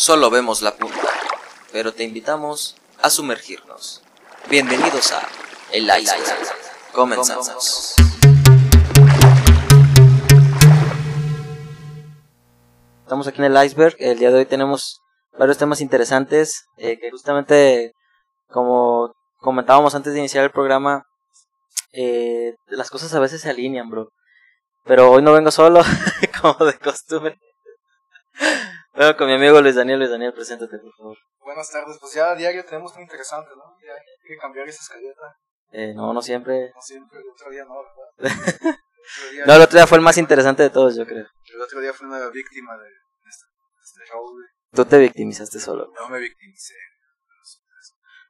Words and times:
Solo 0.00 0.30
vemos 0.30 0.62
la 0.62 0.76
punta, 0.76 1.08
pero 1.72 1.92
te 1.92 2.04
invitamos 2.04 2.76
a 3.02 3.10
sumergirnos. 3.10 4.00
Bienvenidos 4.48 5.10
a 5.10 5.26
El 5.72 5.86
Iceberg. 5.86 6.38
Comenzamos. 6.92 7.96
Estamos 13.02 13.26
aquí 13.26 13.38
en 13.42 13.46
el 13.46 13.64
iceberg. 13.64 13.96
El 13.98 14.20
día 14.20 14.30
de 14.30 14.36
hoy 14.36 14.46
tenemos 14.46 15.00
varios 15.36 15.58
temas 15.58 15.80
interesantes 15.80 16.66
eh, 16.76 16.96
que 17.00 17.10
justamente, 17.10 17.92
como 18.46 19.12
comentábamos 19.38 19.96
antes 19.96 20.12
de 20.12 20.20
iniciar 20.20 20.44
el 20.44 20.52
programa, 20.52 21.06
eh, 21.90 22.54
las 22.68 22.90
cosas 22.90 23.12
a 23.14 23.18
veces 23.18 23.40
se 23.40 23.50
alinean, 23.50 23.90
bro. 23.90 24.10
Pero 24.84 25.10
hoy 25.10 25.22
no 25.22 25.32
vengo 25.32 25.50
solo, 25.50 25.82
como 26.40 26.66
de 26.66 26.78
costumbre. 26.78 27.36
Vengo 28.98 29.16
con 29.16 29.28
mi 29.28 29.34
amigo 29.34 29.60
Luis 29.60 29.76
Daniel. 29.76 30.00
Luis 30.00 30.10
Daniel, 30.10 30.32
preséntate, 30.34 30.76
por 30.78 30.92
favor. 30.96 31.16
Buenas 31.38 31.70
tardes, 31.70 31.96
pues 32.00 32.14
ya 32.14 32.32
a 32.32 32.34
diario 32.34 32.64
tenemos 32.64 32.92
un 32.96 33.02
interesante, 33.02 33.50
¿no? 33.54 33.62
Ya 33.86 33.92
hay 33.92 34.00
que 34.26 34.36
cambiar 34.36 34.68
esa 34.68 34.82
escaleta. 34.82 35.36
Eh, 35.70 35.94
no, 35.94 36.12
no 36.12 36.20
siempre. 36.20 36.72
No 36.74 36.82
siempre, 36.82 37.20
el 37.20 37.28
otro 37.30 37.50
día 37.50 37.64
no, 37.64 37.76
¿verdad? 37.76 38.08
El 39.08 39.22
otro 39.22 39.30
día, 39.32 39.46
No, 39.46 39.54
el 39.54 39.62
otro 39.62 39.78
día 39.78 39.86
fue 39.86 39.96
el 39.98 40.04
más 40.04 40.18
interesante 40.18 40.62
de 40.64 40.68
todos, 40.68 40.94
yo 40.96 41.06
creo. 41.06 41.24
el 41.54 41.62
otro 41.62 41.80
día 41.80 41.94
fui 41.94 42.06
una 42.06 42.28
víctima 42.28 42.76
de, 42.76 42.84
de 42.84 42.90
este, 43.30 43.46
de 43.46 43.82
este 43.82 44.12
show, 44.12 44.20
güey. 44.20 44.46
Tú 44.72 44.84
te 44.84 44.98
victimizaste 44.98 45.60
solo. 45.60 45.90
No 45.98 46.08
me 46.10 46.18
victimicé. 46.18 46.74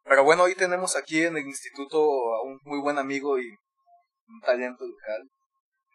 Pero 0.05 0.23
bueno, 0.23 0.45
hoy 0.45 0.55
tenemos 0.55 0.95
aquí 0.97 1.25
en 1.25 1.37
el 1.37 1.47
instituto 1.47 1.99
a 1.99 2.43
un 2.43 2.61
muy 2.63 2.81
buen 2.81 2.97
amigo 2.99 3.41
y 3.41 3.49
un 3.49 4.41
talento 4.45 4.87
local, 4.87 5.29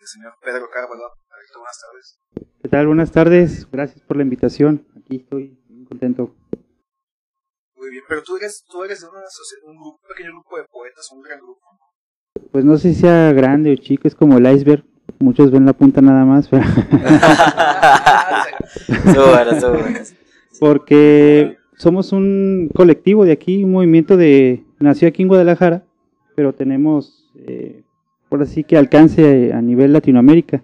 el 0.03 0.07
señor 0.07 0.33
Pedro 0.41 0.69
Carvalho. 0.69 1.11
Perfecto, 1.29 1.59
buenas 1.59 1.79
tardes. 1.79 2.19
¿Qué 2.61 2.67
tal? 2.67 2.87
Buenas 2.87 3.11
tardes. 3.11 3.71
Gracias 3.71 4.01
por 4.01 4.17
la 4.17 4.23
invitación. 4.23 4.85
Aquí 4.97 5.15
estoy 5.17 5.57
muy 5.69 5.85
contento. 5.85 6.35
Muy 7.77 7.89
bien, 7.89 8.03
pero 8.09 8.21
tú 8.21 8.35
eres, 8.35 8.65
tú 8.69 8.83
eres 8.83 8.99
de 8.99 9.07
una 9.07 9.19
un, 9.19 9.77
grupo, 9.77 10.01
un 10.01 10.07
pequeño 10.09 10.33
grupo 10.33 10.57
de 10.57 10.65
poetas, 10.65 11.09
un 11.13 11.21
gran 11.21 11.39
grupo. 11.39 11.61
¿no? 11.71 11.79
Pues 12.51 12.65
no 12.65 12.77
sé 12.77 12.93
si 12.93 12.99
sea 12.99 13.31
grande 13.31 13.71
o 13.71 13.77
chico, 13.77 14.09
es 14.09 14.15
como 14.15 14.37
el 14.37 14.53
iceberg. 14.53 14.83
Muchos 15.19 15.51
ven 15.51 15.65
la 15.65 15.73
punta 15.73 16.01
nada 16.01 16.25
más, 16.25 16.49
pero 16.49 16.63
porque 20.59 21.57
somos 21.77 22.11
un 22.11 22.69
colectivo 22.75 23.23
de 23.23 23.31
aquí, 23.31 23.63
un 23.63 23.71
movimiento 23.71 24.17
de 24.17 24.65
nació 24.79 25.07
aquí 25.07 25.21
en 25.21 25.29
Guadalajara, 25.29 25.85
pero 26.35 26.53
tenemos 26.53 27.31
eh, 27.35 27.85
por 28.33 28.41
así 28.41 28.63
que 28.63 28.77
alcance 28.77 29.53
a 29.53 29.61
nivel 29.61 29.93
Latinoamérica. 29.93 30.63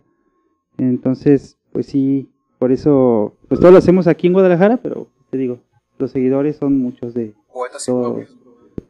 Entonces, 0.80 1.56
pues 1.72 1.86
sí, 1.86 2.28
por 2.58 2.72
eso, 2.72 3.36
pues 3.48 3.60
todo 3.60 3.70
lo 3.70 3.78
hacemos 3.78 4.08
aquí 4.08 4.26
en 4.26 4.34
Guadalajara, 4.34 4.78
pero 4.78 5.06
te 5.30 5.38
digo, 5.38 5.60
los 6.00 6.10
seguidores 6.10 6.56
son 6.56 6.80
muchos 6.80 7.14
de, 7.14 7.36
Poetas 7.54 7.88
impropios. 7.88 8.38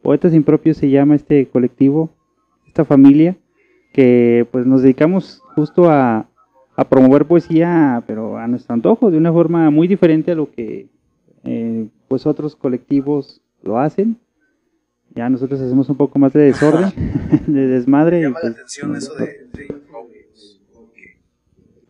Poetas 0.00 0.32
Impropios 0.32 0.76
se 0.78 0.88
llama 0.88 1.14
este 1.14 1.46
colectivo, 1.48 2.08
esta 2.68 2.86
familia, 2.86 3.36
que 3.92 4.46
pues 4.50 4.64
nos 4.64 4.80
dedicamos 4.80 5.42
justo 5.54 5.90
a, 5.90 6.26
a 6.74 6.84
promover 6.88 7.26
poesía, 7.26 8.02
pero 8.06 8.38
a 8.38 8.48
nuestro 8.48 8.72
antojo, 8.72 9.10
de 9.10 9.18
una 9.18 9.30
forma 9.30 9.68
muy 9.68 9.88
diferente 9.88 10.32
a 10.32 10.36
lo 10.36 10.50
que 10.50 10.88
eh, 11.44 11.86
pues 12.08 12.24
otros 12.24 12.56
colectivos 12.56 13.42
lo 13.62 13.78
hacen. 13.78 14.16
Ya 15.14 15.28
nosotros 15.28 15.60
hacemos 15.60 15.88
un 15.88 15.96
poco 15.96 16.18
más 16.18 16.32
de 16.32 16.40
desorden, 16.42 16.90
de 17.46 17.66
desmadre. 17.66 18.20
y, 18.20 18.22
Llama 18.22 18.36
la 18.36 18.40
pues, 18.42 18.52
atención 18.54 18.96
eso 18.96 19.14
de, 19.14 19.26
de 19.52 19.66
impropios. 19.68 20.60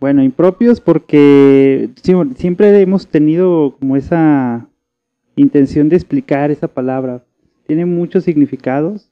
Bueno, 0.00 0.22
impropios 0.22 0.80
porque 0.80 1.90
siempre 2.34 2.80
hemos 2.80 3.06
tenido 3.08 3.76
como 3.78 3.96
esa 3.96 4.66
intención 5.36 5.88
de 5.90 5.96
explicar 5.96 6.50
esa 6.50 6.68
palabra. 6.68 7.22
Tiene 7.66 7.84
muchos 7.84 8.24
significados, 8.24 9.10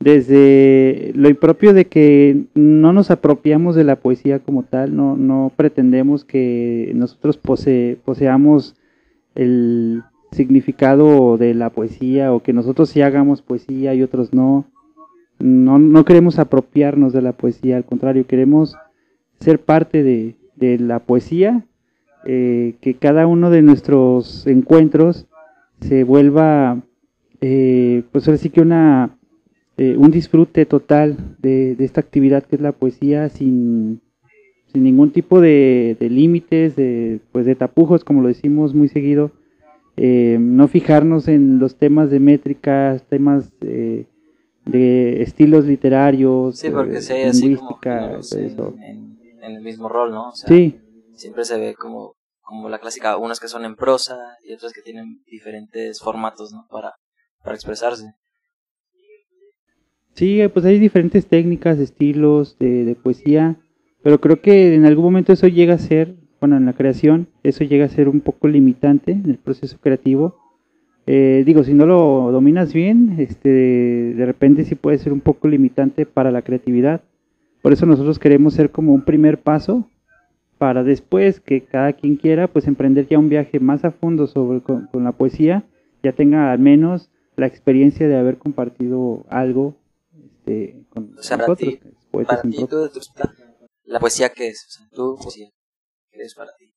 desde 0.00 1.12
lo 1.14 1.28
impropio 1.28 1.72
de 1.72 1.86
que 1.86 2.44
no 2.54 2.92
nos 2.92 3.10
apropiamos 3.10 3.74
de 3.74 3.84
la 3.84 3.96
poesía 3.96 4.38
como 4.38 4.62
tal, 4.62 4.94
no, 4.94 5.16
no 5.16 5.50
pretendemos 5.56 6.24
que 6.24 6.92
nosotros 6.94 7.36
pose- 7.38 7.98
poseamos 8.04 8.76
el 9.34 10.02
significado 10.30 11.36
de 11.36 11.54
la 11.54 11.70
poesía 11.70 12.32
o 12.32 12.42
que 12.42 12.52
nosotros 12.52 12.90
sí 12.90 13.00
hagamos 13.00 13.42
poesía 13.42 13.94
y 13.94 14.02
otros 14.02 14.32
no. 14.32 14.66
No, 15.38 15.78
no 15.78 16.04
queremos 16.04 16.38
apropiarnos 16.38 17.12
de 17.12 17.22
la 17.22 17.32
poesía, 17.32 17.76
al 17.76 17.84
contrario, 17.84 18.26
queremos 18.26 18.74
ser 19.38 19.60
parte 19.60 20.02
de, 20.02 20.34
de 20.56 20.78
la 20.78 20.98
poesía, 20.98 21.64
eh, 22.26 22.74
que 22.80 22.94
cada 22.94 23.26
uno 23.26 23.50
de 23.50 23.62
nuestros 23.62 24.46
encuentros 24.48 25.26
se 25.80 26.02
vuelva, 26.02 26.82
eh, 27.40 28.02
pues 28.10 28.26
ahora 28.26 28.40
que 28.52 28.60
una, 28.60 29.16
eh, 29.76 29.96
un 29.96 30.10
disfrute 30.10 30.66
total 30.66 31.36
de, 31.38 31.76
de 31.76 31.84
esta 31.84 32.00
actividad 32.00 32.42
que 32.42 32.56
es 32.56 32.62
la 32.62 32.72
poesía 32.72 33.28
sin, 33.28 34.00
sin 34.72 34.82
ningún 34.82 35.12
tipo 35.12 35.40
de, 35.40 35.96
de 36.00 36.10
límites, 36.10 36.74
de, 36.74 37.20
pues 37.30 37.46
de 37.46 37.54
tapujos, 37.54 38.04
como 38.04 38.22
lo 38.22 38.28
decimos 38.28 38.74
muy 38.74 38.88
seguido, 38.88 39.30
eh, 40.00 40.38
no 40.40 40.68
fijarnos 40.68 41.26
en 41.28 41.58
los 41.58 41.76
temas 41.76 42.08
de 42.10 42.20
métricas, 42.20 43.02
temas 43.08 43.50
eh, 43.62 44.06
de 44.64 45.22
estilos 45.22 45.64
literarios, 45.64 46.58
Sí, 46.58 46.70
porque 46.70 46.98
eh, 46.98 47.26
así 47.26 47.56
como 47.56 47.78
en 48.78 49.18
el 49.42 49.60
mismo 49.62 49.88
rol, 49.88 50.12
¿no? 50.12 50.28
O 50.28 50.32
sea, 50.32 50.48
Sí, 50.48 50.78
siempre 51.14 51.44
se 51.44 51.58
ve 51.58 51.74
como, 51.74 52.14
como 52.40 52.68
la 52.68 52.78
clásica, 52.78 53.16
unas 53.16 53.40
que 53.40 53.48
son 53.48 53.64
en 53.64 53.74
prosa 53.74 54.16
y 54.44 54.52
otras 54.52 54.72
que 54.72 54.82
tienen 54.82 55.22
diferentes 55.26 56.00
formatos, 56.00 56.52
¿no? 56.52 56.66
Para, 56.70 56.92
para 57.42 57.56
expresarse. 57.56 58.12
sí, 60.14 60.40
pues 60.52 60.64
hay 60.64 60.78
diferentes 60.78 61.26
técnicas, 61.26 61.78
estilos 61.78 62.56
de, 62.58 62.84
de 62.84 62.94
poesía, 62.94 63.56
pero 64.02 64.20
creo 64.20 64.40
que 64.40 64.74
en 64.74 64.86
algún 64.86 65.04
momento 65.06 65.32
eso 65.32 65.48
llega 65.48 65.74
a 65.74 65.78
ser, 65.78 66.14
bueno, 66.40 66.56
en 66.56 66.66
la 66.66 66.72
creación, 66.72 67.26
eso 67.42 67.64
llega 67.64 67.84
a 67.84 67.88
ser 67.88 68.08
un 68.08 68.20
poco 68.20 68.48
limitante 68.48 69.12
en 69.12 69.28
el 69.30 69.38
proceso 69.38 69.78
creativo. 69.80 70.36
Eh, 71.06 71.42
digo, 71.46 71.64
si 71.64 71.72
no 71.74 71.86
lo 71.86 72.30
dominas 72.32 72.72
bien, 72.72 73.16
este, 73.18 73.48
de 73.48 74.26
repente 74.26 74.64
sí 74.64 74.74
puede 74.74 74.98
ser 74.98 75.12
un 75.12 75.20
poco 75.20 75.48
limitante 75.48 76.04
para 76.06 76.30
la 76.30 76.42
creatividad. 76.42 77.00
Por 77.62 77.72
eso 77.72 77.86
nosotros 77.86 78.18
queremos 78.18 78.54
ser 78.54 78.70
como 78.70 78.92
un 78.92 79.02
primer 79.02 79.38
paso 79.40 79.88
para 80.58 80.84
después 80.84 81.40
que 81.40 81.62
cada 81.62 81.92
quien 81.92 82.16
quiera 82.16 82.46
pues 82.48 82.66
emprender 82.66 83.06
ya 83.08 83.18
un 83.18 83.28
viaje 83.28 83.58
más 83.60 83.84
a 83.84 83.90
fondo 83.90 84.26
sobre 84.26 84.60
con, 84.60 84.86
con 84.88 85.04
la 85.04 85.12
poesía, 85.12 85.64
ya 86.02 86.12
tenga 86.12 86.52
al 86.52 86.58
menos 86.58 87.10
la 87.36 87.46
experiencia 87.46 88.06
de 88.08 88.16
haber 88.16 88.36
compartido 88.38 89.24
algo 89.30 89.74
este, 90.24 90.82
con 90.90 91.14
O 91.18 91.22
sea, 91.22 91.36
para 91.36 91.48
nosotros, 91.48 91.74
ti- 91.80 91.88
poetas 92.10 92.38
Para 92.40 92.50
ti, 92.50 92.56
tú, 92.58 92.88
tú- 92.88 93.00
la 93.86 94.00
poesía, 94.00 94.28
¿qué 94.30 94.48
es? 94.48 94.66
O 94.68 94.70
sea, 94.70 94.86
tú, 94.92 95.16
poesía, 95.22 95.48
¿qué 96.10 96.22
es 96.22 96.34
para 96.34 96.50
ti? 96.56 96.72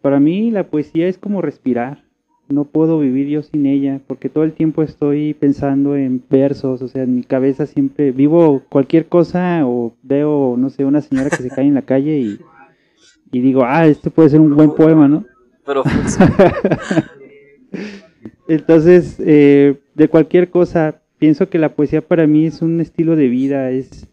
Para 0.00 0.20
mí 0.20 0.50
la 0.50 0.68
poesía 0.68 1.08
es 1.08 1.18
como 1.18 1.42
respirar. 1.42 2.04
No 2.48 2.64
puedo 2.64 2.98
vivir 2.98 3.28
yo 3.28 3.42
sin 3.42 3.66
ella, 3.66 4.00
porque 4.06 4.30
todo 4.30 4.44
el 4.44 4.54
tiempo 4.54 4.82
estoy 4.82 5.34
pensando 5.34 5.96
en 5.96 6.24
versos, 6.30 6.80
o 6.80 6.88
sea, 6.88 7.02
en 7.02 7.16
mi 7.16 7.22
cabeza 7.22 7.66
siempre 7.66 8.10
vivo 8.10 8.62
cualquier 8.70 9.06
cosa 9.06 9.66
o 9.66 9.94
veo, 10.02 10.56
no 10.56 10.70
sé, 10.70 10.86
una 10.86 11.02
señora 11.02 11.28
que 11.28 11.42
se 11.42 11.50
cae 11.50 11.66
en 11.66 11.74
la 11.74 11.82
calle 11.82 12.18
y, 12.18 12.38
y 13.32 13.40
digo, 13.40 13.64
ah, 13.64 13.86
este 13.86 14.08
puede 14.10 14.30
ser 14.30 14.40
un 14.40 14.56
buen 14.56 14.74
poema, 14.74 15.08
¿no? 15.08 15.26
Pero, 15.66 15.82
pues, 15.82 16.18
Entonces, 18.48 19.16
eh, 19.20 19.78
de 19.94 20.08
cualquier 20.08 20.48
cosa, 20.48 21.02
pienso 21.18 21.50
que 21.50 21.58
la 21.58 21.74
poesía 21.74 22.00
para 22.00 22.26
mí 22.26 22.46
es 22.46 22.62
un 22.62 22.80
estilo 22.80 23.14
de 23.14 23.28
vida, 23.28 23.70
es, 23.70 24.08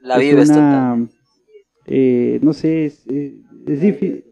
la 0.00 0.14
es 0.14 0.20
vives 0.20 0.50
una, 0.50 1.08
eh, 1.86 2.38
no 2.40 2.52
sé, 2.52 2.86
es, 2.86 3.04
eh, 3.08 3.34
es 3.66 3.80
difícil. 3.80 4.24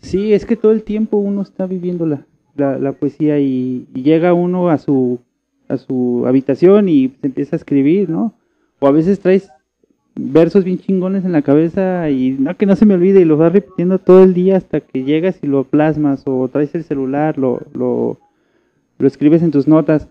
Sí, 0.00 0.32
es 0.32 0.46
que 0.46 0.56
todo 0.56 0.72
el 0.72 0.82
tiempo 0.82 1.16
uno 1.16 1.42
está 1.42 1.66
viviendo 1.66 2.06
la, 2.06 2.24
la, 2.56 2.78
la 2.78 2.92
poesía 2.92 3.38
y, 3.38 3.86
llega 3.94 4.32
uno 4.32 4.68
a 4.68 4.78
su, 4.78 5.18
a 5.68 5.76
su 5.76 6.24
habitación 6.26 6.88
y 6.88 7.08
se 7.20 7.26
empieza 7.26 7.56
a 7.56 7.58
escribir, 7.58 8.08
¿no? 8.08 8.34
O 8.78 8.86
a 8.86 8.92
veces 8.92 9.20
traes 9.20 9.50
versos 10.14 10.64
bien 10.64 10.78
chingones 10.78 11.24
en 11.24 11.32
la 11.32 11.42
cabeza 11.42 12.10
y 12.10 12.30
no 12.38 12.56
que 12.56 12.66
no 12.66 12.74
se 12.74 12.86
me 12.86 12.94
olvide 12.94 13.20
y 13.20 13.24
los 13.24 13.38
vas 13.38 13.52
repitiendo 13.52 13.98
todo 13.98 14.24
el 14.24 14.34
día 14.34 14.56
hasta 14.56 14.80
que 14.80 15.04
llegas 15.04 15.38
y 15.42 15.46
lo 15.46 15.64
plasmas 15.64 16.22
o 16.26 16.48
traes 16.48 16.74
el 16.74 16.84
celular, 16.84 17.38
lo, 17.38 17.60
lo, 17.72 18.18
lo 18.98 19.06
escribes 19.06 19.42
en 19.42 19.50
tus 19.50 19.68
notas. 19.68 20.08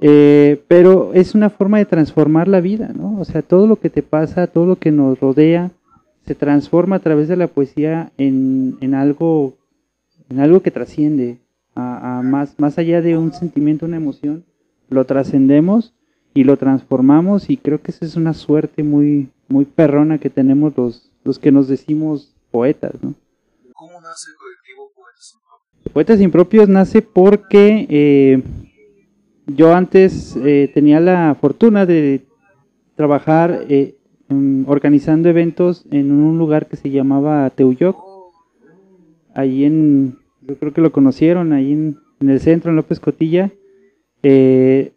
Eh, 0.00 0.60
pero 0.66 1.12
es 1.14 1.34
una 1.34 1.50
forma 1.50 1.78
de 1.78 1.84
transformar 1.84 2.48
la 2.48 2.60
vida, 2.60 2.92
¿no? 2.94 3.18
O 3.20 3.24
sea, 3.24 3.42
todo 3.42 3.66
lo 3.66 3.76
que 3.76 3.90
te 3.90 4.02
pasa, 4.02 4.48
todo 4.48 4.66
lo 4.66 4.76
que 4.76 4.90
nos 4.90 5.20
rodea, 5.20 5.70
se 6.26 6.34
transforma 6.34 6.96
a 6.96 7.00
través 7.00 7.28
de 7.28 7.36
la 7.36 7.48
poesía 7.48 8.12
en, 8.16 8.76
en 8.80 8.94
algo, 8.94 9.56
en 10.28 10.40
algo 10.40 10.62
que 10.62 10.70
trasciende 10.70 11.38
a, 11.74 12.18
a 12.18 12.22
más, 12.22 12.58
más 12.58 12.78
allá 12.78 13.02
de 13.02 13.16
un 13.16 13.32
sentimiento, 13.32 13.86
una 13.86 13.96
emoción, 13.96 14.44
lo 14.88 15.04
trascendemos 15.04 15.94
y 16.34 16.44
lo 16.44 16.56
transformamos 16.56 17.50
y 17.50 17.56
creo 17.56 17.80
que 17.80 17.90
esa 17.90 18.04
es 18.04 18.16
una 18.16 18.34
suerte 18.34 18.82
muy, 18.82 19.30
muy 19.48 19.64
perrona 19.64 20.18
que 20.18 20.30
tenemos 20.30 20.76
los, 20.76 21.10
los 21.22 21.38
que 21.38 21.52
nos 21.52 21.68
decimos 21.68 22.34
poetas, 22.50 22.92
¿no? 23.02 23.14
¿Cómo 23.72 24.00
nace 24.00 24.30
el 24.30 24.36
colectivo 24.36 24.90
Poetas 24.94 25.34
Impropios? 25.34 25.92
Poetas 25.92 26.20
Impropios 26.20 26.68
nace 26.68 27.02
porque 27.02 27.86
eh, 27.88 28.42
yo 29.46 29.74
antes 29.74 30.36
eh, 30.36 30.70
tenía 30.72 31.00
la 31.00 31.36
fortuna 31.40 31.86
de 31.86 32.26
trabajar 32.96 33.66
eh, 33.68 33.96
organizando 34.66 35.28
eventos 35.28 35.84
en 35.90 36.10
un 36.10 36.38
lugar 36.38 36.66
que 36.66 36.76
se 36.76 36.90
llamaba 36.90 37.48
Teuyoc. 37.50 37.96
Ahí 39.34 39.64
en, 39.64 40.18
yo 40.42 40.56
creo 40.56 40.72
que 40.72 40.80
lo 40.80 40.92
conocieron, 40.92 41.52
ahí 41.52 41.72
en, 41.72 41.98
en 42.20 42.30
el 42.30 42.40
centro, 42.40 42.70
en 42.70 42.76
López 42.76 43.00
Cotilla. 43.00 43.50
Eh, 44.22 44.92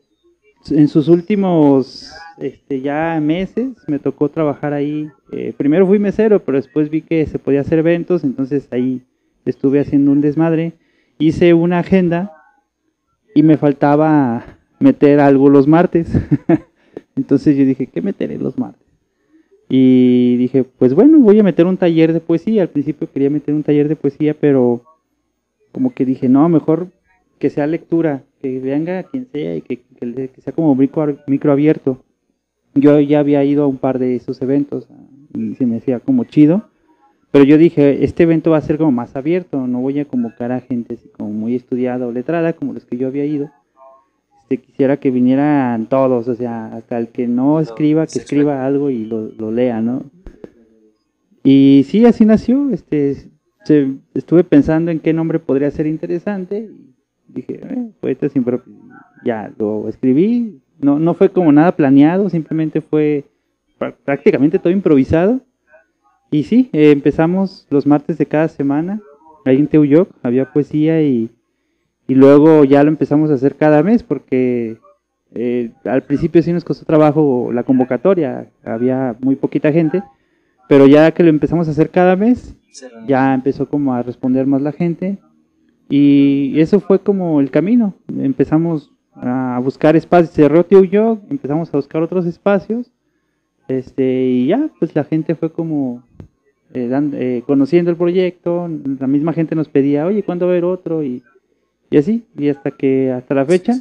en 0.72 0.88
sus 0.88 1.08
últimos 1.08 2.12
este, 2.38 2.82
ya 2.82 3.20
meses 3.22 3.70
me 3.88 4.00
tocó 4.00 4.30
trabajar 4.30 4.74
ahí. 4.74 5.10
Eh, 5.32 5.54
primero 5.56 5.88
fui 5.88 6.00
mesero, 6.00 6.44
pero 6.44 6.58
después 6.58 6.90
vi 6.90 7.02
que 7.02 7.26
se 7.26 7.40
podía 7.40 7.62
hacer 7.62 7.80
eventos, 7.80 8.24
entonces 8.24 8.68
ahí 8.72 9.02
estuve 9.46 9.80
haciendo 9.80 10.12
un 10.12 10.22
desmadre. 10.22 10.74
Hice 11.20 11.54
una 11.54 11.80
agenda 11.80 12.32
y 13.34 13.44
me 13.44 13.58
faltaba 13.58 14.58
meter 14.80 15.20
algo 15.20 15.50
los 15.50 15.68
martes. 15.68 16.12
entonces 17.16 17.58
yo 17.58 17.66
dije, 17.66 17.88
¿qué 17.88 18.02
meteré 18.02 18.38
los 18.38 18.58
martes? 18.58 18.87
Y 19.70 20.38
dije, 20.38 20.64
pues 20.64 20.94
bueno, 20.94 21.20
voy 21.20 21.40
a 21.40 21.44
meter 21.44 21.66
un 21.66 21.78
taller 21.78 22.14
de 22.14 22.22
poesía. 22.22 22.62
Al 22.62 22.70
principio 22.70 23.12
quería 23.12 23.30
meter 23.30 23.54
un 23.54 23.64
taller 23.64 23.90
de 23.90 23.96
poesía, 23.96 24.34
pero 24.34 24.82
como 25.72 25.94
que 25.94 26.06
dije, 26.06 26.30
no, 26.30 26.48
mejor 26.50 26.88
que 27.40 27.50
sea 27.50 27.68
lectura, 27.68 28.24
que 28.42 28.60
venga 28.60 29.04
quien 29.04 29.28
sea 29.32 29.56
y 29.56 29.62
que, 29.62 29.82
sea 30.40 30.54
como 30.54 30.74
micro, 30.76 31.18
micro, 31.28 31.52
abierto. 31.52 32.04
Yo 32.74 33.00
ya 33.00 33.20
había 33.20 33.44
ido 33.44 33.64
a 33.64 33.68
un 33.68 33.78
par 33.78 34.00
de 34.00 34.16
esos 34.16 34.42
eventos 34.42 34.88
y 35.34 35.56
se 35.56 35.66
me 35.66 35.78
hacía 35.78 36.00
como 36.00 36.24
chido, 36.24 36.70
pero 37.32 37.44
yo 37.44 37.58
dije, 37.58 38.04
este 38.04 38.24
evento 38.24 38.52
va 38.52 38.58
a 38.58 38.62
ser 38.62 38.78
como 38.78 38.92
más 38.92 39.16
abierto, 39.16 39.68
no 39.68 39.82
voy 39.82 40.00
a 40.00 40.06
convocar 40.06 40.52
a 40.52 40.62
gente 40.62 40.96
así 40.96 41.10
como 41.10 41.32
muy 41.32 41.56
estudiada 41.56 42.08
o 42.08 42.12
letrada 42.12 42.54
como 42.54 42.74
los 42.74 42.86
que 42.86 42.98
yo 42.98 43.08
había 43.08 43.26
ido. 43.26 43.52
Este, 44.50 44.58
quisiera 44.60 44.98
que 44.98 45.12
vinieran 45.12 45.88
todos, 45.88 46.28
o 46.28 46.36
sea, 46.36 46.68
hasta 46.68 46.98
el 46.98 47.10
que 47.10 47.28
no 47.28 47.60
escriba, 47.60 48.08
que 48.08 48.20
escriba 48.20 48.66
algo 48.66 48.90
y 48.90 49.06
lo, 49.06 49.30
lo 49.38 49.52
lea, 49.52 49.82
¿no? 49.82 50.06
Y 51.44 51.86
sí, 51.88 52.06
así 52.06 52.26
nació, 52.26 52.70
este, 52.72 53.30
se, 53.66 53.94
estuve 54.14 54.44
pensando 54.44 54.92
en 54.92 55.00
qué 55.00 55.14
nombre 55.14 55.40
podría 55.40 55.70
ser 55.72 55.88
interesante 55.88 56.70
dije, 57.28 57.60
eh, 57.62 57.92
poeta 58.00 58.30
siempre 58.30 58.60
ya 59.24 59.52
lo 59.58 59.88
escribí, 59.90 60.62
no, 60.80 61.00
no 61.00 61.14
fue 61.14 61.30
como 61.30 61.52
nada 61.52 61.76
planeado, 61.76 62.30
simplemente 62.30 62.82
fue 62.82 63.26
prácticamente 64.04 64.60
todo 64.60 64.72
improvisado. 64.72 65.42
Y 66.30 66.44
sí, 66.44 66.70
eh, 66.74 66.92
empezamos 66.92 67.68
los 67.70 67.86
martes 67.86 68.18
de 68.18 68.26
cada 68.26 68.48
semana, 68.48 69.02
ahí 69.46 69.58
en 69.58 69.68
Teuyoc 69.68 70.10
había 70.24 70.52
poesía 70.52 71.02
y, 71.02 71.30
y 72.08 72.16
luego 72.16 72.64
ya 72.64 72.84
lo 72.84 72.90
empezamos 72.90 73.30
a 73.30 73.36
hacer 73.36 73.56
cada 73.56 73.84
mes 73.84 74.04
porque 74.04 74.78
eh, 75.36 75.72
al 75.84 76.04
principio 76.04 76.42
sí 76.42 76.54
nos 76.54 76.64
costó 76.64 76.86
trabajo 76.86 77.52
la 77.52 77.64
convocatoria, 77.64 78.48
había 78.64 79.16
muy 79.20 79.36
poquita 79.36 79.72
gente, 79.72 80.04
pero 80.70 80.88
ya 80.88 81.12
que 81.12 81.24
lo 81.24 81.30
empezamos 81.30 81.68
a 81.68 81.72
hacer 81.72 81.90
cada 81.90 82.16
mes, 82.16 82.56
ya 83.08 83.34
empezó 83.34 83.68
como 83.68 83.94
a 83.94 84.04
responder 84.04 84.46
más 84.46 84.62
la 84.62 84.72
gente 84.72 85.18
y 85.90 86.60
eso 86.60 86.80
fue 86.80 87.00
como 87.00 87.40
el 87.40 87.50
camino. 87.50 87.94
Empezamos 88.18 88.92
a 89.14 89.60
buscar 89.64 89.96
espacios, 89.96 90.32
cerró 90.32 90.66
Tío 90.66 90.84
yo, 90.84 91.20
empezamos 91.30 91.74
a 91.74 91.78
buscar 91.78 92.02
otros 92.02 92.26
espacios. 92.26 92.92
Este, 93.68 94.26
y 94.26 94.48
ya, 94.48 94.70
pues 94.80 94.96
la 94.96 95.04
gente 95.04 95.36
fue 95.36 95.52
como 95.52 96.04
eh, 96.74 96.90
eh, 97.14 97.44
conociendo 97.46 97.92
el 97.92 97.98
proyecto, 97.98 98.70
la 99.00 99.08
misma 99.08 99.34
gente 99.34 99.56
nos 99.56 99.68
pedía, 99.68 100.06
oye, 100.06 100.24
¿cuándo 100.24 100.46
va 100.46 100.52
a 100.52 100.54
haber 100.54 100.66
otro? 100.66 101.04
Y, 101.04 101.24
y 101.90 101.98
así, 101.98 102.28
y 102.38 102.50
hasta 102.50 102.72
que, 102.72 103.12
hasta 103.12 103.34
la 103.34 103.46
fecha, 103.46 103.74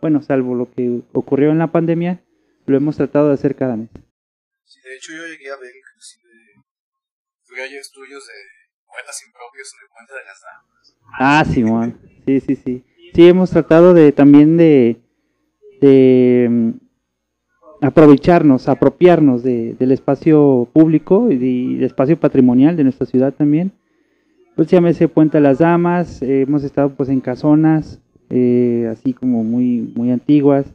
bueno, 0.00 0.22
salvo 0.22 0.54
lo 0.54 0.70
que 0.70 1.02
ocurrió 1.12 1.50
en 1.50 1.58
la 1.58 1.70
pandemia, 1.70 2.20
lo 2.66 2.76
hemos 2.76 2.96
tratado 2.96 3.28
de 3.28 3.34
hacer 3.34 3.54
cada 3.54 3.76
mes. 3.76 3.88
Sí, 4.64 4.80
de 4.84 4.96
hecho 4.96 5.12
yo 5.12 5.26
llegué 5.26 5.50
a 5.50 5.56
ver 5.56 5.70
inclusive 5.76 6.22
flyers 7.44 7.92
tuyos 7.92 8.26
de 8.26 8.32
poetas 8.86 9.22
impropios 9.26 9.72
en 9.74 9.80
el 9.82 9.88
Puente 9.94 10.12
de 10.14 10.24
las 10.24 10.40
Damas. 10.42 10.96
Ah, 11.18 11.44
Simón. 11.44 12.00
Sí, 12.26 12.40
sí, 12.40 12.56
sí. 12.56 12.84
Sí, 13.14 13.28
hemos 13.28 13.50
tratado 13.50 13.94
de 13.94 14.12
también 14.12 14.56
de, 14.56 14.96
de 15.80 16.48
mm, 16.50 16.70
aprovecharnos, 17.82 18.68
apropiarnos 18.68 19.42
de, 19.42 19.74
del 19.74 19.92
espacio 19.92 20.68
público 20.72 21.30
y 21.30 21.36
del 21.36 21.84
espacio 21.84 22.18
patrimonial 22.18 22.76
de 22.76 22.84
nuestra 22.84 23.06
ciudad 23.06 23.32
también. 23.34 23.72
Pues 24.62 24.70
llámese 24.70 25.08
Puente 25.08 25.38
de 25.38 25.42
las 25.42 25.58
Damas, 25.58 26.22
eh, 26.22 26.42
hemos 26.42 26.62
estado 26.62 26.90
pues 26.90 27.08
en 27.08 27.18
casonas, 27.18 27.98
eh, 28.30 28.88
así 28.92 29.12
como 29.12 29.42
muy, 29.42 29.92
muy 29.96 30.12
antiguas. 30.12 30.66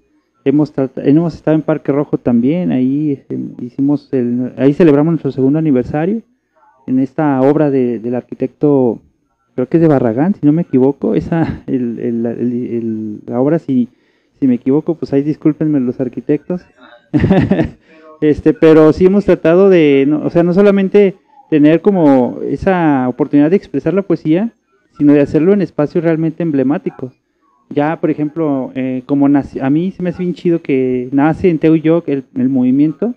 Hemos, 0.44 0.74
hemos 0.98 1.36
estado 1.36 1.56
en 1.56 1.62
Parque 1.62 1.94
Rojo 1.94 2.18
también, 2.18 2.74
ahí 2.74 3.14
este, 3.14 3.40
hicimos 3.62 4.10
el, 4.12 4.52
ahí 4.58 4.74
celebramos 4.74 5.14
nuestro 5.14 5.32
segundo 5.32 5.58
aniversario 5.58 6.22
en 6.86 7.00
esta 7.00 7.40
obra 7.40 7.72
de, 7.72 8.00
del 8.00 8.16
arquitecto 8.16 9.00
creo 9.56 9.70
que 9.70 9.78
es 9.78 9.82
de 9.82 9.88
Barragán, 9.88 10.36
si 10.36 10.46
no 10.46 10.52
me 10.52 10.64
equivoco, 10.64 11.16
esa, 11.16 11.64
el, 11.66 11.98
el, 12.02 13.22
la 13.26 13.40
obra, 13.40 13.58
si, 13.58 13.88
si 14.38 14.48
me 14.48 14.56
equivoco, 14.56 14.96
pues 14.96 15.14
ahí 15.14 15.22
discúlpenme 15.22 15.80
los 15.80 16.02
arquitectos, 16.02 16.62
este, 18.20 18.54
pero 18.54 18.92
sí 18.92 19.06
hemos 19.06 19.24
tratado 19.24 19.70
de, 19.70 20.14
o 20.26 20.30
sea, 20.30 20.44
no 20.44 20.54
solamente 20.54 21.16
tener 21.50 21.82
como 21.82 22.40
esa 22.44 23.08
oportunidad 23.08 23.50
de 23.50 23.56
expresar 23.56 23.94
la 23.94 24.02
poesía, 24.02 24.52
sino 24.98 25.14
de 25.14 25.22
hacerlo 25.22 25.54
en 25.54 25.62
espacios 25.62 26.04
realmente 26.04 26.44
emblemáticos. 26.44 27.14
Ya, 27.70 28.00
por 28.00 28.10
ejemplo, 28.10 28.72
eh, 28.76 29.04
como 29.06 29.28
nace, 29.28 29.62
a 29.62 29.70
mí 29.70 29.92
se 29.92 30.02
me 30.02 30.10
hace 30.10 30.24
bien 30.24 30.34
chido 30.34 30.62
que 30.62 31.10
nace 31.12 31.50
en 31.50 31.60
Teuyoc 31.60 32.08
el, 32.08 32.24
el 32.36 32.50
movimiento, 32.50 33.14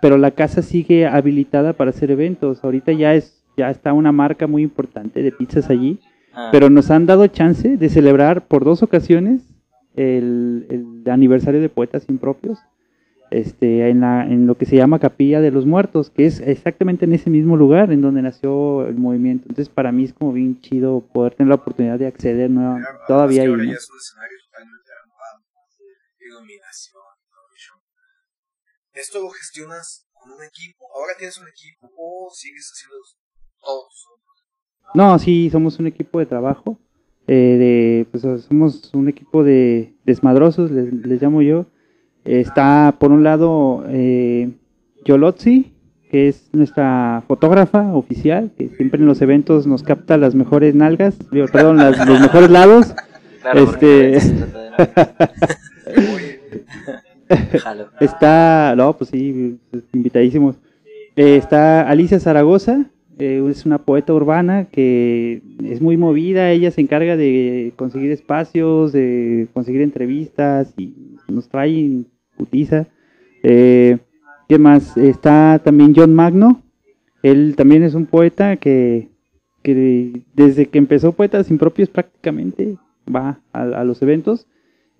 pero 0.00 0.18
la 0.18 0.30
casa 0.30 0.62
sigue 0.62 1.06
habilitada 1.06 1.72
para 1.72 1.90
hacer 1.90 2.10
eventos. 2.10 2.62
Ahorita 2.64 2.92
ya 2.92 3.14
es 3.14 3.42
ya 3.56 3.70
está 3.70 3.92
una 3.92 4.12
marca 4.12 4.46
muy 4.46 4.62
importante 4.62 5.22
de 5.22 5.32
pizzas 5.32 5.70
allí, 5.70 6.00
ah. 6.34 6.48
pero 6.52 6.70
nos 6.70 6.90
han 6.90 7.06
dado 7.06 7.26
chance 7.26 7.76
de 7.76 7.88
celebrar 7.88 8.46
por 8.46 8.64
dos 8.64 8.82
ocasiones 8.82 9.42
el, 9.94 10.66
el 10.70 11.10
aniversario 11.10 11.60
de 11.60 11.68
Poetas 11.68 12.06
Impropios 12.08 12.58
este, 13.32 13.88
en, 13.88 14.00
la, 14.00 14.24
en 14.24 14.46
lo 14.46 14.56
que 14.56 14.66
se 14.66 14.76
llama 14.76 14.98
Capilla 14.98 15.40
de 15.40 15.50
los 15.50 15.66
Muertos, 15.66 16.10
que 16.10 16.26
es 16.26 16.40
exactamente 16.40 17.04
en 17.04 17.12
ese 17.12 17.30
mismo 17.30 17.56
lugar 17.56 17.92
en 17.92 18.00
donde 18.00 18.22
nació 18.22 18.86
el 18.86 18.96
movimiento. 18.96 19.46
Entonces, 19.48 19.68
para 19.68 19.92
mí 19.92 20.04
es 20.04 20.12
como 20.12 20.32
bien 20.32 20.60
chido 20.60 21.00
poder 21.12 21.34
tener 21.34 21.48
la 21.48 21.56
oportunidad 21.56 21.98
de 21.98 22.06
acceder 22.06 22.50
nueva, 22.50 22.80
todavía 23.06 23.42
ahí. 23.42 23.48
¿no? 23.48 23.72
¿Esto 28.94 29.22
lo 29.22 29.30
gestionas 29.30 30.06
con 30.12 30.32
un 30.32 30.42
equipo? 30.44 30.84
¿Ahora 30.94 31.14
tienes 31.16 31.38
un 31.38 31.48
equipo 31.48 31.90
o 31.96 32.30
sigues 32.30 32.70
haciendo 32.74 32.96
todos. 33.62 34.08
No, 34.94 35.18
sí, 35.18 35.48
somos 35.50 35.78
un 35.78 35.86
equipo 35.86 36.18
de 36.18 36.26
trabajo. 36.26 36.78
Eh, 37.26 38.04
de, 38.04 38.06
pues, 38.10 38.22
somos 38.44 38.92
un 38.94 39.08
equipo 39.08 39.44
de 39.44 39.96
desmadrosos, 40.04 40.70
les, 40.70 41.22
llamo 41.22 41.40
yo. 41.42 41.66
Está 42.24 42.94
por 42.98 43.12
un 43.12 43.24
lado 43.24 43.84
eh, 43.88 44.50
Yolotzi, 45.04 45.72
que 46.10 46.28
es 46.28 46.48
nuestra 46.52 47.22
fotógrafa 47.26 47.94
oficial, 47.94 48.50
que 48.56 48.68
siempre 48.68 49.00
en 49.00 49.06
los 49.06 49.22
eventos 49.22 49.66
nos 49.66 49.82
capta 49.82 50.16
las 50.16 50.34
mejores 50.34 50.74
nalgas, 50.74 51.16
perdón, 51.52 51.78
los 51.78 52.20
mejores 52.20 52.50
lados. 52.50 52.94
este... 53.54 54.18
está, 58.00 58.74
no, 58.76 58.96
pues 58.96 59.10
sí, 59.10 59.58
invitadísimos. 59.92 60.56
Eh, 61.16 61.36
está 61.36 61.88
Alicia 61.88 62.20
Zaragoza, 62.20 62.86
eh, 63.18 63.44
es 63.50 63.66
una 63.66 63.78
poeta 63.78 64.14
urbana 64.14 64.66
que 64.70 65.42
es 65.64 65.80
muy 65.80 65.96
movida, 65.96 66.50
ella 66.50 66.70
se 66.70 66.80
encarga 66.80 67.16
de 67.16 67.72
conseguir 67.76 68.10
espacios, 68.10 68.92
de 68.92 69.48
conseguir 69.52 69.82
entrevistas 69.82 70.72
y 70.76 70.94
nos 71.28 71.48
trae 71.48 72.04
putiza. 72.42 72.86
Eh, 73.42 73.98
¿Qué 74.48 74.58
más? 74.58 74.96
Está 74.96 75.60
también 75.64 75.94
John 75.96 76.14
Magno, 76.14 76.62
él 77.22 77.54
también 77.56 77.82
es 77.82 77.94
un 77.94 78.06
poeta 78.06 78.56
que, 78.56 79.08
que 79.62 80.24
desde 80.34 80.66
que 80.66 80.78
empezó 80.78 81.12
Poetas 81.12 81.50
Impropios 81.50 81.88
prácticamente 81.88 82.76
va 83.14 83.40
a, 83.52 83.84
los 83.84 84.02
eventos. 84.02 84.46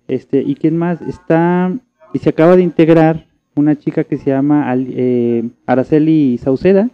Este, 0.07 0.41
¿Y 0.41 0.55
quién 0.55 0.77
más? 0.77 1.01
Está, 1.01 1.77
y 2.13 2.19
se 2.19 2.29
acaba 2.29 2.55
de 2.55 2.63
integrar 2.63 3.27
una 3.55 3.77
chica 3.77 4.05
que 4.05 4.17
se 4.17 4.29
llama 4.29 4.73
eh, 4.75 5.49
Araceli 5.65 6.37
Sauceda, 6.37 6.89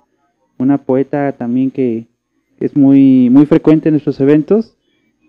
una 0.57 0.79
poeta 0.79 1.31
también 1.33 1.71
que 1.71 2.07
es 2.59 2.75
muy, 2.75 3.29
muy 3.29 3.45
frecuente 3.45 3.89
en 3.89 3.93
nuestros 3.93 4.19
eventos. 4.19 4.75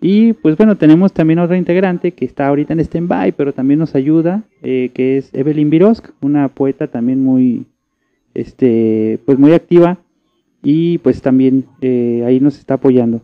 Y 0.03 0.33
pues 0.33 0.57
bueno, 0.57 0.77
tenemos 0.77 1.13
también 1.13 1.37
otra 1.39 1.57
integrante 1.57 2.13
que 2.13 2.25
está 2.25 2.47
ahorita 2.47 2.73
en 2.73 2.79
stand-by, 2.79 3.33
pero 3.33 3.53
también 3.53 3.79
nos 3.79 3.93
ayuda, 3.93 4.43
eh, 4.63 4.89
que 4.95 5.17
es 5.17 5.29
Evelyn 5.33 5.69
Virosk, 5.69 6.09
una 6.21 6.47
poeta 6.49 6.87
también 6.87 7.23
muy, 7.23 7.67
este, 8.33 9.21
pues 9.27 9.37
muy 9.37 9.53
activa 9.53 9.99
y 10.63 10.97
pues 10.99 11.21
también 11.21 11.67
eh, 11.81 12.23
ahí 12.25 12.39
nos 12.39 12.57
está 12.57 12.73
apoyando. 12.75 13.21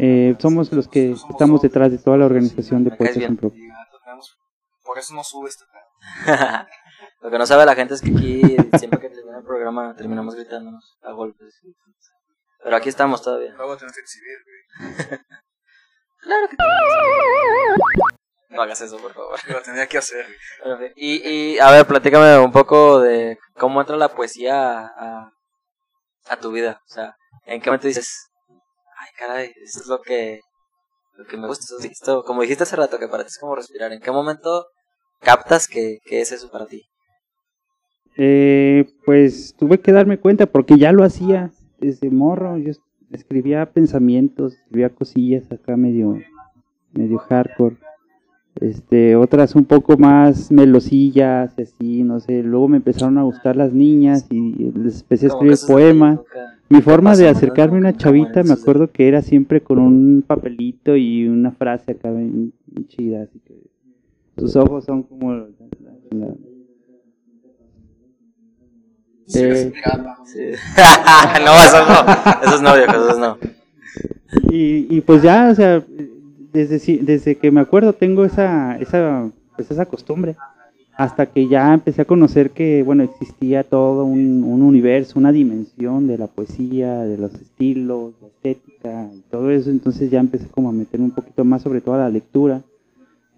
Eh, 0.00 0.34
somos 0.38 0.72
los 0.72 0.88
que 0.88 1.12
estamos 1.12 1.62
detrás 1.62 1.92
de 1.92 1.98
toda 1.98 2.16
la 2.16 2.26
organización 2.26 2.82
de 2.84 2.90
Poetas 2.90 3.16
en 3.16 3.36
tenemos- 3.36 3.54
Por 4.84 4.98
eso 4.98 5.14
no 5.14 5.22
sube 5.22 5.48
este 5.48 5.64
pedo. 5.64 6.36
Lo 7.22 7.30
que 7.30 7.38
no 7.38 7.46
sabe 7.46 7.66
la 7.66 7.74
gente 7.76 7.94
es 7.94 8.00
que 8.02 8.10
aquí 8.10 8.40
siempre 8.78 8.98
que 8.98 9.10
termina 9.10 9.38
el 9.38 9.44
programa 9.44 9.94
terminamos 9.94 10.34
gritándonos 10.34 10.98
a 11.02 11.12
golpes. 11.12 11.60
Pero 12.64 12.76
aquí 12.76 12.88
estamos 12.88 13.22
todavía. 13.22 13.54
Luego 13.56 13.76
tienes 13.76 13.94
que 13.94 14.00
exhibir, 14.00 14.38
güey. 14.44 15.18
No 18.50 18.62
hagas 18.62 18.80
eso, 18.80 18.98
por 18.98 19.12
favor. 19.14 19.38
Lo 19.48 19.62
tenía 19.62 19.86
que 19.86 19.98
hacer. 19.98 20.26
Y, 20.96 21.28
y 21.28 21.58
a 21.58 21.70
ver, 21.70 21.86
platícame 21.86 22.38
un 22.38 22.52
poco 22.52 23.00
de 23.00 23.38
cómo 23.56 23.80
entra 23.80 23.96
la 23.96 24.08
poesía 24.08 24.80
a, 24.86 25.30
a 26.28 26.36
tu 26.40 26.50
vida. 26.50 26.80
O 26.88 26.92
sea, 26.92 27.14
¿en 27.46 27.60
qué 27.60 27.70
momento 27.70 27.86
dices, 27.86 28.28
ay, 28.48 29.08
caray, 29.18 29.52
esto 29.64 29.80
es 29.80 29.86
lo 29.86 30.00
que, 30.02 30.40
lo 31.14 31.24
que 31.26 31.36
me 31.36 31.46
gusta? 31.46 31.64
Esto- 31.76 31.88
Esto, 31.88 32.24
como 32.24 32.42
dijiste 32.42 32.64
hace 32.64 32.76
rato, 32.76 32.98
que 32.98 33.08
para 33.08 33.22
ti 33.22 33.28
es 33.28 33.38
como 33.38 33.54
respirar. 33.54 33.92
¿En 33.92 34.00
qué 34.00 34.10
momento 34.10 34.66
captas 35.20 35.68
que, 35.68 35.98
que 36.04 36.20
es 36.20 36.32
eso 36.32 36.50
para 36.50 36.66
ti? 36.66 36.82
Eh, 38.16 38.84
pues 39.06 39.54
tuve 39.56 39.80
que 39.80 39.92
darme 39.92 40.18
cuenta 40.18 40.46
porque 40.46 40.76
ya 40.76 40.90
lo 40.92 41.04
hacía 41.04 41.50
desde 41.78 42.10
morro. 42.10 42.58
Yo 42.58 42.72
escribía 43.12 43.66
pensamientos, 43.66 44.54
escribía 44.54 44.88
cosillas 44.90 45.50
acá 45.50 45.76
medio, 45.76 46.18
medio 46.92 47.18
hardcore. 47.18 47.76
Este, 48.60 49.16
otras 49.16 49.54
un 49.54 49.64
poco 49.64 49.96
más 49.96 50.50
melosillas, 50.50 51.56
así, 51.58 52.02
no 52.02 52.20
sé. 52.20 52.42
Luego 52.42 52.68
me 52.68 52.78
empezaron 52.78 53.16
a 53.18 53.22
gustar 53.22 53.56
las 53.56 53.72
niñas 53.72 54.26
y 54.30 54.70
les 54.72 55.02
empecé 55.02 55.26
a 55.26 55.28
escribir 55.28 55.56
poemas. 55.66 56.18
Mi 56.68 56.80
forma 56.82 57.10
de 57.16 57.28
acercarme 57.28 57.76
a 57.76 57.80
una 57.80 57.92
chavita, 57.96 58.42
me 58.44 58.52
acuerdo 58.60 58.90
que 58.90 59.08
era 59.08 59.22
siempre 59.22 59.60
con 59.60 59.78
un 59.78 60.22
papelito 60.26 60.94
y 60.96 61.26
una 61.26 61.50
frase 61.52 61.92
acá 61.92 62.10
bien, 62.12 62.52
chida, 62.88 63.22
así 63.22 63.40
que 63.40 63.54
tus 64.36 64.54
ojos 64.56 64.84
son 64.84 65.02
como 65.04 65.32
la- 65.34 65.46
la- 66.12 66.34
Sí, 66.34 66.49
Eh. 69.34 69.72
Sí. 70.26 70.40
no, 71.44 71.56
esos 71.56 71.88
no. 71.88 72.42
Esos 72.42 72.62
no, 72.62 72.74
viejo, 72.74 72.92
esos 72.92 73.18
no. 73.18 73.38
y, 74.50 74.96
y 74.96 75.00
pues 75.00 75.22
ya, 75.22 75.48
o 75.50 75.54
sea, 75.54 75.82
desde, 76.52 76.98
desde 77.02 77.36
que 77.36 77.50
me 77.50 77.60
acuerdo 77.60 77.92
tengo 77.92 78.24
esa, 78.24 78.76
esa, 78.78 79.30
pues 79.56 79.70
esa 79.70 79.86
costumbre, 79.86 80.36
hasta 80.96 81.26
que 81.26 81.48
ya 81.48 81.72
empecé 81.72 82.02
a 82.02 82.04
conocer 82.04 82.50
que, 82.50 82.82
bueno, 82.82 83.02
existía 83.02 83.64
todo 83.64 84.04
un, 84.04 84.44
un 84.44 84.62
universo, 84.62 85.18
una 85.18 85.32
dimensión 85.32 86.06
de 86.06 86.18
la 86.18 86.26
poesía, 86.26 87.00
de 87.00 87.16
los 87.16 87.32
estilos, 87.34 88.12
la 88.20 88.28
estética 88.28 89.08
y 89.14 89.20
todo 89.30 89.50
eso, 89.50 89.70
entonces 89.70 90.10
ya 90.10 90.20
empecé 90.20 90.46
como 90.48 90.68
a 90.68 90.72
meterme 90.72 91.06
un 91.06 91.12
poquito 91.12 91.44
más 91.44 91.62
sobre 91.62 91.80
todo 91.80 91.94
a 91.94 92.00
la 92.00 92.10
lectura, 92.10 92.62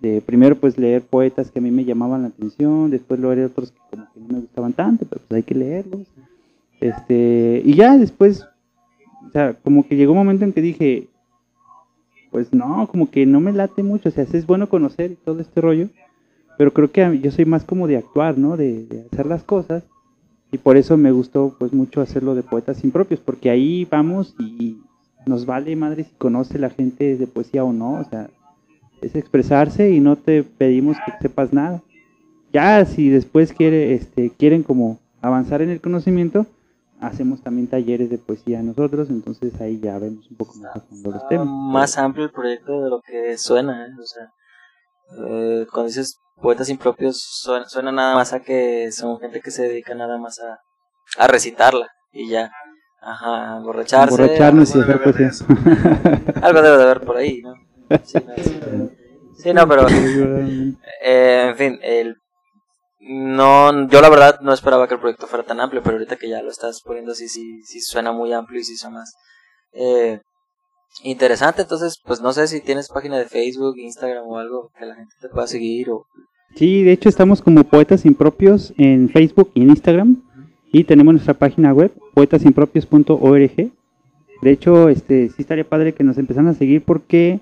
de 0.03 0.21
primero 0.21 0.57
pues 0.57 0.77
leer 0.77 1.03
poetas 1.03 1.51
que 1.51 1.61
a 1.61 1.63
mí 1.63 1.71
me 1.71 1.85
llamaban 1.85 2.23
la 2.23 2.29
atención, 2.29 2.91
después 2.91 3.21
leer 3.21 3.45
otros 3.45 3.71
que 3.71 3.79
como 3.89 4.07
que 4.13 4.21
no 4.21 4.27
me 4.29 4.41
gustaban 4.41 4.73
tanto, 4.73 5.07
pero 5.09 5.23
pues 5.27 5.39
hay 5.39 5.43
que 5.45 5.55
leerlos, 5.55 6.07
este, 6.81 7.63
y 7.65 7.75
ya 7.75 7.97
después, 7.97 8.45
o 9.27 9.31
sea, 9.31 9.55
como 9.55 9.87
que 9.87 9.95
llegó 9.95 10.13
un 10.13 10.19
momento 10.19 10.45
en 10.45 10.53
que 10.53 10.61
dije, 10.61 11.07
pues 12.33 12.53
no, 12.53 12.89
como 12.89 13.11
que 13.11 13.25
no 13.27 13.41
me 13.41 13.53
late 13.53 13.85
mucho, 13.85 14.09
o 14.09 14.13
sea, 14.13 14.25
es 14.25 14.47
bueno 14.47 14.69
conocer 14.69 15.17
todo 15.25 15.41
este 15.41 15.61
rollo, 15.61 15.89
pero 16.59 16.73
creo 16.73 16.91
que 16.91 17.21
yo 17.21 17.31
soy 17.31 17.45
más 17.45 17.65
como 17.65 17.87
de 17.87 17.97
actuar, 17.97 18.37
¿no? 18.37 18.57
De, 18.57 18.85
de 18.87 19.07
hacer 19.13 19.27
las 19.27 19.45
cosas, 19.45 19.85
y 20.51 20.59
por 20.59 20.77
eso 20.77 20.97
me 20.97 21.13
gustó 21.13 21.55
pues 21.59 21.73
mucho 21.73 22.01
hacerlo 22.01 22.35
de 22.35 22.43
poetas 22.43 22.83
impropios, 22.83 23.21
porque 23.21 23.51
ahí 23.51 23.87
vamos 23.89 24.35
y 24.41 24.79
nos 25.27 25.47
vale 25.47 25.77
madre 25.77 26.03
si 26.03 26.13
conoce 26.19 26.59
la 26.59 26.71
gente 26.71 27.17
de 27.17 27.27
poesía 27.29 27.63
o 27.63 27.73
no, 27.73 28.01
o 28.01 28.05
sea, 28.05 28.29
es 29.03 29.15
expresarse 29.15 29.91
y 29.91 30.01
no 30.01 30.17
te 30.17 30.43
pedimos 30.43 30.97
que 31.05 31.13
sepas 31.21 31.53
nada. 31.53 31.83
Ya 32.53 32.85
si 32.85 33.09
después 33.09 33.53
quiere, 33.53 33.95
este, 33.95 34.31
quieren 34.31 34.63
como 34.63 35.01
avanzar 35.21 35.63
en 35.63 35.71
el 35.71 35.81
conocimiento, 35.81 36.47
hacemos 37.01 37.43
también 37.43 37.67
talleres 37.67 38.11
de 38.11 38.19
poesía 38.19 38.63
nosotros, 38.63 39.09
entonces 39.11 39.61
ahí 39.61 39.81
ya 39.81 39.99
vemos 39.99 40.31
un 40.31 40.37
poco 40.37 40.55
más 40.57 40.77
a 40.77 40.81
fondo 40.81 41.11
los 41.11 41.29
temas. 41.29 41.47
más 41.47 41.99
amplio 41.99 42.27
el 42.27 42.31
proyecto 42.31 42.81
de 42.83 42.91
lo 42.91 43.01
que 43.01 43.37
suena, 43.39 43.87
¿eh? 43.87 43.91
O 44.01 44.07
sea, 44.07 44.31
eh, 45.29 45.67
cuando 45.71 45.89
dices 45.89 46.19
poetas 46.41 46.69
impropios, 46.69 47.19
suena, 47.21 47.67
suena 47.69 47.93
nada 47.93 48.15
más 48.15 48.33
a 48.33 48.41
que 48.41 48.91
son 48.93 49.19
gente 49.19 49.41
que 49.41 49.51
se 49.51 49.63
dedica 49.63 49.95
nada 49.95 50.19
más 50.19 50.39
a, 50.41 50.59
a 51.23 51.27
recitarla 51.27 51.89
y 52.13 52.29
ya. 52.29 52.51
Ajá, 53.05 53.55
a 53.55 53.57
emborracharse. 53.57 54.15
Emborracharnos 54.15 54.77
y 54.77 54.81
hacer 54.81 55.03
poesía. 55.03 55.31
Algo 56.43 56.63
debe 56.63 56.77
de 56.77 56.83
haber 56.85 57.01
por 57.01 57.17
ahí, 57.17 57.43
¿no? 57.43 57.55
Sí, 59.35 59.53
no, 59.53 59.69
pero 59.69 59.87
eh, 59.89 61.47
en 61.49 61.57
fin, 61.57 61.79
el 61.83 62.17
no 63.01 63.89
yo 63.89 64.01
la 64.01 64.09
verdad 64.09 64.41
no 64.41 64.53
esperaba 64.53 64.87
que 64.87 64.95
el 64.95 65.01
proyecto 65.01 65.27
fuera 65.27 65.45
tan 65.45 65.61
amplio, 65.61 65.83
pero 65.83 65.97
ahorita 65.97 66.17
que 66.17 66.29
ya 66.29 66.43
lo 66.43 66.51
estás 66.51 66.81
poniendo 66.85 67.13
así 67.13 67.29
sí 67.29 67.61
sí 67.65 67.81
suena 67.81 68.13
muy 68.13 68.33
amplio 68.33 68.61
y 68.61 68.65
sí 68.65 68.77
suena 68.77 68.99
más 68.99 69.13
eh, 69.73 70.21
interesante, 71.03 71.63
entonces 71.63 72.01
pues 72.05 72.21
no 72.21 72.33
sé 72.33 72.47
si 72.47 72.61
tienes 72.61 72.89
página 72.89 73.19
de 73.19 73.25
Facebook, 73.25 73.77
Instagram 73.79 74.25
o 74.29 74.39
algo 74.39 74.71
que 74.79 74.87
la 74.87 74.95
gente 74.95 75.13
te 75.21 75.29
pueda 75.29 75.49
seguir 75.49 75.91
o 75.91 76.07
Sí, 76.55 76.83
de 76.83 76.93
hecho 76.93 77.09
estamos 77.09 77.41
como 77.41 77.65
Poetas 77.65 78.05
Impropios 78.05 78.75
en 78.77 79.09
Facebook 79.09 79.51
y 79.55 79.63
en 79.63 79.71
Instagram. 79.71 80.23
Y 80.71 80.85
tenemos 80.85 81.15
nuestra 81.15 81.35
página 81.35 81.73
web 81.73 81.93
poetasimpropios.org. 82.15 83.73
De 84.43 84.51
hecho, 84.51 84.89
este 84.89 85.29
sí 85.29 85.37
estaría 85.39 85.69
padre 85.69 85.95
que 85.95 86.05
nos 86.05 86.19
empezaran 86.19 86.49
a 86.49 86.55
seguir 86.55 86.83
porque 86.83 87.41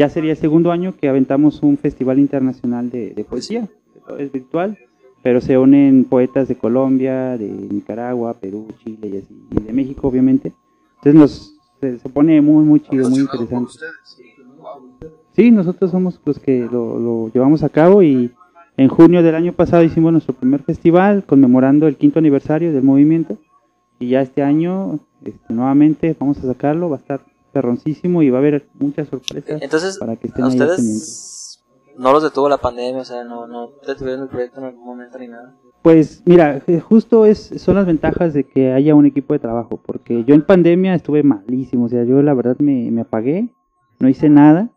ya 0.00 0.08
sería 0.08 0.30
el 0.30 0.38
segundo 0.38 0.72
año 0.72 0.94
que 0.96 1.10
aventamos 1.10 1.62
un 1.62 1.76
festival 1.76 2.18
internacional 2.18 2.88
de, 2.88 3.26
poesía. 3.28 3.68
Es 4.18 4.32
virtual, 4.32 4.78
pero 5.22 5.42
se 5.42 5.58
unen 5.58 6.04
poetas 6.04 6.48
de 6.48 6.56
Colombia, 6.56 7.36
de 7.36 7.46
Nicaragua, 7.46 8.32
Perú, 8.40 8.66
Chile 8.82 9.08
y 9.08 9.18
así, 9.18 9.36
y 9.50 9.60
de 9.62 9.72
México 9.74 10.08
obviamente. 10.08 10.54
Entonces 10.96 11.14
nos 11.14 11.54
se, 11.80 11.98
se 11.98 12.08
pone 12.08 12.40
muy 12.40 12.64
muy 12.64 12.80
chido, 12.80 13.10
muy 13.10 13.20
interesante. 13.20 13.72
Sí, 15.32 15.50
nosotros 15.50 15.90
somos 15.90 16.18
los 16.24 16.38
que 16.38 16.60
lo, 16.60 16.98
lo 16.98 17.30
llevamos 17.34 17.62
a 17.62 17.68
cabo 17.68 18.02
y 18.02 18.30
en 18.78 18.88
junio 18.88 19.22
del 19.22 19.34
año 19.34 19.52
pasado 19.52 19.82
hicimos 19.82 20.12
nuestro 20.12 20.32
primer 20.32 20.62
festival 20.62 21.24
conmemorando 21.24 21.86
el 21.86 21.96
quinto 21.96 22.20
aniversario 22.20 22.72
del 22.72 22.84
movimiento 22.84 23.36
y 23.98 24.08
ya 24.08 24.22
este 24.22 24.42
año 24.42 24.98
este, 25.22 25.52
nuevamente 25.52 26.16
vamos 26.18 26.38
a 26.38 26.46
sacarlo, 26.46 26.88
va 26.88 26.96
a 26.96 27.00
estar 27.00 27.20
perroncísimo 27.52 28.22
y 28.22 28.30
va 28.30 28.38
a 28.38 28.40
haber 28.40 28.68
muchas 28.78 29.08
sorpresas 29.08 29.60
entonces 29.62 29.98
para 29.98 30.16
que 30.16 30.28
estén 30.28 30.44
a 30.44 30.48
ustedes 30.48 31.62
no 31.98 32.12
los 32.12 32.22
detuvo 32.22 32.48
la 32.48 32.56
pandemia, 32.56 33.02
o 33.02 33.04
sea, 33.04 33.24
no 33.24 33.46
no 33.46 33.72
detuvieron 33.86 34.22
el 34.22 34.28
proyecto 34.28 34.60
en 34.60 34.66
algún 34.66 34.84
momento 34.86 35.18
ni 35.18 35.28
nada. 35.28 35.54
Pues 35.82 36.22
mira, 36.24 36.62
eh, 36.66 36.80
justo 36.80 37.26
es, 37.26 37.38
son 37.56 37.74
las 37.74 37.84
ventajas 37.86 38.32
de 38.32 38.44
que 38.44 38.72
haya 38.72 38.94
un 38.94 39.04
equipo 39.06 39.34
de 39.34 39.38
trabajo, 39.40 39.80
porque 39.84 40.24
yo 40.24 40.34
en 40.34 40.42
pandemia 40.42 40.94
estuve 40.94 41.22
malísimo, 41.22 41.86
o 41.86 41.88
sea, 41.88 42.04
yo 42.04 42.22
la 42.22 42.32
verdad 42.34 42.56
me, 42.58 42.90
me 42.90 43.02
apagué, 43.02 43.52
no 43.98 44.08
hice 44.08 44.28
nada, 44.30 44.70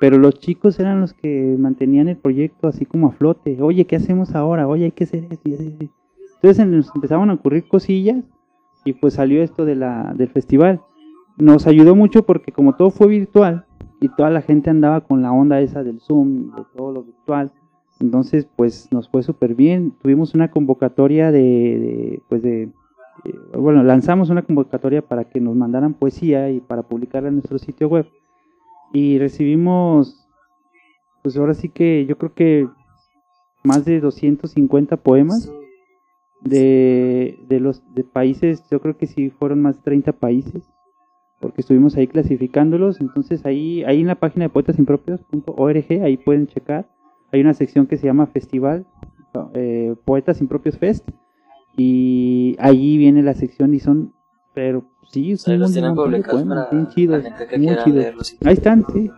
pero 0.00 0.18
los 0.18 0.38
chicos 0.40 0.80
eran 0.80 1.00
los 1.00 1.12
que 1.12 1.54
mantenían 1.58 2.08
el 2.08 2.16
proyecto 2.16 2.66
así 2.66 2.86
como 2.86 3.08
a 3.08 3.12
flote. 3.12 3.60
Oye, 3.62 3.84
¿qué 3.86 3.96
hacemos 3.96 4.34
ahora? 4.34 4.66
Oye, 4.66 4.86
hay 4.86 4.92
que 4.92 5.04
hacer 5.04 5.26
esto. 5.30 5.48
Entonces 5.48 6.58
en- 6.58 6.76
nos 6.76 6.90
empezaban 6.94 7.30
a 7.30 7.34
ocurrir 7.34 7.68
cosillas 7.68 8.24
y 8.84 8.94
pues 8.94 9.14
salió 9.14 9.42
esto 9.42 9.64
de 9.64 9.76
la, 9.76 10.12
del 10.16 10.28
festival. 10.28 10.80
Nos 11.36 11.66
ayudó 11.66 11.94
mucho 11.94 12.24
porque 12.24 12.52
como 12.52 12.76
todo 12.76 12.90
fue 12.90 13.08
virtual 13.08 13.66
y 14.00 14.08
toda 14.08 14.30
la 14.30 14.42
gente 14.42 14.70
andaba 14.70 15.00
con 15.02 15.22
la 15.22 15.32
onda 15.32 15.60
esa 15.60 15.82
del 15.82 16.00
Zoom, 16.00 16.54
de 16.54 16.62
todo 16.76 16.92
lo 16.92 17.02
virtual, 17.02 17.52
entonces 18.00 18.46
pues 18.56 18.88
nos 18.92 19.08
fue 19.08 19.22
súper 19.22 19.54
bien. 19.54 19.92
Tuvimos 20.02 20.34
una 20.34 20.50
convocatoria 20.50 21.32
de, 21.32 21.40
de, 21.40 22.22
pues 22.28 22.42
de, 22.42 22.62
eh, 23.24 23.38
bueno, 23.56 23.82
lanzamos 23.82 24.30
una 24.30 24.42
convocatoria 24.42 25.02
para 25.02 25.24
que 25.24 25.40
nos 25.40 25.56
mandaran 25.56 25.94
poesía 25.94 26.50
y 26.50 26.60
para 26.60 26.82
publicarla 26.82 27.28
en 27.28 27.36
nuestro 27.36 27.58
sitio 27.58 27.88
web 27.88 28.06
y 28.94 29.18
recibimos, 29.18 30.28
pues 31.22 31.36
ahora 31.36 31.54
sí 31.54 31.68
que 31.68 32.06
yo 32.06 32.16
creo 32.16 32.32
que 32.32 32.68
más 33.64 33.84
de 33.84 34.00
250 34.00 34.96
poemas 34.98 35.50
de, 36.42 37.38
de 37.48 37.60
los 37.60 37.82
de 37.94 38.04
países, 38.04 38.64
yo 38.70 38.80
creo 38.80 38.96
que 38.96 39.06
sí 39.06 39.30
fueron 39.30 39.62
más 39.62 39.76
de 39.76 39.82
30 39.82 40.12
países, 40.12 40.62
porque 41.40 41.60
estuvimos 41.60 41.96
ahí 41.96 42.06
clasificándolos, 42.06 43.00
entonces 43.00 43.44
ahí, 43.44 43.84
ahí 43.84 44.00
en 44.00 44.06
la 44.06 44.14
página 44.14 44.46
de 44.46 44.48
poetasimpropios.org, 44.50 46.02
ahí 46.02 46.16
pueden 46.16 46.46
checar, 46.46 46.88
hay 47.32 47.40
una 47.40 47.54
sección 47.54 47.86
que 47.86 47.96
se 47.96 48.06
llama 48.06 48.26
Festival, 48.26 48.86
eh, 49.54 49.94
Poetas 50.04 50.40
Impropios 50.40 50.78
Fest, 50.78 51.08
y 51.76 52.56
ahí 52.58 52.96
viene 52.96 53.22
la 53.22 53.34
sección 53.34 53.74
y 53.74 53.80
son, 53.80 54.12
pero 54.54 54.84
sí, 55.10 55.36
son 55.36 55.58
los 55.58 55.72
tienen 55.72 55.94
publicados 55.94 56.42
poemas, 56.42 56.70
bien 56.70 56.88
chidos, 56.88 57.24
muy 57.58 57.76
chidos. 57.84 58.36
Ahí 58.44 58.54
están, 58.54 58.84
sí. 58.92 59.10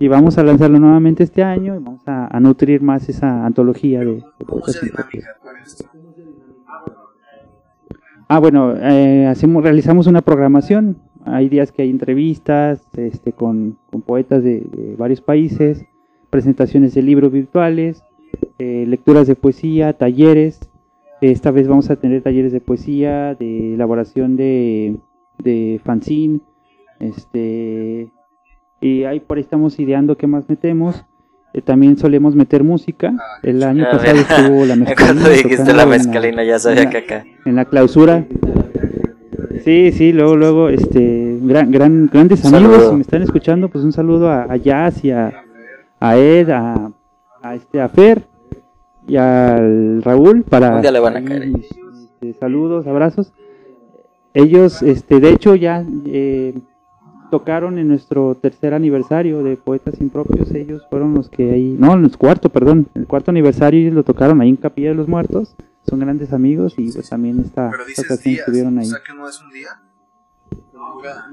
Y 0.00 0.08
vamos 0.08 0.38
a 0.38 0.44
lanzarlo 0.44 0.78
nuevamente 0.78 1.24
este 1.24 1.42
año 1.42 1.74
y 1.74 1.82
vamos 1.82 2.06
a, 2.06 2.34
a 2.34 2.40
nutrir 2.40 2.80
más 2.80 3.08
esa 3.08 3.44
antología 3.44 4.00
de, 4.00 4.06
de. 4.06 4.24
Ah, 8.28 8.38
bueno, 8.38 8.74
eh, 8.76 9.26
hacemos, 9.26 9.62
realizamos 9.62 10.06
una 10.06 10.22
programación. 10.22 10.98
Hay 11.34 11.48
días 11.48 11.72
que 11.72 11.82
hay 11.82 11.90
entrevistas 11.90 12.82
este, 12.96 13.32
con, 13.32 13.76
con 13.90 14.02
poetas 14.02 14.42
de, 14.42 14.60
de 14.60 14.96
varios 14.96 15.20
países, 15.20 15.84
presentaciones 16.30 16.94
de 16.94 17.02
libros 17.02 17.32
virtuales, 17.32 18.02
eh, 18.58 18.84
lecturas 18.86 19.26
de 19.26 19.34
poesía, 19.34 19.92
talleres. 19.92 20.60
Esta 21.20 21.50
vez 21.50 21.66
vamos 21.66 21.90
a 21.90 21.96
tener 21.96 22.22
talleres 22.22 22.52
de 22.52 22.60
poesía, 22.60 23.34
de 23.34 23.74
elaboración 23.74 24.36
de, 24.36 24.96
de 25.38 25.80
fanzine, 25.84 26.40
este, 27.00 28.12
y 28.80 29.04
ahí 29.04 29.20
por 29.20 29.36
ahí 29.36 29.42
estamos 29.42 29.78
ideando 29.78 30.16
qué 30.16 30.26
más 30.26 30.48
metemos. 30.48 31.04
Eh, 31.54 31.62
también 31.62 31.96
solemos 31.96 32.34
meter 32.34 32.62
música. 32.62 33.14
El 33.42 33.62
año 33.62 33.84
pasado 33.90 34.18
estuvo 34.18 34.64
la 34.66 34.76
mezcalina. 34.76 34.94
Cuando 34.96 35.30
dijiste 35.30 35.72
la 35.72 35.84
en 35.84 35.88
mezcalina 35.88 36.44
ya 36.44 36.58
sabía 36.58 36.82
en 36.82 36.90
que 36.90 36.98
acá. 36.98 37.24
en 37.44 37.56
la 37.56 37.64
clausura. 37.64 38.26
Sí, 39.64 39.92
sí, 39.92 40.12
luego, 40.12 40.36
luego, 40.36 40.68
este, 40.68 41.38
gran, 41.42 41.70
gran, 41.70 42.08
grandes 42.12 42.44
amigos, 42.44 42.72
saludo. 42.74 42.90
si 42.90 42.96
me 42.96 43.02
están 43.02 43.22
escuchando, 43.22 43.68
pues 43.68 43.84
un 43.84 43.92
saludo 43.92 44.30
a, 44.30 44.44
a 44.44 44.56
Jazz 44.56 45.04
y 45.04 45.10
a, 45.10 45.32
a 46.00 46.16
Ed, 46.16 46.50
a, 46.50 46.90
a, 47.42 47.54
este, 47.54 47.80
a 47.80 47.88
Fer 47.88 48.24
y 49.06 49.16
al 49.16 50.02
Raúl 50.02 50.42
para 50.44 50.76
Un 50.76 50.82
día 50.82 50.92
le 50.92 51.00
van 51.00 51.16
a 51.16 51.24
caer. 51.24 51.44
este, 51.44 52.34
saludos, 52.34 52.86
abrazos. 52.86 53.32
Ellos, 54.34 54.82
este, 54.82 55.20
de 55.20 55.30
hecho, 55.30 55.54
ya 55.54 55.84
eh, 56.06 56.54
tocaron 57.30 57.78
en 57.78 57.88
nuestro 57.88 58.34
tercer 58.34 58.74
aniversario 58.74 59.42
de 59.42 59.56
Poetas 59.56 60.00
Impropios. 60.00 60.50
Ellos 60.52 60.86
fueron 60.90 61.14
los 61.14 61.28
que 61.28 61.50
ahí, 61.50 61.76
no, 61.78 61.94
en 61.94 62.04
el 62.04 62.16
cuarto, 62.16 62.48
perdón, 62.50 62.88
el 62.94 63.06
cuarto 63.06 63.30
aniversario 63.30 63.80
ellos 63.80 63.94
lo 63.94 64.04
tocaron 64.04 64.40
ahí 64.40 64.50
en 64.50 64.56
Capilla 64.56 64.90
de 64.90 64.94
los 64.94 65.08
Muertos. 65.08 65.56
Son 65.88 65.98
grandes 66.00 66.32
amigos 66.32 66.74
y 66.76 66.92
pues 66.92 67.08
también 67.08 67.40
esta, 67.40 67.70
Pero 67.70 67.82
esta 67.82 67.88
dices 67.88 68.04
ocasión 68.06 68.34
días, 68.34 68.40
estuvieron 68.46 68.76
o 68.76 68.80
ahí. 68.80 68.86
sea 68.86 68.98
que 69.06 69.14
no 69.14 69.28
es 69.28 69.40
un 69.40 69.50
día. 69.50 69.68
Dura- 70.72 71.30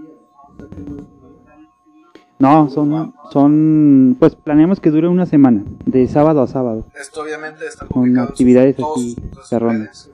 No, 2.38 2.70
son, 2.70 3.14
son, 3.32 4.18
pues 4.20 4.36
planeamos 4.36 4.80
que 4.82 4.92
dure 4.92 5.08
una 5.08 5.26
semana, 5.26 5.64
de 5.86 6.08
sábado 6.08 6.42
a 6.42 6.48
sábado. 6.48 6.86
Esto 7.00 7.22
obviamente 7.22 7.66
está 7.66 7.86
Con 7.88 8.18
actividades 8.18 8.76
todos- 8.76 9.16
sus 9.34 9.48
cerronas. 9.48 10.12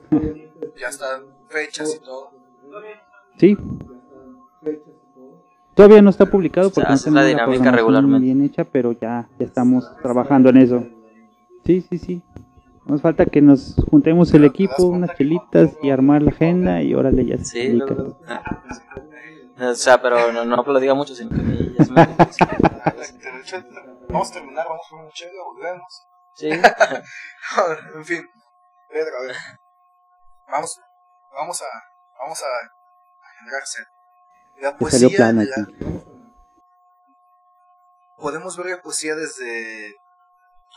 Ya 0.80 0.88
están 0.88 1.22
fechas 1.48 1.96
y 2.00 2.04
todo. 2.04 2.30
Sí. 3.38 3.56
Todavía 5.74 6.02
no 6.02 6.10
está 6.10 6.26
publicado 6.26 6.70
porque 6.70 6.88
no 6.88 6.94
hace 6.94 7.10
la 7.10 7.22
tenemos 7.22 7.28
dinámica 7.30 7.62
programación 7.62 7.74
regularmente. 7.76 8.24
bien 8.24 8.42
hecha, 8.42 8.64
pero 8.64 8.92
ya, 8.92 9.28
ya 9.38 9.46
estamos 9.46 9.90
trabajando 10.02 10.50
en 10.50 10.56
eso. 10.58 10.84
Sí, 11.64 11.80
sí, 11.88 11.98
sí. 11.98 12.22
Nos 12.84 13.00
falta 13.00 13.26
que 13.26 13.40
nos 13.40 13.76
juntemos 13.90 14.32
el 14.34 14.44
equipo, 14.44 14.84
unas 14.86 15.16
chelitas 15.16 15.76
y 15.82 15.90
armar 15.90 16.22
la 16.22 16.30
agenda 16.30 16.82
y 16.82 16.94
órale 16.94 17.24
ya 17.24 17.38
se 17.38 17.44
Sí, 17.44 17.68
luego- 17.68 18.18
ah. 18.26 18.42
O 19.60 19.74
sea, 19.74 20.02
pero 20.02 20.32
no, 20.32 20.44
no 20.44 20.62
lo 20.62 20.80
diga 20.80 20.94
mucho, 20.94 21.14
sino 21.14 21.30
que 21.30 21.74
ya 21.78 21.84
se 21.84 21.92
me- 21.92 22.06
De 22.06 22.12
hecho, 23.40 23.56
Vamos 24.08 24.30
a 24.30 24.34
terminar, 24.34 24.66
vamos 24.68 24.86
por 24.90 25.00
un 25.04 25.10
chelo, 25.12 25.44
volvemos. 25.44 26.06
Sí. 26.34 26.48
en 27.94 28.04
fin, 28.04 28.22
Pedro, 28.88 29.10
a 29.22 29.26
ver. 29.26 29.36
Vamos, 30.48 30.78
vamos 31.32 31.62
a, 31.62 31.66
vamos 32.18 32.42
a, 32.42 32.46
a 32.46 33.38
generar 33.38 33.62
sed. 33.64 33.84
La 34.60 34.76
Te 34.76 34.90
salió 34.90 35.08
poesía, 35.08 35.16
plana 35.16 35.44
la- 35.44 35.62
aquí. 35.62 36.02
podemos 38.16 38.56
ver 38.56 38.66
la 38.66 38.82
poesía 38.82 39.14
desde 39.14 39.94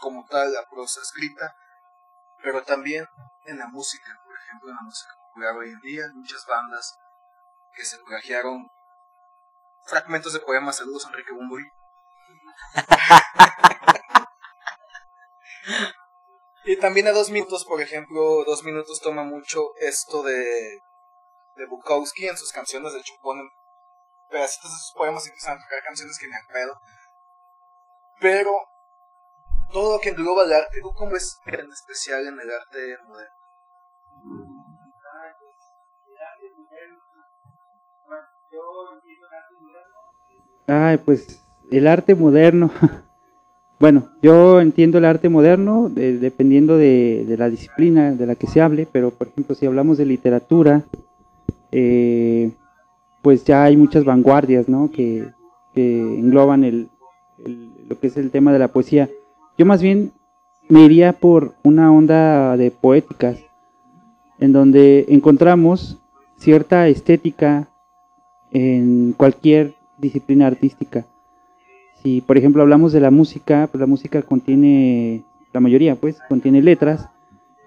como 0.01 0.25
tal 0.29 0.51
la 0.53 0.63
prosa 0.69 0.99
escrita, 1.01 1.53
pero 2.45 2.63
también 2.63 3.05
en 3.45 3.57
la 3.57 3.67
música, 3.67 4.13
por 4.23 4.37
ejemplo, 4.37 4.69
en 4.69 4.75
la 4.75 4.83
música 4.83 5.11
popular 5.27 5.57
hoy 5.57 5.71
en 5.71 5.79
día, 5.79 6.03
muchas 6.13 6.45
bandas 6.47 6.95
que 7.75 7.83
se 7.83 7.97
plagiaron 8.05 8.67
fragmentos 9.87 10.33
de 10.33 10.41
poemas, 10.41 10.77
saludos 10.77 11.07
Enrique 11.07 11.33
Bumburi. 11.33 11.65
y 16.65 16.77
también 16.77 17.07
a 17.07 17.13
Dos 17.13 17.31
Minutos, 17.31 17.65
por 17.65 17.81
ejemplo, 17.81 18.43
Dos 18.45 18.63
Minutos 18.63 19.01
toma 19.01 19.23
mucho 19.23 19.71
esto 19.79 20.21
de, 20.21 20.77
de 21.55 21.65
Bukowski 21.67 22.27
en 22.27 22.37
sus 22.37 22.51
canciones, 22.51 22.93
de 22.93 22.99
hecho 22.99 23.15
ponen 23.23 23.49
pedacitos 24.29 24.71
de 24.71 24.77
sus 24.77 24.93
poemas 24.93 25.25
y 25.25 25.29
empiezan 25.29 25.57
a 25.57 25.61
tocar 25.63 25.81
canciones 25.83 26.19
que 26.19 26.27
al 26.27 26.45
pedo. 26.53 26.79
Pero 28.19 28.51
todo 29.71 29.93
lo 29.95 29.99
que 30.01 30.09
engloba 30.09 30.43
el 30.45 30.53
arte, 30.53 30.79
¿tú 30.81 30.91
cómo 30.93 31.15
es 31.15 31.37
en 31.45 31.71
especial 31.71 32.27
en 32.27 32.39
el 32.39 32.49
arte 32.51 32.97
moderno? 33.07 33.31
Ay, 40.67 40.97
pues 40.97 41.41
el 41.71 41.87
arte 41.87 42.15
moderno. 42.15 42.71
Bueno, 43.77 44.07
yo 44.21 44.61
entiendo 44.61 44.97
el 44.99 45.05
arte 45.05 45.27
moderno 45.27 45.89
de- 45.89 46.17
dependiendo 46.17 46.77
de, 46.77 47.25
la 47.37 47.49
disciplina 47.49 48.13
de 48.13 48.25
la 48.25 48.35
que 48.35 48.47
se 48.47 48.61
hable, 48.61 48.87
pero 48.89 49.11
por 49.11 49.27
ejemplo 49.27 49.53
si 49.53 49.65
hablamos 49.65 49.97
de 49.97 50.05
literatura, 50.05 50.83
eh, 51.73 52.51
pues 53.21 53.43
ya 53.43 53.63
hay 53.65 53.75
muchas 53.75 54.05
vanguardias, 54.05 54.69
¿no? 54.69 54.89
Que, 54.91 55.27
que 55.73 55.99
engloban 55.99 56.63
el- 56.63 56.89
lo 57.89 57.99
que 57.99 58.07
es 58.07 58.15
el 58.15 58.31
tema 58.31 58.53
de 58.53 58.59
la 58.59 58.69
poesía. 58.69 59.09
Yo 59.57 59.65
más 59.65 59.81
bien 59.81 60.11
me 60.67 60.81
iría 60.81 61.13
por 61.13 61.53
una 61.63 61.91
onda 61.91 62.57
de 62.57 62.71
poéticas, 62.71 63.39
en 64.39 64.51
donde 64.51 65.05
encontramos 65.09 65.97
cierta 66.37 66.87
estética 66.87 67.69
en 68.51 69.13
cualquier 69.15 69.75
disciplina 69.97 70.47
artística. 70.47 71.05
Si 72.03 72.21
por 72.21 72.37
ejemplo 72.37 72.61
hablamos 72.61 72.91
de 72.91 72.99
la 72.99 73.11
música, 73.11 73.67
pues 73.71 73.79
la 73.79 73.87
música 73.87 74.21
contiene, 74.21 75.23
la 75.53 75.59
mayoría 75.61 75.95
pues, 75.95 76.19
contiene 76.27 76.61
letras 76.61 77.09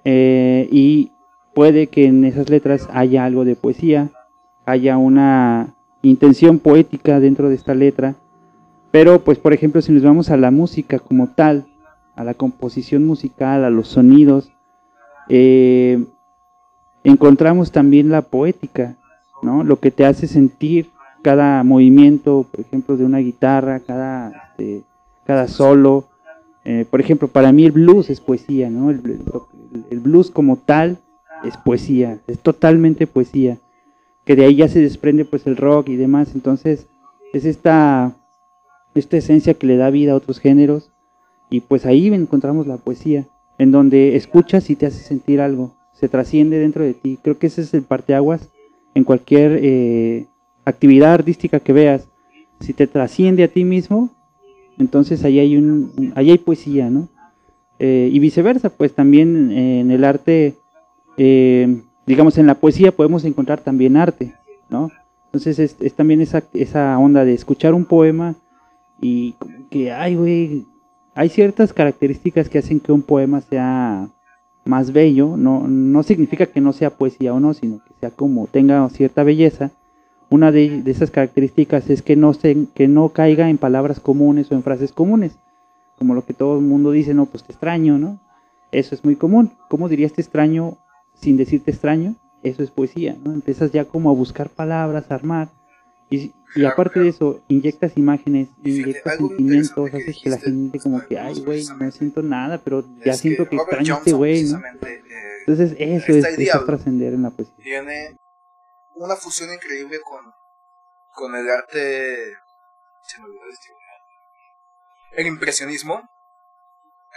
eh, 0.05 0.69
y 0.71 1.13
puede 1.55 1.87
que 1.87 2.05
en 2.05 2.25
esas 2.25 2.51
letras 2.51 2.89
haya 2.93 3.25
algo 3.25 3.45
de 3.45 3.57
poesía, 3.57 4.11
haya 4.67 4.99
una 4.99 5.75
intención 6.03 6.59
poética 6.59 7.19
dentro 7.19 7.49
de 7.49 7.55
esta 7.55 7.75
letra, 7.75 8.15
pero 8.91 9.25
pues 9.25 9.39
por 9.39 9.53
ejemplo 9.53 9.81
si 9.81 9.93
nos 9.93 10.03
vamos 10.03 10.31
a 10.31 10.37
la 10.37 10.51
música 10.51 10.99
como 10.99 11.29
tal, 11.29 11.67
a 12.19 12.25
la 12.25 12.35
composición 12.35 13.07
musical, 13.07 13.65
a 13.65 13.71
los 13.71 13.87
sonidos, 13.89 14.51
eh, 15.29 16.05
encontramos 17.05 17.71
también 17.71 18.11
la 18.11 18.23
poética, 18.23 18.97
¿no? 19.43 19.63
Lo 19.63 19.79
que 19.79 19.91
te 19.93 20.05
hace 20.05 20.27
sentir 20.27 20.91
cada 21.23 21.63
movimiento, 21.63 22.45
por 22.51 22.61
ejemplo, 22.61 22.97
de 22.97 23.05
una 23.05 23.19
guitarra, 23.19 23.81
cada, 23.81 24.51
este, 24.51 24.83
cada 25.25 25.47
solo. 25.47 26.09
Eh, 26.65 26.85
por 26.91 27.01
ejemplo, 27.01 27.29
para 27.29 27.53
mí 27.53 27.65
el 27.65 27.73
blues 27.73 28.11
es 28.11 28.21
poesía, 28.21 28.69
¿no? 28.69 28.91
El, 28.91 29.21
el- 29.91 30.01
blues 30.01 30.31
como 30.31 30.57
tal 30.57 30.99
es 31.45 31.57
poesía, 31.57 32.19
es 32.27 32.41
totalmente 32.41 33.07
poesía. 33.07 33.59
Que 34.25 34.35
de 34.35 34.45
ahí 34.45 34.57
ya 34.57 34.69
se 34.69 34.81
desprende 34.81 35.25
pues 35.25 35.47
el 35.47 35.57
rock 35.57 35.89
y 35.89 35.97
demás. 35.97 36.33
Entonces, 36.35 36.89
es 37.33 37.45
esta, 37.45 38.13
esta 38.95 39.17
esencia 39.17 39.55
que 39.55 39.67
le 39.69 39.77
da 39.77 39.91
vida 39.91 40.13
a 40.13 40.17
otros 40.17 40.41
géneros. 40.41 40.91
Y 41.51 41.61
pues 41.61 41.87
ahí 41.87 42.09
encontramos 42.09 42.67
la 42.67 42.77
poesía, 42.77 43.27
en 43.59 43.71
donde 43.73 44.17
escuchas 44.17 44.71
y 44.71 44.77
te 44.77 44.87
hace 44.87 45.03
sentir 45.03 45.41
algo, 45.41 45.75
se 45.93 46.09
trasciende 46.09 46.59
dentro 46.59 46.85
de 46.85 46.95
ti. 46.95 47.19
Creo 47.23 47.39
que 47.39 47.49
ese 47.49 47.63
es 47.63 47.75
el 47.75 47.83
parteaguas 47.83 48.51
en 48.95 49.05
cualquier 49.05 49.59
eh, 49.63 50.27
actividad 50.65 51.15
artística 51.15 51.61
que 51.61 51.73
veas. 51.73 52.09
Si 52.61 52.73
te 52.73 52.87
trasciende 52.87 53.45
a 53.45 53.49
ti 53.49 53.65
mismo, 53.65 54.11
entonces 54.79 55.25
ahí 55.25 55.39
hay, 55.39 55.57
un, 55.57 56.13
ahí 56.15 56.31
hay 56.31 56.39
poesía, 56.39 56.91
¿no? 56.91 57.09
Eh, 57.79 58.11
y 58.13 58.19
viceversa, 58.19 58.71
pues 58.71 58.95
también 58.95 59.51
eh, 59.53 59.81
en 59.81 59.91
el 59.91 60.05
arte, 60.05 60.55
eh, 61.17 61.81
digamos 62.07 62.39
en 62.39 62.47
la 62.47 62.57
poesía 62.57 62.93
podemos 62.93 63.25
encontrar 63.25 63.61
también 63.61 63.97
arte, 63.97 64.35
¿no? 64.69 64.91
Entonces 65.27 65.59
es, 65.59 65.77
es 65.81 65.95
también 65.95 66.21
esa, 66.21 66.43
esa 66.55 66.99
onda 66.99 67.25
de 67.25 67.35
escuchar 67.35 67.75
un 67.75 67.85
poema 67.85 68.35
y 69.01 69.33
como 69.33 69.69
que, 69.69 69.93
ay, 69.93 70.17
güey, 70.17 70.67
hay 71.19 71.31
ciertas 71.31 71.73
características 71.73 72.49
que 72.49 72.59
hacen 72.59 72.79
que 72.79 72.93
un 72.93 73.03
poema 73.03 73.41
sea 73.41 74.09
más 74.65 74.93
bello, 74.93 75.37
no, 75.37 75.67
no 75.67 76.05
significa 76.05 76.47
que 76.47 76.61
no 76.61 76.73
sea 76.73 76.91
poesía 76.91 77.35
o 77.35 77.41
no, 77.41 77.55
sino 77.55 77.83
que 77.83 77.93
sea 77.99 78.11
como 78.11 78.47
tenga 78.47 78.89
cierta 78.91 79.25
belleza. 79.25 79.73
Una 80.31 80.53
de, 80.53 80.85
esas 80.87 81.11
características 81.11 81.91
es 81.91 82.03
que 82.03 82.15
no, 82.15 82.35
se, 82.35 82.67
que 82.73 82.87
no 82.87 83.09
caiga 83.09 83.51
en 83.51 83.59
palabras 83.59 83.99
comunes 83.99 84.53
o 84.53 84.55
en 84.55 84.63
frases 84.63 84.93
comunes, 84.93 85.37
como 85.99 86.15
lo 86.15 86.25
que 86.25 86.35
todo 86.35 86.57
el 86.57 86.65
mundo 86.65 86.93
dice, 86.93 87.15
no, 87.15 87.27
pues 87.27 87.43
te 87.43 87.51
extraño, 87.51 87.99
¿no? 87.99 88.21
Eso 88.71 88.95
es 88.95 89.05
muy 89.05 89.17
común. 89.17 89.51
¿Cómo 89.69 89.89
dirías 89.89 90.13
te 90.13 90.21
extraño 90.23 90.77
sin 91.15 91.37
decirte 91.37 91.73
extraño? 91.73 92.15
Eso 92.45 92.63
es 92.63 92.71
poesía, 92.71 93.17
¿no? 93.25 93.33
Empiezas 93.33 93.73
ya 93.73 93.87
como 93.87 94.11
a 94.11 94.15
buscar 94.15 94.51
palabras, 94.51 95.11
a 95.11 95.17
armar. 95.17 95.49
Y, 96.11 96.35
y 96.55 96.65
aparte 96.65 97.01
de 97.01 97.09
eso, 97.09 97.43
inyectas 97.49 97.97
imágenes, 97.97 98.49
inyectas 98.65 99.19
sentimientos, 99.19 99.89
haces 99.93 100.19
que 100.23 100.31
la 100.31 100.39
gente 100.39 100.79
como 100.81 100.99
pues, 100.99 101.09
que, 101.09 101.19
ay, 101.19 101.35
pues, 101.45 101.69
güey, 101.71 101.79
no 101.79 101.91
siento 101.91 102.23
nada, 102.23 102.59
pero 102.59 102.85
ya 103.05 103.13
siento 103.13 103.49
que 103.49 103.57
extraño 103.57 103.95
a 103.95 103.99
este 103.99 104.13
güey, 104.13 104.51
eh, 104.51 104.55
Entonces 105.41 105.77
eso 105.79 106.13
es, 106.13 106.25
eso 106.25 106.59
es 106.59 106.67
trascender 106.67 107.13
en 107.13 107.23
la 107.23 107.31
poesía. 107.31 107.55
tiene 107.63 108.17
una 108.95 109.17
fusión 109.17 109.53
increíble 109.53 110.01
con, 110.01 110.33
con 111.15 111.35
el 111.35 111.49
arte. 111.49 112.33
Se 113.03 113.19
me 113.19 113.27
olvidó. 113.27 113.43
El 115.13 115.27
impresionismo. 115.27 116.03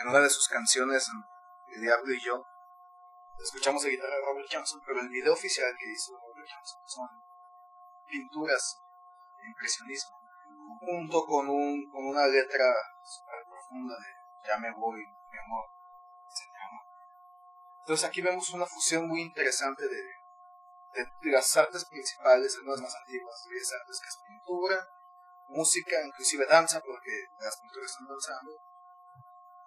En 0.02 0.08
una 0.08 0.20
de 0.20 0.30
sus 0.30 0.48
canciones, 0.48 1.08
El 1.76 1.82
Diablo 1.82 2.14
y 2.14 2.20
yo, 2.22 2.44
escuchamos 3.44 3.84
la 3.84 3.90
guitarra 3.90 4.16
de 4.16 4.22
Robert 4.26 4.48
Johnson, 4.52 4.82
pero 4.86 5.02
el 5.02 5.10
video 5.10 5.34
oficial 5.34 5.72
que 5.78 5.92
hizo 5.92 6.14
Robert 6.14 6.48
Johnson 6.50 6.80
son 6.86 7.08
pinturas 8.12 8.78
de 9.40 9.48
impresionismo, 9.48 10.18
junto 10.80 11.26
con, 11.26 11.48
un, 11.48 11.90
con 11.90 12.06
una 12.06 12.28
letra 12.28 12.68
super 13.04 13.40
profunda 13.48 13.96
de 13.96 14.48
Ya 14.48 14.58
me 14.58 14.72
voy, 14.72 15.00
mi 15.00 15.38
amor, 15.38 15.66
etc. 16.28 16.52
Entonces 17.80 18.06
aquí 18.08 18.22
vemos 18.22 18.50
una 18.52 18.66
fusión 18.66 19.08
muy 19.08 19.22
interesante 19.22 19.84
de, 19.88 21.04
de, 21.04 21.32
las 21.32 21.56
artes 21.56 21.86
principales, 21.86 22.56
algunas 22.58 22.82
más 22.82 22.96
antiguas, 22.96 23.36
de 23.46 23.52
que 23.52 23.60
es 23.60 24.18
pintura, 24.28 24.86
música, 25.48 25.96
inclusive 26.06 26.46
danza, 26.46 26.82
porque 26.82 27.12
las 27.40 27.58
pinturas 27.60 27.92
están 27.92 28.08
danzando, 28.08 28.52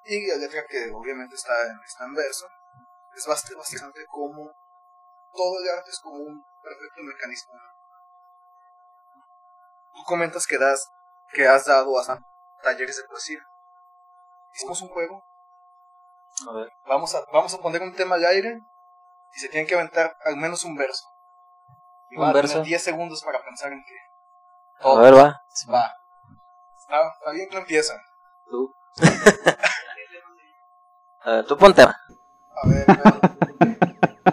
y 0.04 0.26
la 0.26 0.36
letra 0.36 0.66
que 0.68 0.90
obviamente 0.92 1.34
está 1.34 1.54
en, 1.66 1.80
está 1.84 2.04
en 2.04 2.14
verso, 2.14 2.46
es 3.16 3.26
bastante, 3.26 3.56
bastante 3.56 4.04
como 4.06 4.52
todo 5.34 5.60
el 5.60 5.68
arte 5.68 5.90
es 5.90 6.00
como 6.00 6.16
un 6.16 6.44
perfecto 6.62 7.02
mecanismo. 7.02 7.54
Tú 9.94 10.02
comentas 10.06 10.46
que 10.46 10.58
das, 10.58 10.86
que 11.32 11.46
has 11.46 11.64
dado 11.64 11.98
hasta 11.98 12.18
talleres 12.62 12.96
de 12.96 13.02
poesía. 13.08 13.38
Hicimos 14.54 14.82
un 14.82 14.88
juego. 14.88 15.22
A 16.48 16.52
ver. 16.52 16.68
Vamos 16.86 17.14
a, 17.14 17.24
vamos 17.32 17.54
a 17.54 17.58
poner 17.58 17.82
un 17.82 17.94
tema 17.94 18.16
al 18.16 18.24
aire 18.24 18.58
y 19.34 19.38
se 19.38 19.48
tienen 19.48 19.66
que 19.66 19.74
aventar 19.74 20.14
al 20.24 20.36
menos 20.36 20.64
un 20.64 20.76
verso. 20.76 21.04
Y 22.10 22.16
¿Un 22.16 22.22
van 22.22 22.30
a 22.30 22.32
verso? 22.34 22.54
tener 22.54 22.66
10 22.66 22.82
segundos 22.82 23.22
para 23.24 23.42
pensar 23.42 23.72
en 23.72 23.82
qué. 23.84 23.94
A 24.88 25.00
ver, 25.00 25.14
va. 25.14 25.40
Va. 25.72 25.92
Está, 26.78 27.08
está 27.08 27.30
bien 27.32 27.48
que 27.48 27.56
empiezan. 27.56 27.98
Tú. 28.48 28.74
A 31.26 31.30
ver, 31.36 31.46
tú 31.46 31.56
pon 31.56 31.72
tema. 31.74 31.96
A 32.62 32.68
ver, 32.68 32.84
a 32.90 32.94
ver. 32.94 33.78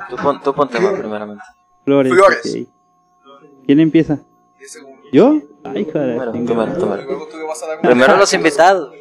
Tú 0.09 0.17
pon, 0.17 0.41
tú 0.41 0.53
pon 0.53 0.67
tema 0.67 0.91
primeramente. 0.91 1.41
Flores. 1.85 2.11
Flores. 2.11 2.39
ok. 2.45 3.65
¿Quién 3.65 3.79
empieza? 3.79 4.19
10 4.57 4.71
segundos. 4.73 5.05
¿Yo? 5.13 5.31
Ay, 5.63 5.85
la 5.85 5.91
primero, 5.91 6.29
Y 6.35 6.45
primero. 6.45 6.65
luego 7.03 7.27
tú 7.27 7.37
vas 7.47 7.63
a 7.63 7.75
un 7.75 7.81
Primero 7.81 8.17
los 8.17 8.33
invitados. 8.33 8.93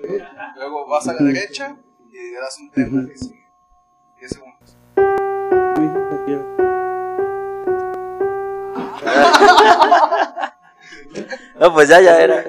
Luego 0.57 0.87
vas 0.89 1.09
a 1.09 1.15
la 1.15 1.23
derecha 1.25 1.77
y 2.11 2.13
le 2.33 2.39
das 2.41 2.59
un 2.61 2.71
tema 2.71 3.09
que 3.09 3.17
sigue. 3.17 3.47
10 4.19 4.31
segundos. 4.31 4.77
No, 11.59 11.75
pues 11.75 11.89
ya, 11.89 12.01
ya 12.01 12.21
era. 12.23 12.45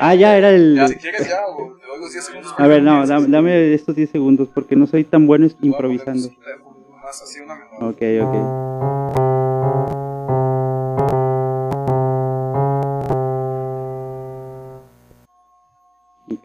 Ah, 0.00 0.14
ya 0.14 0.36
era 0.36 0.50
el... 0.50 0.76
Ya, 0.76 0.88
si 0.88 0.96
quieres 0.96 1.28
ya, 1.28 1.46
o 1.46 1.76
te 1.78 1.86
doy 1.86 2.00
los 2.00 2.12
10 2.12 2.24
segundos. 2.24 2.54
A 2.56 2.66
ver, 2.66 2.82
no, 2.82 3.06
dame, 3.06 3.26
dame 3.28 3.74
estos 3.74 3.94
10 3.96 4.10
segundos 4.10 4.48
porque 4.54 4.76
no 4.76 4.86
soy 4.86 5.04
tan 5.04 5.26
bueno 5.26 5.46
improvisando. 5.62 6.28
Más 7.02 7.22
así 7.22 7.40
una 7.40 7.54
menor. 7.54 7.84
Ok, 7.94 8.02
ok. 8.22 10.05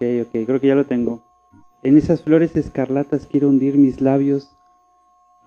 Ok, 0.02 0.28
ok, 0.28 0.46
creo 0.48 0.60
que 0.60 0.68
ya 0.68 0.74
lo 0.74 0.86
tengo. 0.88 1.22
En 1.84 1.96
esas 1.96 2.24
flores 2.24 2.56
escarlatas 2.56 3.28
quiero 3.28 3.50
hundir 3.50 3.78
mis 3.78 4.02
labios 4.02 4.58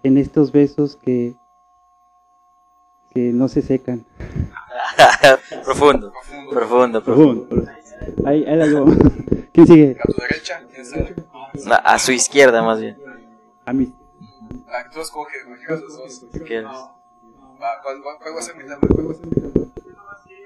en 0.04 0.16
estos 0.16 0.52
besos 0.52 0.94
que 0.94 1.34
que 3.12 3.32
no 3.32 3.48
se 3.48 3.62
secan. 3.62 4.04
profundo, 5.64 6.12
Profundo. 6.12 6.50
profundo, 6.52 7.02
profundo. 7.02 7.72
Ahí, 8.26 8.44
ahí 8.44 8.56
la 8.56 8.66
llevo. 8.66 8.86
¿Quién 9.52 9.66
sigue? 9.66 9.96
A 10.00 10.04
tu 10.04 10.20
derecha, 10.20 10.62
¿quién 10.72 10.86
sabe? 10.86 11.14
No, 11.66 11.74
a 11.84 11.98
su 11.98 12.12
izquierda, 12.12 12.62
más 12.62 12.80
bien. 12.80 12.96
A 13.66 13.72
mí. 13.72 13.92
Ah, 14.68 14.88
tú 14.92 15.00
escoge, 15.00 15.32
cualquiera 15.46 15.76
de 15.76 15.82
los 15.82 15.96
dos. 15.96 16.26
Si 16.32 16.40
quieres. 16.40 16.66
Va, 16.70 17.80
¿cuál, 17.82 18.00
cuál, 18.02 18.16
cuál 18.22 18.34
va 18.36 18.38
a 18.38 18.42
ser 18.42 18.56
mi 18.56 18.62
tema? 18.62 18.78
¿Cuál 18.80 19.08
va 19.08 19.10
a 19.10 19.14
ser 19.14 19.26
mi 19.26 19.32
tema? 19.34 19.72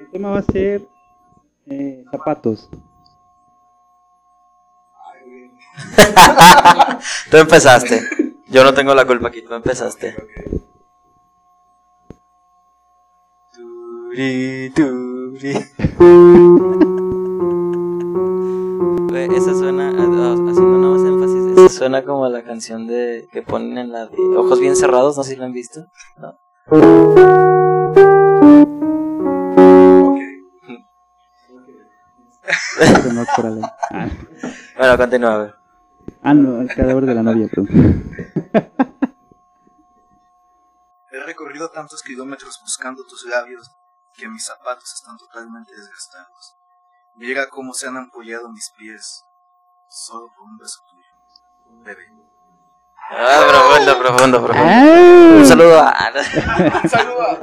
El 0.00 0.10
tema 0.12 0.30
va 0.30 0.38
a 0.38 0.42
ser 0.42 0.88
eh, 1.66 2.04
zapatos. 2.10 2.70
Tú 7.30 7.36
empezaste. 7.36 8.02
Yo 8.48 8.64
no 8.64 8.74
tengo 8.74 8.94
la 8.94 9.06
culpa 9.06 9.28
aquí, 9.28 9.42
tú 9.42 9.54
empezaste. 9.54 10.14
Ok. 10.16 10.62
Turi, 13.52 14.70
turi. 14.74 15.52
Esa 19.36 19.54
suena, 19.54 19.90
haciendo 19.90 20.78
nada 20.78 20.94
más 20.94 21.02
énfasis, 21.04 21.58
esa 21.58 21.68
suena 21.68 22.02
como 22.04 22.28
la 22.28 22.42
canción 22.42 22.86
de 22.86 23.28
que 23.30 23.42
ponen 23.42 23.78
en 23.78 23.92
la 23.92 24.06
de 24.06 24.16
Ojos 24.36 24.58
Bien 24.58 24.74
Cerrados, 24.74 25.16
no 25.16 25.22
sé 25.22 25.32
si 25.32 25.36
la 25.36 25.44
han 25.46 25.52
visto. 25.52 25.80
No. 26.16 26.34
Ok. 30.00 30.18
Pero 32.78 33.12
no 33.12 33.24
por 33.36 33.46
ahí. 33.46 33.60
Ah, 33.90 34.08
Bueno, 34.76 34.96
continúa, 34.96 35.34
a 35.34 35.38
ver. 35.38 35.54
Ah, 36.22 36.34
no, 36.34 36.60
el 36.60 36.68
cadáver 36.68 37.06
de 37.06 37.14
la 37.14 37.22
novia, 37.22 37.48
perdón. 37.48 37.68
He 41.10 41.18
recorrido 41.24 41.70
tantos 41.70 42.02
kilómetros 42.02 42.58
buscando 42.62 43.02
tus 43.04 43.24
labios 43.26 43.70
que 44.14 44.28
mis 44.28 44.44
zapatos 44.44 44.92
están 44.94 45.16
totalmente 45.16 45.72
desgastados. 45.74 46.54
Mira 47.16 47.48
cómo 47.48 47.72
se 47.72 47.88
han 47.88 47.96
ampollado 47.96 48.48
mis 48.50 48.70
pies 48.76 49.24
solo 49.88 50.28
por 50.36 50.44
un 50.44 50.58
beso 50.58 50.80
tuyo. 50.90 51.02
Bebé. 51.84 52.04
Ah, 53.10 53.46
profundo, 53.48 53.98
profundo, 53.98 54.44
profundo. 54.44 54.70
¡Ah! 54.70 55.34
Un 55.38 55.46
saludo 55.46 55.80
a 55.80 55.92
Saluda 56.88 57.38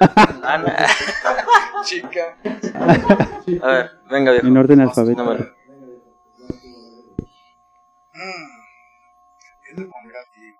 a, 0.00 0.54
Ana. 0.54 0.86
chica. 1.84 2.36
A 3.62 3.66
ver, 3.68 3.90
venga, 4.10 4.32
viejo. 4.32 4.46
En 4.46 4.56
orden 4.56 4.80
alfabético. 4.80 5.36
Mm. 8.16 8.46
¿Qué 9.66 9.74
te 9.74 9.82
pondré 9.86 10.16
a 10.16 10.24
ti? 10.32 10.56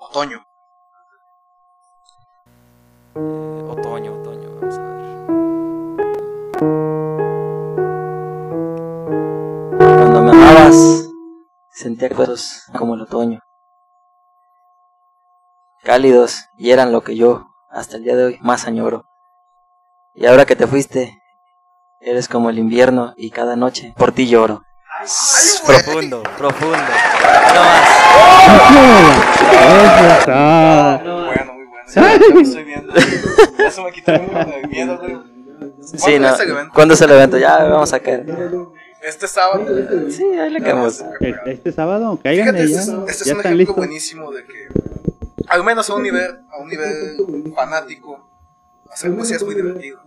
Otoño. 0.00 0.44
Eh, 3.14 3.64
otoño, 3.66 4.20
otoño, 4.20 4.54
vamos 4.60 4.78
a 4.78 4.82
ver. 4.82 5.00
Cuando 9.78 10.22
me 10.22 10.30
amabas, 10.32 11.08
sentía 11.70 12.10
cosas 12.10 12.66
como 12.76 12.96
el 12.96 13.00
otoño. 13.00 13.40
Cálidos, 15.82 16.44
y 16.58 16.70
eran 16.70 16.92
lo 16.92 17.02
que 17.02 17.16
yo, 17.16 17.46
hasta 17.70 17.96
el 17.96 18.04
día 18.04 18.16
de 18.16 18.24
hoy, 18.24 18.38
más 18.42 18.66
añoro. 18.66 19.06
Y 20.12 20.26
ahora 20.26 20.44
que 20.44 20.54
te 20.54 20.66
fuiste, 20.66 21.18
eres 21.98 22.28
como 22.28 22.50
el 22.50 22.58
invierno 22.58 23.14
y 23.16 23.30
cada 23.30 23.56
noche 23.56 23.94
por 23.96 24.12
ti 24.12 24.28
lloro. 24.28 24.64
Profundo, 25.66 26.22
profundo. 26.36 26.76
No 27.54 27.60
más. 27.64 27.88
Está. 30.18 31.00
Bueno, 31.02 31.54
muy 31.54 31.64
bueno. 31.66 31.84
Ya, 31.94 32.02
ya 32.18 32.34
me 32.34 32.42
estoy 32.42 32.64
viendo. 32.64 32.92
Ya 33.58 33.70
se 33.70 33.82
me 33.82 33.92
quitó 33.92 34.12
el 34.12 34.68
miedo, 34.68 34.98
güey. 34.98 35.18
Sí, 35.82 36.18
no. 36.18 36.28
¿Cuándo 36.74 36.94
es 36.94 37.00
el 37.00 37.10
evento? 37.12 37.38
Ya 37.38 37.64
vamos 37.64 37.92
a 37.94 38.00
caer. 38.00 38.26
Este 39.02 39.26
sábado. 39.26 39.64
Sí, 40.10 40.24
ahí 40.38 40.50
le 40.50 40.60
caemos. 40.60 41.02
Este 41.46 41.72
sábado, 41.72 42.18
cáiganle 42.22 42.66
Fíjate, 42.66 42.72
ya. 42.74 42.80
este, 42.80 42.92
es- 42.92 42.92
este 42.92 42.98
un 42.98 43.08
están 43.08 43.30
ejemplo 43.40 43.56
listos. 43.56 43.76
buenísimo 43.76 44.30
de 44.32 44.44
que, 44.44 44.68
al 45.48 45.64
menos 45.64 45.88
a 45.88 45.94
un 45.94 46.02
nivel, 46.02 46.40
a 46.50 46.58
un 46.58 46.68
nivel 46.68 47.52
fanático, 47.54 48.28
hacer 48.92 49.16
poesía 49.16 49.36
es 49.36 49.42
muy 49.44 49.54
divertido. 49.54 50.00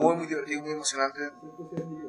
Muy, 0.00 0.16
muy 0.16 0.26
divertido, 0.26 0.62
muy 0.62 0.72
emocionante. 0.72 1.20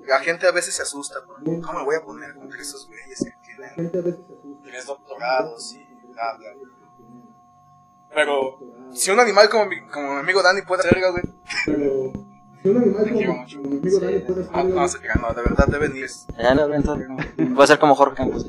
La 0.07 0.19
gente 0.19 0.47
a 0.47 0.51
veces 0.51 0.75
se 0.75 0.81
asusta. 0.81 1.19
¿Cómo 1.25 1.79
me 1.79 1.83
voy 1.83 1.95
a 1.95 2.01
poner 2.01 2.33
con 2.35 2.53
esos 2.55 2.87
güeyes 2.87 3.19
que 3.19 3.33
tienen 3.41 4.61
tres 4.63 4.85
doctorados 4.85 5.73
y? 5.73 5.87
Pero, 8.13 8.59
si 8.93 9.11
un 9.11 9.19
animal 9.19 9.49
como 9.49 9.65
mi, 9.65 9.85
como 9.87 10.13
mi 10.13 10.19
amigo 10.19 10.41
Dani 10.41 10.61
puede 10.61 10.81
hacerlo, 10.81 11.11
güey. 11.11 11.23
Te 12.63 13.11
quiero 13.11 13.33
mucho. 13.33 13.59
Ah, 14.53 14.63
no, 14.63 14.87
se 14.87 14.99
crean, 14.99 15.21
no, 15.21 15.33
de 15.33 15.41
verdad 15.41 15.65
deben 15.67 15.95
ir. 15.95 16.09
Ya 16.37 16.53
no. 16.53 16.67
Voy 16.67 17.63
a 17.63 17.67
ser 17.67 17.79
como 17.79 17.95
Jorge 17.95 18.15
Campos. 18.15 18.45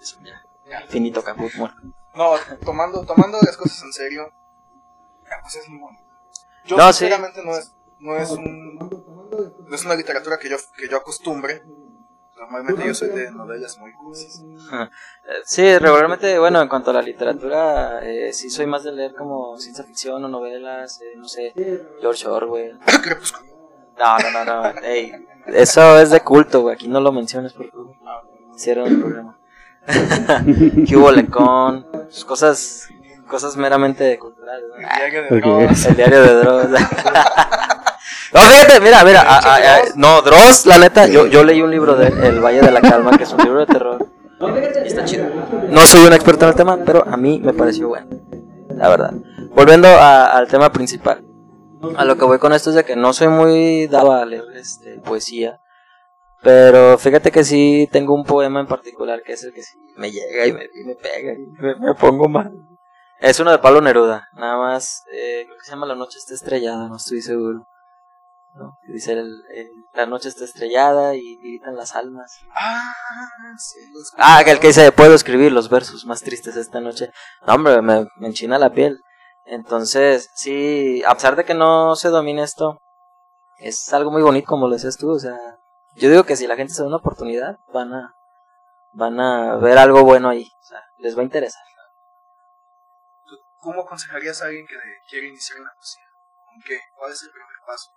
Eso, 0.00 0.18
ya. 0.22 0.80
Finito 0.88 1.22
Caput, 1.22 1.52
muerto. 1.54 1.76
No, 2.14 2.32
tomando, 2.64 3.04
tomando 3.04 3.38
las 3.42 3.56
cosas 3.56 3.82
en 3.84 3.92
serio, 3.92 4.32
la 5.36 5.42
cosa 5.42 5.58
es 5.58 5.68
muy 5.68 5.78
buena. 5.78 5.98
Yo 6.64 6.76
No, 6.76 6.92
sí. 6.92 6.98
sinceramente 7.00 7.42
no 7.44 7.56
es, 7.56 7.72
no 7.98 8.16
es 8.16 8.30
un, 8.30 8.76
no 9.66 9.74
es 9.74 9.84
una 9.84 9.94
literatura 9.94 10.38
que 10.38 10.48
yo, 10.48 10.56
que 10.76 10.88
yo 10.88 10.96
acostumbre, 10.98 11.62
Normalmente 12.42 12.84
yo 12.84 12.92
soy 12.92 13.10
de 13.10 13.30
novelas 13.30 13.78
muy 13.78 13.92
cursis. 13.92 14.42
Sí, 15.44 15.78
regularmente, 15.78 16.38
bueno, 16.40 16.60
en 16.60 16.68
cuanto 16.68 16.90
a 16.90 16.94
la 16.94 17.02
literatura, 17.02 18.00
eh, 18.02 18.32
sí 18.32 18.50
soy 18.50 18.66
más 18.66 18.82
de 18.82 18.90
leer 18.90 19.14
como 19.14 19.56
ciencia 19.58 19.84
ficción 19.84 20.24
o 20.24 20.28
novelas, 20.28 21.00
eh, 21.00 21.14
no 21.16 21.28
sé, 21.28 21.52
George 22.00 22.26
Orwell. 22.26 22.78
Crepúsculo. 23.02 23.52
No, 23.96 24.18
no, 24.18 24.44
no, 24.44 24.44
no, 24.44 24.80
ey, 24.82 25.12
eso 25.46 25.98
es 26.00 26.10
de 26.10 26.20
culto, 26.20 26.62
güey, 26.62 26.74
aquí 26.74 26.88
no 26.88 27.00
lo 27.00 27.12
menciones 27.12 27.52
porque 27.52 27.70
hicieron 28.56 28.88
el 28.88 29.00
programa. 29.00 29.38
¿Qué 30.88 30.96
hubo 30.96 31.12
Lecón? 31.12 31.86
Pues 31.92 32.24
cosas, 32.24 32.88
cosas 33.28 33.56
meramente 33.56 34.18
culturales, 34.18 34.64
¿no? 34.68 34.76
El 34.76 34.80
diario 34.96 35.22
de. 35.22 35.40
Dross. 35.40 35.86
El 35.86 35.96
diario 35.96 36.22
de 36.22 36.34
Dross. 36.34 36.66
No, 38.34 38.40
fíjate, 38.40 38.80
mira, 38.80 39.04
mira, 39.04 39.20
a- 39.20 39.38
a- 39.40 39.56
a- 39.76 39.80
no, 39.94 40.22
Dross, 40.22 40.64
la 40.64 40.78
neta, 40.78 41.06
yo, 41.06 41.26
yo 41.26 41.44
leí 41.44 41.60
un 41.60 41.70
libro 41.70 41.96
de 41.96 42.06
El 42.26 42.40
Valle 42.40 42.62
de 42.62 42.70
la 42.70 42.80
Calma, 42.80 43.10
que 43.18 43.24
es 43.24 43.32
un 43.32 43.44
libro 43.44 43.60
de 43.60 43.66
terror. 43.66 44.06
Y 44.84 44.86
está 44.88 45.04
chido. 45.04 45.26
No 45.68 45.82
soy 45.82 46.06
un 46.06 46.14
experto 46.14 46.46
en 46.46 46.48
el 46.50 46.56
tema, 46.56 46.78
pero 46.84 47.04
a 47.06 47.16
mí 47.18 47.40
me 47.44 47.52
pareció 47.52 47.88
bueno, 47.88 48.06
la 48.74 48.88
verdad. 48.88 49.12
Volviendo 49.50 49.86
a- 49.88 50.32
al 50.32 50.48
tema 50.48 50.72
principal. 50.72 51.22
A 51.96 52.06
lo 52.06 52.16
que 52.16 52.24
voy 52.24 52.38
con 52.38 52.54
esto 52.54 52.70
es 52.70 52.76
de 52.76 52.84
que 52.84 52.96
no 52.96 53.12
soy 53.12 53.28
muy 53.28 53.86
dado 53.88 54.12
a 54.12 54.24
leer 54.24 54.44
este, 54.54 54.98
poesía. 55.04 55.60
Pero 56.42 56.96
fíjate 56.96 57.30
que 57.30 57.44
sí 57.44 57.86
tengo 57.92 58.14
un 58.14 58.24
poema 58.24 58.60
en 58.60 58.66
particular 58.66 59.22
que 59.22 59.34
es 59.34 59.44
el 59.44 59.52
que 59.52 59.62
sí 59.62 59.76
me 59.96 60.10
llega 60.10 60.46
y 60.46 60.52
me, 60.54 60.64
y 60.64 60.84
me 60.86 60.94
pega 60.94 61.34
y 61.34 61.38
me, 61.60 61.74
me 61.76 61.94
pongo 61.94 62.28
mal. 62.28 62.50
Es 63.22 63.38
uno 63.38 63.52
de 63.52 63.58
Pablo 63.58 63.80
Neruda, 63.80 64.26
nada 64.32 64.56
más, 64.56 65.04
eh, 65.12 65.44
creo 65.46 65.56
que 65.56 65.64
se 65.64 65.70
llama 65.70 65.86
La 65.86 65.94
noche 65.94 66.18
está 66.18 66.34
estrellada, 66.34 66.88
no 66.88 66.96
estoy 66.96 67.22
seguro. 67.22 67.66
¿no? 68.54 68.76
Dice, 68.92 69.12
el, 69.12 69.20
el- 69.54 69.70
la 69.94 70.06
noche 70.06 70.28
está 70.28 70.44
estrellada 70.44 71.14
y 71.14 71.36
gritan 71.38 71.76
las 71.76 71.94
almas. 71.94 72.32
Ah, 72.54 72.92
sí. 73.58 73.78
Ah, 74.18 74.42
el 74.44 74.58
que 74.58 74.66
dice, 74.66 74.90
puedo 74.92 75.14
escribir 75.14 75.52
los 75.52 75.68
versos 75.70 76.04
más 76.04 76.20
tristes 76.22 76.56
esta 76.56 76.80
noche. 76.80 77.10
No, 77.46 77.54
hombre, 77.54 77.80
me, 77.80 78.06
me 78.16 78.26
enchina 78.26 78.58
la 78.58 78.70
piel. 78.72 78.98
Entonces, 79.44 80.28
sí, 80.34 81.02
a 81.06 81.14
pesar 81.14 81.36
de 81.36 81.44
que 81.44 81.54
no 81.54 81.94
se 81.96 82.08
domine 82.08 82.42
esto, 82.42 82.76
es 83.58 83.92
algo 83.94 84.10
muy 84.10 84.22
bonito, 84.22 84.48
como 84.48 84.66
lo 84.66 84.74
decías 84.74 84.96
tú. 84.98 85.10
O 85.10 85.18
sea, 85.18 85.36
yo 85.94 86.10
digo 86.10 86.24
que 86.24 86.36
si 86.36 86.46
la 86.48 86.56
gente 86.56 86.74
se 86.74 86.82
da 86.82 86.88
una 86.88 86.96
oportunidad, 86.98 87.56
van 87.72 87.94
a, 87.94 88.12
van 88.92 89.20
a 89.20 89.56
ver 89.56 89.78
algo 89.78 90.02
bueno 90.04 90.28
ahí. 90.28 90.44
O 90.60 90.64
sea, 90.66 90.80
les 90.98 91.16
va 91.16 91.20
a 91.20 91.24
interesar. 91.24 91.62
¿Cómo 93.62 93.82
aconsejarías 93.82 94.42
a 94.42 94.46
alguien 94.46 94.66
que 94.66 94.74
quiere 95.08 95.28
iniciar 95.28 95.58
en 95.58 95.64
la 95.64 95.70
poesía? 95.76 96.02
¿Con 96.46 96.60
qué? 96.66 96.78
¿Cuál 96.98 97.12
es 97.12 97.22
el 97.22 97.30
primer 97.30 97.48
paso? 97.64 97.90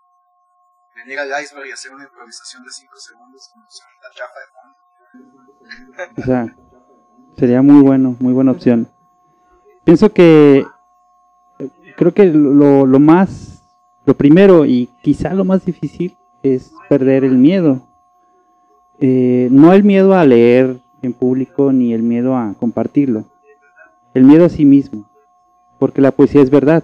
Venir 0.96 1.20
al 1.20 1.44
iceberg 1.44 1.68
y 1.68 1.72
hacer 1.72 1.92
una 1.92 2.04
improvisación 2.04 2.64
de 2.64 2.70
5 2.70 2.94
segundos 2.96 3.50
con 3.52 3.64
la 4.04 4.12
chafa 4.14 4.40
de 4.40 4.48
fondo. 4.54 6.12
O 6.22 6.24
sea, 6.24 6.56
sería 7.36 7.64
muy 7.64 7.82
bueno, 7.82 8.16
muy 8.20 8.32
buena 8.32 8.52
opción. 8.52 8.88
Pienso 9.84 10.14
que 10.14 10.68
creo 11.98 12.14
que 12.14 12.26
lo, 12.26 12.86
lo 12.86 13.00
más, 13.00 13.64
lo 14.06 14.16
primero 14.16 14.66
y 14.66 14.92
quizá 15.02 15.34
lo 15.34 15.46
más 15.46 15.66
difícil 15.66 16.16
es 16.44 16.74
perder 16.90 17.24
el 17.24 17.38
miedo. 17.38 17.82
Eh, 19.00 19.48
no 19.50 19.74
el 19.74 19.84
miedo 19.84 20.14
a 20.14 20.26
leer 20.26 20.80
en 21.02 21.14
público 21.14 21.74
ni 21.74 21.92
el 21.92 22.04
miedo 22.04 22.38
a 22.38 22.54
compartirlo. 22.60 23.26
El 24.14 24.26
miedo 24.26 24.46
a 24.46 24.50
sí 24.50 24.64
mismo. 24.64 25.10
Porque 25.80 26.02
la 26.02 26.12
poesía 26.12 26.42
es 26.42 26.50
verdad. 26.50 26.84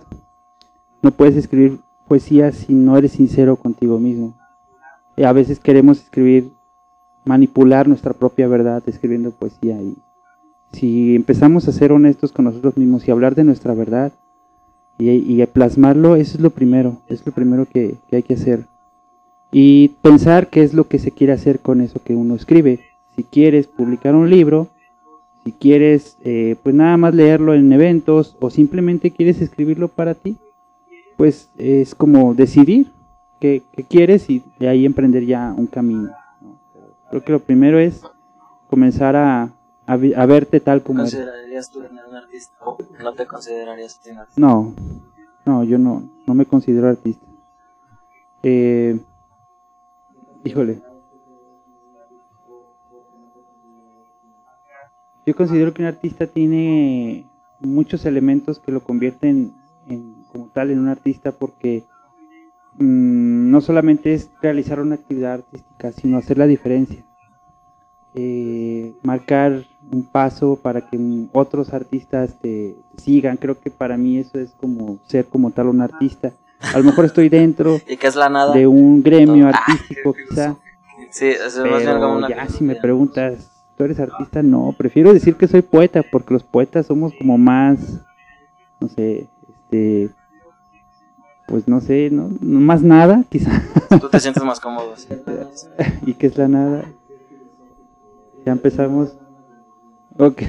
No 1.02 1.12
puedes 1.12 1.36
escribir 1.36 1.80
poesía 2.08 2.52
si 2.52 2.74
no 2.74 2.98
eres 2.98 3.14
sincero 3.14 3.56
contigo 3.56 4.00
mismo. 4.00 4.34
Y 5.16 5.24
a 5.24 5.34
veces 5.34 5.60
queremos 5.60 6.00
escribir 6.00 6.52
manipular 7.26 7.88
nuestra 7.88 8.14
propia 8.14 8.48
verdad 8.48 8.82
escribiendo 8.88 9.32
poesía 9.32 9.80
y 9.82 9.96
si 10.74 11.16
empezamos 11.16 11.68
a 11.68 11.72
ser 11.72 11.92
honestos 11.92 12.32
con 12.32 12.46
nosotros 12.46 12.78
mismos 12.78 13.08
y 13.08 13.12
hablar 13.12 13.36
de 13.36 13.44
nuestra 13.44 13.74
verdad 13.74 14.12
y, 14.98 15.10
y 15.10 15.46
plasmarlo, 15.48 16.16
eso 16.16 16.38
es 16.38 16.42
lo 16.42 16.52
primero, 16.52 16.98
es 17.08 17.26
lo 17.26 17.32
primero 17.32 17.66
que, 17.66 17.96
que 18.10 18.18
hay 18.18 18.24
que 18.24 18.36
hacer. 18.36 18.66
Y 19.52 19.90
pensar 20.02 20.48
qué 20.48 20.64
es 20.64 20.74
lo 20.74 20.86
que 20.86 21.00
se 21.00 21.12
quiere 21.12 21.34
hacer 21.34 21.60
con 21.60 21.82
eso 21.82 22.00
que 22.04 22.16
uno 22.16 22.36
escribe. 22.36 22.80
Si 23.16 23.24
quieres 23.24 23.68
publicar 23.68 24.16
un 24.16 24.30
libro, 24.30 24.68
si 25.44 25.52
quieres 25.52 26.18
eh, 26.24 26.56
pues 26.62 26.76
nada 26.76 26.98
más 26.98 27.16
leerlo 27.16 27.54
en 27.54 27.72
eventos 27.72 28.38
o 28.40 28.50
simplemente 28.50 29.12
quieres 29.12 29.42
escribirlo 29.42 29.88
para 29.88 30.14
ti, 30.14 30.38
pues 31.18 31.50
es 31.58 31.96
como 31.96 32.34
decidir 32.34 32.92
qué, 33.40 33.64
qué 33.72 33.84
quieres 33.84 34.30
y 34.30 34.44
de 34.60 34.70
ahí 34.70 34.86
emprender 34.86 35.26
ya 35.26 35.54
un 35.56 35.68
camino. 35.68 36.12
¿no? 36.42 36.58
Creo 37.10 37.24
que 37.24 37.32
lo 37.32 37.40
primero 37.40 37.80
es 37.80 38.02
comenzar 38.70 39.16
a, 39.16 39.50
a, 39.86 40.26
verte 40.26 40.60
tal 40.60 40.82
como 40.84 41.02
eres. 41.02 41.14
¿Considerarías 41.14 41.70
tú 41.70 41.80
un 41.80 42.16
artista? 42.16 42.56
¿O 42.64 42.78
no 43.04 43.14
te 43.14 43.26
considerarías 43.26 44.00
un 44.10 44.18
artista? 44.18 44.42
No, 44.42 44.74
no, 45.46 45.64
yo 45.64 45.78
no, 45.78 46.04
no 46.26 46.34
me 46.34 46.46
considero 46.46 46.88
artista. 46.88 47.26
Eh, 48.44 49.00
híjole. 50.44 50.82
Yo 55.26 55.36
considero 55.36 55.74
que 55.74 55.82
un 55.82 55.88
artista 55.88 56.28
tiene 56.28 57.26
muchos 57.60 58.06
elementos 58.06 58.60
que 58.60 58.72
lo 58.72 58.82
convierten 58.82 59.54
en, 59.88 60.16
como 60.32 60.48
tal 60.48 60.72
en 60.72 60.80
un 60.80 60.88
artista 60.88 61.32
porque 61.32 61.84
mm, 62.78 63.52
no 63.52 63.62
solamente 63.62 64.14
es 64.14 64.30
realizar 64.42 64.80
una 64.80 64.96
actividad 64.96 65.34
artística, 65.34 65.92
sino 65.92 66.18
hacer 66.18 66.38
la 66.38 66.48
diferencia. 66.48 67.04
Eh, 68.14 68.94
marcar 69.04 69.64
un 69.90 70.04
paso 70.04 70.58
para 70.62 70.82
que 70.90 71.00
otros 71.32 71.72
artistas 71.74 72.38
te 72.42 72.76
sigan. 72.98 73.38
Creo 73.38 73.60
que 73.60 73.70
para 73.72 73.96
mí 73.98 74.18
eso 74.18 74.40
es 74.40 74.52
como 74.60 74.98
ser 75.06 75.26
como 75.28 75.52
tal 75.52 75.68
un 75.68 75.82
artista. 75.82 76.34
A 76.74 76.78
lo 76.78 76.84
mejor 76.84 77.06
estoy 77.06 77.30
dentro 77.30 77.78
¿Y 77.88 77.98
qué 77.98 78.08
es 78.08 78.16
la 78.16 78.30
nada? 78.30 78.54
de 78.54 78.68
un 78.68 79.02
gremio 79.02 79.48
Ah, 79.48 79.52
artístico 79.56 80.14
quizá, 80.30 80.56
Sí, 81.10 81.26
eso 81.28 81.66
es 81.66 81.72
más 81.72 81.82
bien 81.84 81.94
como 82.00 82.00
pero 82.02 82.18
una 82.18 82.30
ya 82.30 82.48
si 82.48 82.64
me 82.64 82.76
preguntas, 82.76 83.51
¿tú 83.82 83.86
eres 83.86 84.00
artista? 84.00 84.44
No, 84.44 84.76
prefiero 84.78 85.12
decir 85.12 85.36
que 85.38 85.48
soy 85.48 85.64
poeta 85.64 86.04
porque 86.12 86.36
los 86.36 86.44
poetas 86.44 86.86
somos 86.86 87.14
como 87.18 87.40
más, 87.40 87.80
no 88.80 88.88
sé, 88.88 89.28
este, 89.50 90.10
pues 91.48 91.68
no 91.68 91.82
sé, 91.82 92.10
no, 92.12 92.30
no 92.42 92.60
más 92.60 92.84
nada 92.84 93.24
quizá. 93.28 93.50
Tú 94.00 94.08
te 94.08 94.20
sientes 94.20 94.44
más 94.44 94.60
cómodo. 94.60 94.96
sí. 94.96 95.08
¿Y 96.06 96.14
qué 96.14 96.28
es 96.28 96.38
la 96.38 96.48
nada? 96.48 96.86
Ya 98.46 98.52
empezamos. 98.52 99.18
Ok. 100.20 100.44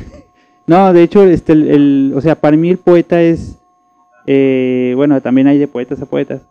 No, 0.67 0.93
de 0.93 1.03
hecho, 1.03 1.23
este, 1.25 1.53
el, 1.55 1.69
el- 1.69 2.13
o 2.15 2.21
sea, 2.21 2.35
para 2.35 2.59
mí 2.59 2.69
el 2.69 2.77
poeta 2.79 3.23
es, 3.23 3.57
eh, 4.27 4.93
bueno, 4.95 5.19
también 5.23 5.47
hay 5.47 5.57
de 5.57 5.69
poetas 5.69 6.03
a 6.03 6.07
poetas, 6.07 6.43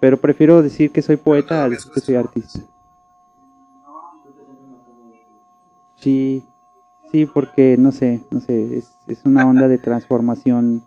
pero 0.00 0.18
prefiero 0.18 0.60
decir 0.62 0.90
que 0.90 1.00
soy 1.00 1.16
poeta 1.16 1.64
a 1.64 1.68
decir 1.70 1.90
que 1.92 2.00
soy 2.00 2.16
artista. 2.16 2.60
Sí, 6.00 6.44
sí, 7.12 7.26
porque 7.26 7.76
no 7.78 7.92
sé, 7.92 8.20
no 8.30 8.40
sé, 8.40 8.78
es, 8.78 8.92
es 9.06 9.20
una 9.24 9.46
onda 9.46 9.68
de 9.68 9.78
transformación 9.78 10.82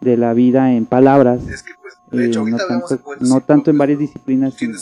de 0.00 0.16
la 0.16 0.34
vida 0.34 0.72
en 0.74 0.84
palabras, 0.86 1.46
Es 1.48 1.62
que, 1.62 1.72
pues, 1.80 1.94
de 2.10 2.24
eh, 2.24 2.28
hecho, 2.28 2.44
no, 2.44 2.56
tanto, 2.58 2.98
poetas 3.02 3.28
no 3.28 3.40
tanto 3.40 3.70
en 3.70 3.78
varias 3.78 3.98
disciplinas, 3.98 4.54
sino 4.54 4.76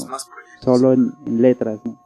solo 0.60 0.92
en, 0.92 1.14
en 1.26 1.42
letras, 1.42 1.78
¿no? 1.84 1.96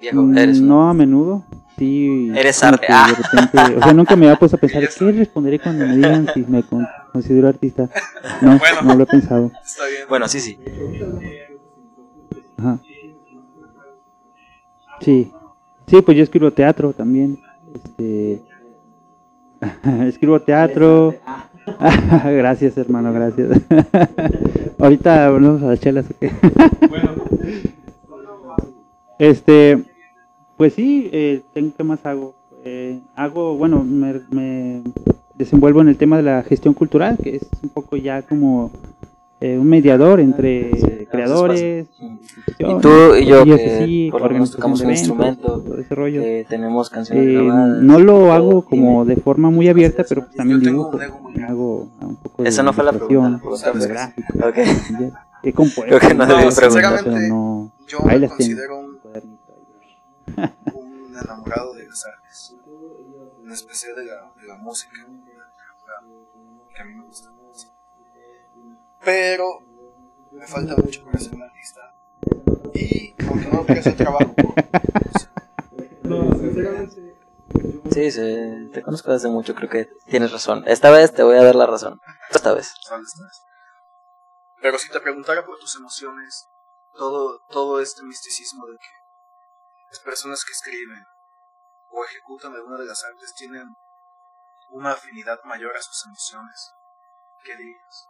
Viejo, 0.00 0.30
eres 0.34 0.58
un- 0.60 0.68
No 0.68 0.88
a 0.88 0.94
menudo, 0.94 1.44
sí. 1.78 2.32
Eres 2.34 2.62
arte. 2.64 2.86
Ah. 2.88 3.08
de 3.08 3.22
repente, 3.22 3.76
o 3.76 3.82
sea, 3.82 3.92
nunca 3.92 4.16
me 4.16 4.26
había 4.26 4.38
puesto 4.38 4.56
a 4.56 4.60
pensar, 4.60 4.82
¿qué 4.98 5.12
responderé 5.12 5.60
cuando 5.60 5.86
me 5.86 5.96
digan 5.96 6.26
si 6.34 6.40
me 6.40 6.62
con- 6.64 6.86
considero 7.12 7.48
artista? 7.48 7.88
No, 8.40 8.58
Bueno. 8.58 8.82
no 8.82 8.94
lo 8.96 9.02
he 9.04 9.06
pensado. 9.06 9.50
Está 9.64 9.86
bien. 9.86 10.02
Bueno, 10.08 10.26
sí, 10.28 10.40
sí. 10.40 10.58
Ajá. 12.56 12.80
Sí, 15.02 15.30
sí, 15.86 16.02
pues 16.02 16.16
yo 16.16 16.22
escribo 16.22 16.50
teatro 16.50 16.92
también. 16.92 17.38
Este, 17.74 18.42
escribo 20.06 20.40
teatro. 20.40 21.14
gracias, 22.24 22.76
hermano, 22.76 23.12
gracias. 23.12 23.60
Ahorita 24.78 25.30
vamos 25.30 25.62
a 25.62 25.66
las 25.66 25.80
chelas. 25.80 26.06
¿o 26.10 26.14
qué? 26.18 26.30
Este, 29.18 29.82
pues 30.56 30.74
sí, 30.74 31.08
eh, 31.12 31.42
tengo- 31.52 31.72
¿qué 31.76 31.84
más 31.84 32.04
hago? 32.06 32.34
Eh, 32.64 33.00
hago, 33.14 33.56
bueno, 33.56 33.84
me, 33.84 34.20
me 34.30 34.82
desenvuelvo 35.34 35.80
en 35.80 35.88
el 35.88 35.96
tema 35.96 36.16
de 36.16 36.22
la 36.22 36.42
gestión 36.42 36.74
cultural, 36.74 37.16
que 37.22 37.36
es 37.36 37.46
un 37.62 37.68
poco 37.70 37.96
ya 37.96 38.22
como 38.22 38.70
eh, 39.44 39.58
un 39.58 39.68
mediador 39.68 40.20
entre 40.20 40.70
creadores, 41.10 41.86
Y 42.58 42.80
tú 42.80 43.14
y 43.16 43.26
yo, 43.26 43.42
y 43.44 43.56
que 43.56 44.08
por 44.12 44.22
lo 44.22 44.30
menos 44.30 44.50
organización 44.50 44.56
tocamos 44.56 44.78
de 44.80 44.84
un 44.86 44.90
eventos, 44.92 45.08
instrumento, 45.08 45.60
todo 45.60 45.78
ese 45.78 45.94
rollo. 45.94 46.20
que 46.22 46.46
tenemos 46.48 46.90
canciones 46.90 47.26
Eh, 47.26 47.32
grabadas. 47.44 47.82
no 47.82 47.98
lo 47.98 48.12
todo, 48.18 48.32
hago 48.32 48.64
como 48.64 49.02
dime. 49.04 49.14
de 49.16 49.20
forma 49.20 49.50
muy 49.50 49.68
abierta, 49.68 50.04
pero 50.08 50.22
pues 50.24 50.36
también 50.36 50.60
dibujo. 50.60 50.98
Hago 51.48 51.88
un 52.00 52.16
poco 52.16 52.42
de 52.42 52.48
Esa 52.48 52.62
no 52.62 52.72
fue 52.72 52.84
la 52.84 52.92
pregunta, 52.92 53.40
la. 53.72 54.14
He 55.44 55.52
compuesto, 55.52 55.82
Creo 55.86 55.98
que 55.98 56.14
no 56.14 56.24
preguntar. 56.54 57.28
no, 57.28 57.72
Yo 57.88 57.98
Ahí 58.06 58.20
me 58.20 58.28
considero 58.28 58.78
un, 58.78 58.98
un 60.74 61.16
enamorado 61.20 61.74
de 61.74 61.88
las 61.88 62.06
artes, 62.06 62.56
en 63.44 63.50
especial 63.50 63.96
de 63.96 64.04
la, 64.04 64.32
de 64.40 64.46
la 64.46 64.56
música, 64.58 64.92
que 66.74 66.80
a 66.80 66.84
mí 66.84 66.94
me 66.94 67.04
gusta 67.04 67.30
mucho. 67.32 67.66
Pero 69.04 69.60
me 70.30 70.46
falta 70.46 70.76
mucho 70.76 71.04
para 71.04 71.18
ser 71.18 71.34
un 71.34 71.42
artista. 71.42 71.94
Y 72.74 73.14
aunque 73.26 73.48
no 73.48 73.60
ofrece 73.60 73.92
trabajo, 73.92 74.34
No, 76.04 76.32
sinceramente. 76.38 77.18
Sí, 77.90 78.10
sí, 78.10 78.70
te 78.72 78.82
conozco 78.82 79.12
desde 79.12 79.28
mucho, 79.28 79.54
creo 79.54 79.68
que 79.68 79.88
tienes 80.06 80.32
razón. 80.32 80.64
Esta 80.66 80.90
vez 80.90 81.12
te 81.12 81.22
voy 81.22 81.36
a 81.36 81.42
dar 81.42 81.54
la 81.54 81.66
razón. 81.66 82.00
Esta 82.30 82.54
vez. 82.54 82.72
Pero 84.60 84.78
si 84.78 84.88
te 84.88 85.00
preguntara 85.00 85.44
por 85.44 85.58
tus 85.58 85.76
emociones, 85.76 86.46
todo, 86.94 87.40
todo 87.48 87.80
este 87.80 88.02
misticismo 88.04 88.66
de 88.66 88.76
que 88.78 88.88
las 89.90 90.00
personas 90.00 90.44
que 90.44 90.52
escriben 90.52 91.04
o 91.90 92.04
ejecutan 92.04 92.54
alguna 92.54 92.78
de 92.78 92.86
las 92.86 93.04
artes 93.04 93.34
tienen 93.34 93.66
una 94.70 94.92
afinidad 94.92 95.38
mayor 95.44 95.76
a 95.76 95.82
sus 95.82 96.06
emociones, 96.06 96.72
¿qué 97.44 97.56
dirías? 97.56 98.06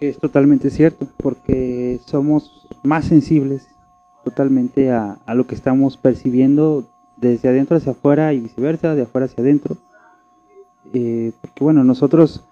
Es 0.00 0.18
totalmente 0.18 0.70
cierto, 0.70 1.06
porque 1.16 2.00
somos 2.04 2.66
más 2.82 3.06
sensibles 3.06 3.68
totalmente 4.24 4.90
a, 4.90 5.18
lo 5.34 5.46
que 5.46 5.54
estamos 5.54 5.96
percibiendo 5.96 6.84
desde 7.16 7.48
adentro 7.48 7.76
hacia 7.76 7.92
afuera 7.92 8.32
y 8.32 8.40
viceversa, 8.40 8.94
de 8.94 9.02
afuera 9.02 9.26
hacia 9.26 9.42
adentro. 9.42 9.76
Eh, 10.92 11.32
porque 11.40 11.64
bueno, 11.64 11.84
nosotros 11.84 12.44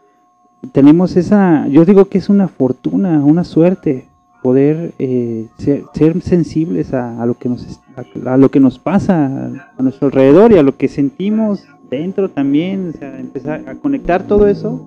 tenemos 0.73 1.17
esa, 1.17 1.67
yo 1.69 1.85
digo 1.85 2.07
que 2.07 2.19
es 2.19 2.29
una 2.29 2.49
fortuna, 2.49 3.25
una 3.25 3.45
suerte 3.45 4.09
poder 4.43 4.93
eh, 4.99 5.49
ser, 5.59 5.85
sensibles 6.23 6.93
a, 6.95 7.25
lo 7.27 7.35
que 7.35 7.49
nos 7.49 7.81
a 8.27 8.37
lo 8.37 8.51
que 8.51 8.61
nos 8.61 8.79
pasa 8.79 9.51
a 9.77 9.83
nuestro 9.83 10.07
alrededor 10.07 10.53
y 10.53 10.59
a 10.59 10.63
lo 10.63 10.77
que 10.77 10.89
sentimos 10.89 11.67
dentro 11.89 12.29
también, 12.31 12.91
o 12.95 12.99
sea, 12.99 13.19
empezar 13.19 13.69
a 13.69 13.75
conectar 13.77 14.27
todo 14.27 14.47
eso 14.47 14.87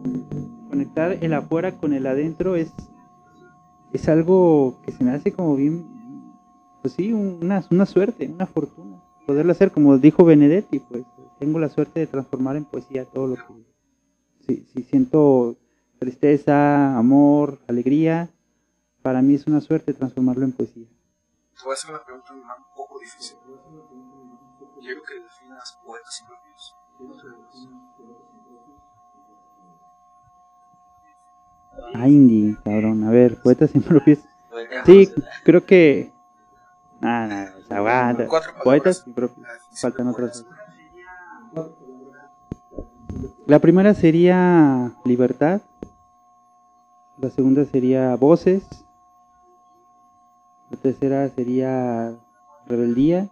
conectar 0.77 1.17
el 1.23 1.33
afuera 1.33 1.75
con 1.75 1.93
el 1.93 2.05
adentro 2.05 2.55
es, 2.55 2.71
es 3.93 4.07
algo 4.09 4.79
que 4.83 4.91
se 4.91 5.03
me 5.03 5.11
hace 5.11 5.31
como 5.31 5.55
bien, 5.55 5.87
pues 6.83 6.93
sí, 6.93 7.13
una, 7.13 7.63
una 7.71 7.87
suerte, 7.87 8.29
una 8.31 8.45
fortuna. 8.45 9.01
Poderlo 9.25 9.53
hacer, 9.53 9.71
como 9.71 9.97
dijo 9.97 10.23
Benedetti, 10.23 10.79
pues 10.79 11.03
tengo 11.39 11.57
la 11.57 11.69
suerte 11.69 11.99
de 11.99 12.05
transformar 12.05 12.57
en 12.57 12.65
poesía 12.65 13.05
todo 13.05 13.27
lo 13.27 13.35
que... 13.35 13.41
Si, 14.45 14.65
si 14.67 14.83
siento 14.83 15.57
tristeza, 15.97 16.95
amor, 16.95 17.59
alegría, 17.67 18.29
para 19.01 19.23
mí 19.23 19.33
es 19.33 19.47
una 19.47 19.61
suerte 19.61 19.93
transformarlo 19.93 20.45
en 20.45 20.51
poesía. 20.51 20.85
Te 20.85 21.63
voy 21.63 21.71
a 21.71 21.73
hacer 21.73 21.89
una 21.89 22.05
pregunta 22.05 22.33
un 22.33 22.43
poco 22.75 22.99
difícil. 22.99 23.37
Quiero 24.79 25.01
que 25.01 25.15
definas 25.15 25.79
poetas 25.83 26.21
impropios. 26.21 26.75
Ah, 31.93 32.07
indie, 32.07 32.55
cabrón. 32.63 33.03
A 33.03 33.11
ver, 33.11 33.41
poetas 33.41 33.73
impropios. 33.75 34.19
Sí, 34.85 35.09
creo 35.43 35.65
que... 35.65 36.13
Nada, 36.99 37.27
nada, 37.27 37.55
se 37.67 37.73
aguanta. 37.73 38.25
Cuatro 38.27 38.51
palabras. 38.51 38.63
Poetas 38.63 39.07
impropios. 39.07 39.47
Faltan 39.79 40.07
otras. 40.07 40.45
La 43.45 43.59
primera 43.59 43.93
sería 43.93 44.91
libertad. 45.05 45.61
La 47.17 47.29
segunda 47.29 47.65
sería 47.65 48.15
voces. 48.15 48.85
La 50.69 50.77
tercera 50.77 51.29
sería 51.29 52.15
rebeldía. 52.65 53.29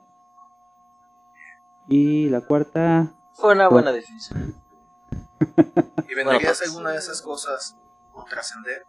Y 1.87 2.29
la 2.29 2.41
cuarta, 2.41 3.13
Fue 3.33 3.53
una 3.53 3.67
buena 3.67 3.91
definición. 3.91 4.55
¿Y 6.09 6.15
venderías 6.15 6.59
pues. 6.59 6.69
alguna 6.69 6.91
de 6.91 6.97
esas 6.97 7.21
cosas 7.21 7.77
por 8.15 8.25
trascender? 8.25 8.83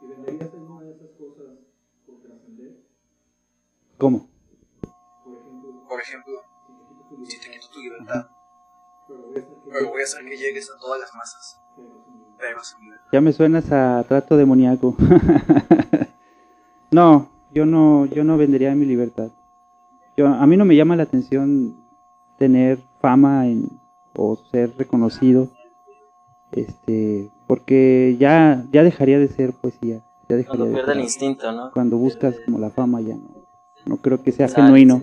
¿Y 0.00 0.06
venderías 0.06 0.52
alguna 0.52 0.82
de 0.82 0.92
esas 0.92 1.10
cosas 1.10 1.58
por 2.06 2.20
trascender? 2.20 2.72
¿cómo? 3.98 4.28
Por 4.82 5.32
ejemplo, 5.32 5.86
Por 5.88 6.00
ejemplo, 6.00 6.34
si 7.24 7.38
te 7.40 7.50
quito 7.50 7.68
tu 7.68 7.78
si 7.78 7.84
libertad, 7.84 8.26
te 8.26 8.30
quito 8.30 9.06
tu 9.06 9.28
libertad, 9.28 9.52
pero 9.70 9.90
voy 9.90 10.00
a 10.00 10.04
hacer 10.04 10.24
que 10.24 10.36
llegues 10.36 10.70
a 10.70 10.78
todas 10.80 11.00
las 11.00 11.14
masas, 11.14 11.60
pero 11.76 11.92
sin 11.94 12.14
libertad. 12.14 12.36
pero 12.38 12.64
sin 12.64 12.80
libertad. 12.80 13.08
Ya 13.12 13.20
me 13.20 13.32
suenas 13.32 13.70
a 13.70 14.04
trato 14.08 14.36
demoníaco. 14.36 14.96
no, 16.90 17.30
yo 17.52 17.66
no, 17.66 18.06
yo 18.06 18.24
no 18.24 18.36
vendería 18.36 18.74
mi 18.74 18.86
libertad. 18.86 19.30
Yo, 20.16 20.26
a 20.26 20.46
mí 20.46 20.56
no 20.56 20.64
me 20.64 20.74
llama 20.76 20.96
la 20.96 21.04
atención 21.04 21.76
tener 22.38 22.78
fama 23.00 23.46
en, 23.46 23.68
o 24.16 24.36
ser 24.50 24.76
reconocido, 24.76 25.48
este, 26.50 27.30
porque 27.52 28.16
ya, 28.18 28.64
ya 28.72 28.82
dejaría 28.82 29.18
de 29.18 29.28
ser 29.28 29.52
poesía. 29.52 30.00
Ya 30.26 30.36
dejaría 30.36 30.46
Cuando 30.46 30.64
de 30.64 30.72
pierde 30.72 30.92
el 30.92 30.96
ser- 31.00 31.04
instinto, 31.04 31.52
¿no? 31.52 31.70
cuando 31.70 31.98
buscas 31.98 32.40
como 32.40 32.58
la 32.58 32.70
fama 32.70 33.02
ya 33.02 33.14
no, 33.14 33.28
no 33.84 33.96
creo 33.98 34.22
que 34.22 34.32
sea 34.32 34.48
genuino. 34.48 35.02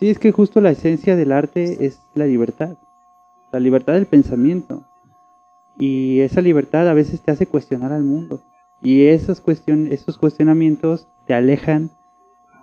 Sí, 0.00 0.08
es 0.08 0.18
que 0.18 0.32
justo 0.32 0.62
la 0.62 0.70
esencia 0.70 1.16
del 1.16 1.32
arte 1.32 1.84
es 1.84 2.00
la 2.14 2.24
libertad, 2.24 2.78
la 3.52 3.60
libertad 3.60 3.92
del 3.92 4.06
pensamiento. 4.06 4.84
Y 5.78 6.20
esa 6.20 6.40
libertad 6.40 6.88
a 6.88 6.94
veces 6.94 7.20
te 7.20 7.30
hace 7.30 7.46
cuestionar 7.46 7.92
al 7.92 8.04
mundo. 8.04 8.40
Y 8.82 9.04
esos, 9.08 9.42
cuestion 9.42 9.88
esos 9.92 10.16
cuestionamientos 10.16 11.08
te 11.26 11.34
alejan 11.34 11.90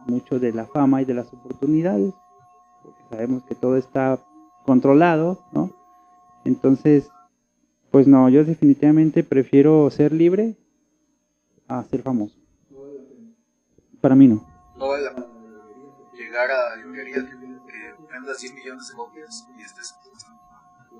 mucho 0.07 0.39
de 0.39 0.53
la 0.53 0.65
fama 0.65 1.03
y 1.03 1.05
de 1.05 1.13
las 1.13 1.31
oportunidades. 1.31 2.15
Porque 2.81 3.01
sabemos 3.11 3.43
que 3.43 3.53
todo 3.53 3.77
está 3.77 4.17
controlado, 4.65 5.37
¿no? 5.51 5.69
Entonces, 6.45 7.09
pues 7.91 8.07
no, 8.07 8.29
yo 8.29 8.43
definitivamente 8.43 9.23
prefiero 9.23 9.89
ser 9.89 10.11
libre 10.13 10.55
a 11.67 11.83
ser 11.83 12.01
famoso. 12.01 12.35
Para 14.01 14.15
mí 14.15 14.27
no. 14.27 14.45
No 14.77 14.87
vale 14.87 15.03
la 15.05 15.13
pena 15.15 15.27
llegar 16.13 16.49
a 16.51 16.75
que, 16.75 17.03
que 17.13 17.95
vendas 18.11 18.39
10 18.41 18.53
millones 18.55 18.87
de 18.89 18.95
copias 18.95 19.47
y 19.57 19.61
estés 19.61 19.93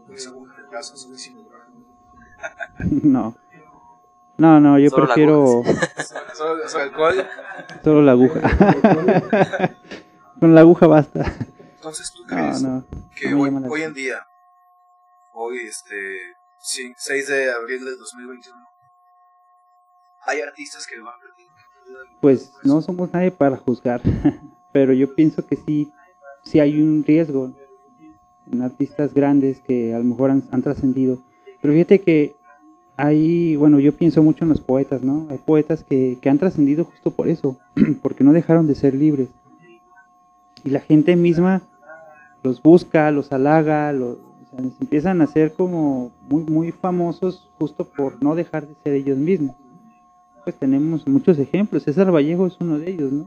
con 0.06 0.14
esa 0.16 0.30
aguja 0.30 0.62
de 0.62 0.68
brazos 0.70 1.02
suficiente 1.02 1.44
para 1.50 2.86
no. 3.04 3.36
No, 4.38 4.60
no, 4.60 4.80
yo 4.80 4.90
Solo 4.90 5.06
la 5.06 5.14
prefiero 5.14 5.62
Solo, 6.34 6.68
solo 6.68 6.84
alcohol. 6.84 7.28
solo 7.84 8.02
la 8.02 8.12
aguja. 8.14 8.42
Con 10.40 10.56
la 10.56 10.62
aguja 10.62 10.88
basta. 10.88 11.32
Entonces, 11.76 12.12
¿tú 12.12 12.24
No, 12.24 12.28
crees 12.30 12.64
no. 12.64 12.84
que 13.16 13.30
no 13.30 13.38
me 13.38 13.60
hoy, 13.60 13.66
hoy 13.70 13.82
en 13.84 13.94
día, 13.94 14.16
hoy, 15.34 15.58
este, 15.60 15.96
sí, 16.60 16.94
6 16.98 17.28
de 17.28 17.52
abril 17.52 17.86
del 17.86 17.98
2021, 17.98 18.58
hay 20.26 20.42
artistas 20.42 20.86
que 20.88 20.98
lo 20.98 21.10
han 21.10 21.20
perdido? 21.20 21.52
Pues 22.22 22.54
no 22.64 22.82
somos 22.82 23.12
nadie 23.14 23.32
para 23.32 23.58
juzgar, 23.58 24.02
pero 24.74 24.94
yo 24.94 25.14
pienso 25.16 25.46
que 25.46 25.56
sí, 25.56 25.92
sí 26.44 26.60
hay 26.60 26.82
un 26.82 27.04
riesgo 27.04 27.52
en 28.52 28.62
artistas 28.62 29.14
grandes 29.14 29.60
que 29.62 29.94
a 29.94 29.98
lo 29.98 30.04
mejor 30.04 30.32
han, 30.32 30.44
han 30.52 30.62
trascendido. 30.62 31.22
Pero 31.62 31.74
fíjate 31.74 32.02
que 32.02 32.36
hay, 32.98 33.56
bueno, 33.56 33.80
yo 33.80 33.94
pienso 33.94 34.22
mucho 34.22 34.46
en 34.46 34.50
los 34.50 34.62
poetas, 34.62 35.02
¿no? 35.02 35.28
Hay 35.30 35.38
poetas 35.38 35.84
que, 35.84 36.18
que 36.22 36.30
han 36.30 36.38
trascendido 36.38 36.86
justo 36.86 37.12
por 37.12 37.28
eso, 37.28 37.58
porque 38.02 38.24
no 38.24 38.34
dejaron 38.34 38.68
de 38.68 38.76
ser 38.76 38.94
libres. 38.94 39.30
Y 40.64 40.70
la 40.70 40.82
gente 40.82 41.16
misma 41.16 41.62
los 42.44 42.62
busca, 42.62 43.10
los 43.12 43.32
halaga, 43.32 43.92
los, 43.94 44.18
sea, 44.52 44.60
empiezan 44.80 45.22
a 45.22 45.28
ser 45.28 45.54
como 45.54 46.12
muy, 46.30 46.44
muy 46.44 46.72
famosos 46.72 47.50
justo 47.58 47.86
por 47.86 48.22
no 48.24 48.36
dejar 48.36 48.68
de 48.68 48.76
ser 48.84 48.94
ellos 48.94 49.18
mismos. 49.18 49.56
Pues 50.44 50.56
tenemos 50.56 51.08
muchos 51.08 51.38
ejemplos, 51.40 51.84
César 51.84 52.14
Vallejo 52.14 52.48
es 52.48 52.58
uno 52.60 52.80
de 52.80 52.90
ellos, 52.90 53.12
¿no? 53.12 53.26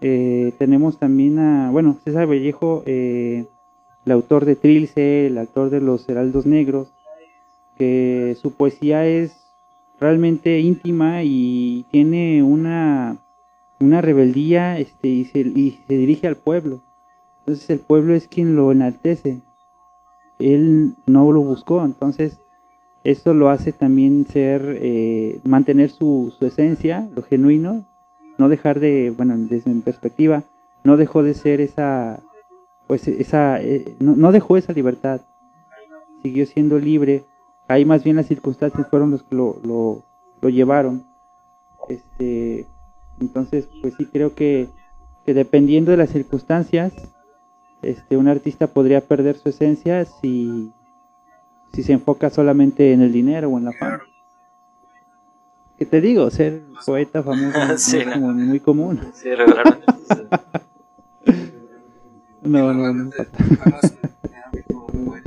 Eh, 0.00 0.52
tenemos 0.58 0.98
también 0.98 1.38
a, 1.38 1.70
bueno, 1.70 1.96
César 2.04 2.28
Vallejo, 2.28 2.84
eh, 2.86 3.46
el 4.04 4.12
autor 4.12 4.44
de 4.44 4.54
Trilce, 4.54 5.26
el 5.26 5.38
autor 5.38 5.70
de 5.70 5.80
Los 5.80 6.08
Heraldos 6.08 6.46
Negros, 6.46 6.92
que 7.76 8.36
su 8.40 8.52
poesía 8.52 9.06
es 9.06 9.48
realmente 10.00 10.60
íntima 10.60 11.24
y 11.24 11.84
tiene 11.90 12.42
una, 12.42 13.18
una 13.80 14.00
rebeldía 14.00 14.78
este, 14.78 15.08
y, 15.08 15.24
se, 15.24 15.40
y 15.40 15.80
se 15.86 15.96
dirige 15.96 16.26
al 16.26 16.36
pueblo. 16.36 16.80
Entonces 17.40 17.68
el 17.70 17.80
pueblo 17.80 18.14
es 18.14 18.28
quien 18.28 18.56
lo 18.56 18.70
enaltece. 18.70 19.40
Él 20.38 20.94
no 21.06 21.30
lo 21.32 21.40
buscó, 21.42 21.84
entonces 21.84 22.40
esto 23.04 23.34
lo 23.34 23.48
hace 23.48 23.72
también 23.72 24.26
ser, 24.26 24.78
eh, 24.80 25.40
mantener 25.44 25.90
su, 25.90 26.32
su 26.38 26.46
esencia, 26.46 27.08
lo 27.14 27.22
genuino, 27.22 27.84
no 28.38 28.48
dejar 28.48 28.80
de, 28.80 29.12
bueno, 29.16 29.34
desde 29.36 29.72
mi 29.72 29.80
perspectiva, 29.80 30.42
no 30.84 30.96
dejó 30.96 31.22
de 31.22 31.34
ser 31.34 31.60
esa, 31.60 32.20
pues 32.86 33.08
esa, 33.08 33.60
eh, 33.62 33.96
no, 34.00 34.16
no 34.16 34.32
dejó 34.32 34.56
esa 34.56 34.72
libertad, 34.72 35.20
siguió 36.22 36.46
siendo 36.46 36.78
libre. 36.78 37.24
Ahí 37.66 37.84
más 37.84 38.02
bien 38.04 38.16
las 38.16 38.26
circunstancias 38.26 38.86
fueron 38.88 39.10
los 39.10 39.22
que 39.22 39.34
lo, 39.34 39.56
lo, 39.62 40.02
lo 40.40 40.48
llevaron. 40.48 41.04
Este, 41.88 42.66
entonces, 43.20 43.68
pues 43.80 43.94
sí 43.96 44.06
creo 44.06 44.34
que, 44.34 44.68
que 45.24 45.34
dependiendo 45.34 45.90
de 45.90 45.96
las 45.96 46.10
circunstancias, 46.10 46.92
este, 47.82 48.16
un 48.16 48.28
artista 48.28 48.66
podría 48.66 49.00
perder 49.00 49.36
su 49.38 49.48
esencia 49.48 50.04
si, 50.04 50.72
si 51.72 51.82
se 51.82 51.92
enfoca 51.92 52.30
solamente 52.30 52.92
en 52.92 53.02
el 53.02 53.12
dinero 53.12 53.48
o 53.48 53.58
en 53.58 53.64
la 53.66 53.72
fama. 53.72 54.02
¿Qué 55.78 55.86
te 55.86 56.00
digo? 56.00 56.28
Ser 56.30 56.62
poeta 56.84 57.22
famoso 57.22 57.58
Sí, 57.78 57.98
es 57.98 58.06
no. 58.06 58.12
como 58.14 58.32
muy 58.32 58.58
común. 58.60 59.00
Sí, 59.14 59.32
regularmente. 59.34 59.86
No, 62.42 62.72
no, 62.72 62.92
no. 62.92 63.10
Pues, 64.98 65.22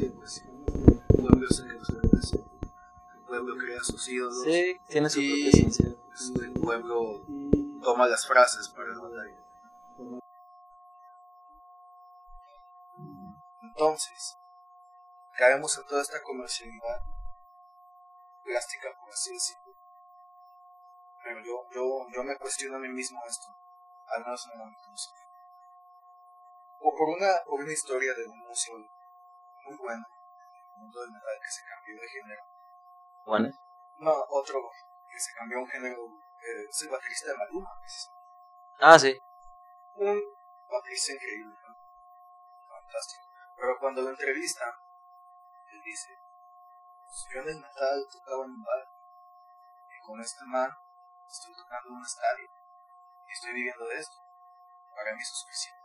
pueblo 3.28 3.56
crea 3.58 3.80
sus 3.84 4.08
ídolos. 4.10 4.43
Sí, 4.43 4.78
tiene 4.88 5.10
su 5.10 5.20
propia 5.20 5.36
Y 5.45 5.49
esencia. 5.49 5.86
pues, 6.08 6.34
el 6.43 6.52
pueblo 6.54 7.26
toma 7.82 8.08
las 8.08 8.26
frases 8.28 8.70
para 8.70 8.89
la 8.89 8.95
Entonces, 13.82 14.38
caemos 15.36 15.75
en 15.75 15.88
toda 15.88 16.03
esta 16.03 16.21
comercialidad 16.21 17.01
plástica, 18.43 18.89
por 18.93 19.09
así 19.09 19.34
decirlo. 19.34 19.73
Pero 21.23 21.39
yo, 21.41 21.65
yo, 21.73 22.05
yo 22.13 22.23
me 22.23 22.38
cuestiono 22.38 22.77
a 22.77 22.79
mí 22.79 22.89
mismo 22.89 23.19
esto, 23.27 23.47
al 24.05 24.23
menos 24.23 24.45
en 24.45 24.51
el 24.53 24.67
ámbito 24.67 24.88
musical. 24.88 25.25
O 26.79 26.95
por 26.95 27.09
una, 27.09 27.34
por 27.43 27.59
una 27.59 27.73
historia 27.73 28.13
de 28.13 28.23
un 28.23 28.38
músico 28.38 28.77
muy 28.77 29.77
bueno, 29.77 30.05
en 30.05 30.75
el 30.75 30.82
mundo 30.82 31.01
del 31.01 31.11
metal, 31.13 31.39
que 31.41 31.49
se 31.49 31.61
cambió 31.65 32.01
de 32.01 32.07
género. 32.07 32.43
Bueno, 33.25 33.49
No, 33.97 34.13
otro 34.29 34.61
que 35.09 35.19
se 35.19 35.34
cambió 35.34 35.57
un 35.57 35.67
género, 35.67 36.05
eh, 36.05 36.69
es 36.69 36.82
el 36.84 36.89
baterista 36.89 37.32
de 37.32 37.38
Maluma. 37.38 37.71
es 37.84 38.11
ah, 38.79 38.99
sí. 38.99 39.19
un 39.95 40.21
baterista 40.69 41.13
increíble, 41.13 41.55
¿no? 41.67 41.75
fantástico. 42.67 43.30
Pero 43.62 43.78
cuando 43.80 44.01
lo 44.01 44.09
entrevistan, 44.09 44.74
él 45.72 45.82
dice, 45.86 46.09
"Pues 47.05 47.28
yo 47.32 47.41
en 47.41 47.49
el 47.49 47.62
metal 47.62 48.03
tocaba 48.12 48.43
en 48.45 48.51
un 48.57 48.64
bar, 48.64 48.84
y 49.86 50.01
con 50.03 50.20
este 50.20 50.43
man 50.45 50.70
estoy 51.30 51.53
tocando 51.53 51.89
en 51.89 51.95
un 51.97 52.03
estadio, 52.03 52.47
y 53.28 53.32
estoy 53.32 53.53
viviendo 53.53 53.86
de 53.86 53.99
esto. 53.99 54.18
Para 54.95 55.14
mí 55.14 55.22
eso 55.22 55.34
es 55.34 55.39
suficiente. 55.41 55.80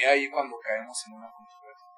Y 0.00 0.04
ahí 0.04 0.30
cuando 0.30 0.56
caemos 0.62 0.96
en 1.08 1.14
una 1.14 1.32
controversia. 1.32 1.88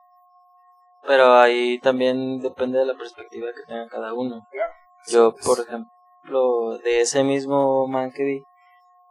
Pero 1.02 1.34
ahí 1.34 1.78
también 1.80 2.40
depende 2.40 2.78
de 2.78 2.86
la 2.86 2.94
perspectiva 2.94 3.52
que 3.52 3.66
tenga 3.66 3.86
cada 3.88 4.14
uno. 4.14 4.40
Claro. 4.50 4.72
Yo, 5.08 5.34
por 5.34 5.60
ejemplo, 5.60 6.78
de 6.78 7.02
ese 7.02 7.22
mismo 7.24 7.86
man 7.88 8.10
que 8.10 8.24
vi, 8.24 8.44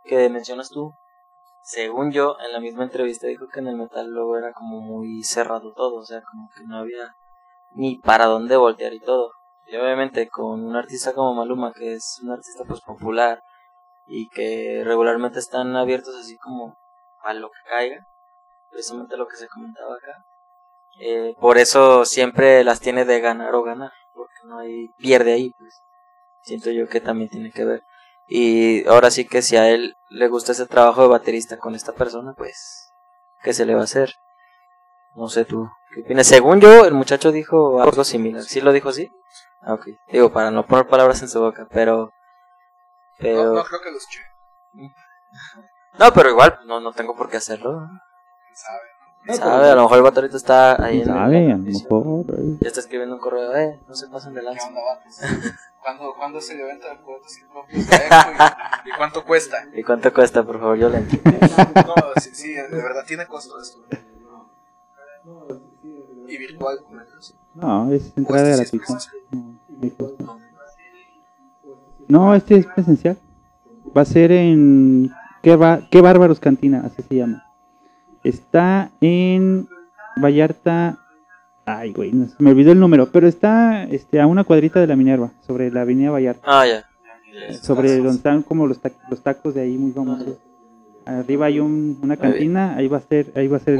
que 0.05 0.27
mencionas 0.29 0.69
tú, 0.69 0.91
según 1.63 2.11
yo, 2.11 2.35
en 2.43 2.51
la 2.51 2.59
misma 2.59 2.83
entrevista 2.83 3.27
dijo 3.27 3.47
que 3.47 3.59
en 3.59 3.67
el 3.67 3.75
metal 3.75 4.07
luego 4.07 4.37
era 4.37 4.51
como 4.53 4.81
muy 4.81 5.23
cerrado 5.23 5.73
todo, 5.73 5.95
o 5.95 6.05
sea, 6.05 6.21
como 6.21 6.49
que 6.55 6.63
no 6.65 6.77
había 6.77 7.15
ni 7.71 7.97
para 7.99 8.25
dónde 8.25 8.57
voltear 8.57 8.93
y 8.93 8.99
todo. 8.99 9.31
Y 9.67 9.75
obviamente 9.75 10.27
con 10.27 10.63
un 10.63 10.75
artista 10.75 11.13
como 11.13 11.33
Maluma, 11.33 11.71
que 11.73 11.93
es 11.93 12.19
un 12.23 12.31
artista 12.31 12.63
pues 12.67 12.81
popular 12.81 13.41
y 14.05 14.27
que 14.29 14.83
regularmente 14.83 15.39
están 15.39 15.75
abiertos 15.75 16.15
así 16.15 16.37
como 16.37 16.75
a 17.23 17.33
lo 17.33 17.49
que 17.49 17.69
caiga, 17.69 18.05
precisamente 18.69 19.15
lo 19.15 19.27
que 19.27 19.37
se 19.37 19.47
comentaba 19.47 19.95
acá. 19.95 20.23
Eh, 20.99 21.35
por 21.39 21.57
eso 21.57 22.05
siempre 22.05 22.63
las 22.63 22.79
tiene 22.79 23.05
de 23.05 23.21
ganar 23.21 23.55
o 23.55 23.63
ganar, 23.63 23.91
porque 24.13 24.33
no 24.45 24.59
hay 24.59 24.89
pierde 24.97 25.33
ahí, 25.33 25.51
pues. 25.57 25.79
Siento 26.41 26.71
yo 26.71 26.87
que 26.87 26.99
también 27.01 27.29
tiene 27.29 27.51
que 27.51 27.63
ver. 27.63 27.83
Y 28.33 28.87
ahora 28.87 29.11
sí 29.11 29.25
que 29.27 29.41
si 29.41 29.57
a 29.57 29.67
él 29.67 29.97
le 30.07 30.29
gusta 30.29 30.53
ese 30.53 30.65
trabajo 30.65 31.01
de 31.01 31.09
baterista 31.09 31.57
con 31.57 31.75
esta 31.75 31.91
persona, 31.91 32.33
pues, 32.37 32.89
¿qué 33.43 33.51
se 33.51 33.65
le 33.65 33.75
va 33.75 33.81
a 33.81 33.83
hacer? 33.83 34.13
No 35.15 35.27
sé 35.27 35.43
tú, 35.43 35.69
¿qué 35.93 35.99
opinas? 35.99 36.27
Según 36.27 36.61
yo, 36.61 36.85
el 36.85 36.93
muchacho 36.93 37.33
dijo 37.33 37.81
algo 37.81 38.05
similar. 38.05 38.41
¿Sí 38.43 38.61
lo 38.61 38.71
dijo 38.71 38.87
así? 38.87 39.11
Ah, 39.59 39.73
ok. 39.73 39.85
Digo, 40.07 40.31
para 40.31 40.49
no 40.49 40.65
poner 40.65 40.87
palabras 40.87 41.21
en 41.21 41.27
su 41.27 41.41
boca, 41.41 41.67
pero... 41.69 42.11
Pero... 43.17 43.43
No, 43.43 43.53
no 43.55 43.63
creo 43.65 43.81
que 43.81 43.91
los 43.91 44.01
escuché, 44.01 44.23
No, 45.99 46.13
pero 46.13 46.29
igual, 46.29 46.57
no, 46.63 46.79
no 46.79 46.93
tengo 46.93 47.17
por 47.17 47.29
qué 47.29 47.35
hacerlo. 47.35 47.79
quién 47.79 48.55
sabe. 48.55 48.79
¿Quién 49.23 49.37
sabe? 49.37 49.69
A 49.69 49.75
lo 49.75 49.83
mejor 49.83 49.97
el 49.97 50.03
baterista 50.03 50.37
está 50.37 50.83
ahí 50.83 50.97
¿Quién 51.01 51.09
en 51.09 51.15
sabe? 51.15 51.37
el- 51.45 51.51
A 51.51 51.57
lo 51.57 51.63
mejor. 51.63 52.25
eh. 52.39 52.57
Ya 52.61 52.67
está 52.67 52.79
escribiendo 52.79 53.15
un 53.15 53.21
correo, 53.21 53.55
eh, 53.55 53.79
no 53.87 53.95
se 53.95 54.07
pasen 54.07 54.33
de 54.33 54.39
¿Qué 54.41 54.45
lanza. 54.47 54.69
¿Cuándo, 55.81 56.13
¿Cuándo 56.15 56.37
es 56.39 56.49
el 56.51 56.59
evento 56.59 56.87
del 56.87 56.99
poeta 56.99 57.27
sin 57.27 57.47
propios 57.47 57.85
y, 57.85 58.89
y 58.89 58.91
cuánto 58.97 59.25
cuesta? 59.25 59.57
¿Y 59.73 59.83
cuánto 59.83 60.13
cuesta, 60.13 60.43
por 60.43 60.59
favor, 60.59 60.77
yo 60.77 60.89
le 60.89 60.99
No, 61.01 61.95
sí, 62.21 62.29
sí, 62.33 62.53
de 62.53 62.67
verdad 62.69 63.03
tiene 63.07 63.25
costo 63.25 63.59
esto. 63.59 63.79
Y 66.27 66.37
virtual. 66.37 66.79
No, 67.55 67.91
es 67.91 68.13
entrada 68.15 68.55
gratuita. 68.55 68.85
presencial. 68.85 69.15
No, 72.07 72.35
este 72.35 72.57
es 72.57 72.65
presencial. 72.67 73.17
Va 73.95 74.01
a 74.01 74.05
ser 74.05 74.31
en. 74.31 75.11
¿Qué, 75.41 75.55
ba- 75.55 75.81
qué 75.89 76.01
Bárbaros 76.01 76.39
Cantina? 76.39 76.83
Así 76.85 77.01
se 77.07 77.15
llama. 77.15 77.45
Está 78.23 78.91
en 79.01 79.67
Vallarta. 80.17 80.97
Ay, 81.65 81.93
güey, 81.93 82.11
no 82.11 82.27
sé, 82.27 82.35
me 82.39 82.51
olvidó 82.51 82.71
el 82.71 82.79
número. 82.79 83.07
Pero 83.11 83.27
está 83.27 83.83
este, 83.85 84.19
a 84.19 84.27
una 84.27 84.43
cuadrita 84.43 84.79
de 84.79 84.87
la 84.87 84.95
Minerva, 84.95 85.31
sobre 85.45 85.71
la 85.71 85.81
avenida 85.81 86.11
Vallarta. 86.11 86.41
Ah, 86.45 86.65
ya. 86.67 86.85
Sobre 87.61 87.95
donde 87.97 88.11
están 88.11 88.41
como 88.43 88.67
los, 88.67 88.79
ta- 88.79 88.91
los 89.09 89.21
tacos 89.21 89.53
de 89.53 89.61
ahí 89.61 89.77
muy 89.77 89.91
famosos. 89.91 90.37
Arriba 91.05 91.45
hay 91.47 91.59
un- 91.59 91.97
una 92.03 92.17
cantina, 92.17 92.75
ahí 92.75 92.87
va 92.87 92.97
a 92.97 93.01
ser, 93.01 93.31
ahí 93.35 93.47
va 93.47 93.57
a 93.57 93.59
ser 93.59 93.79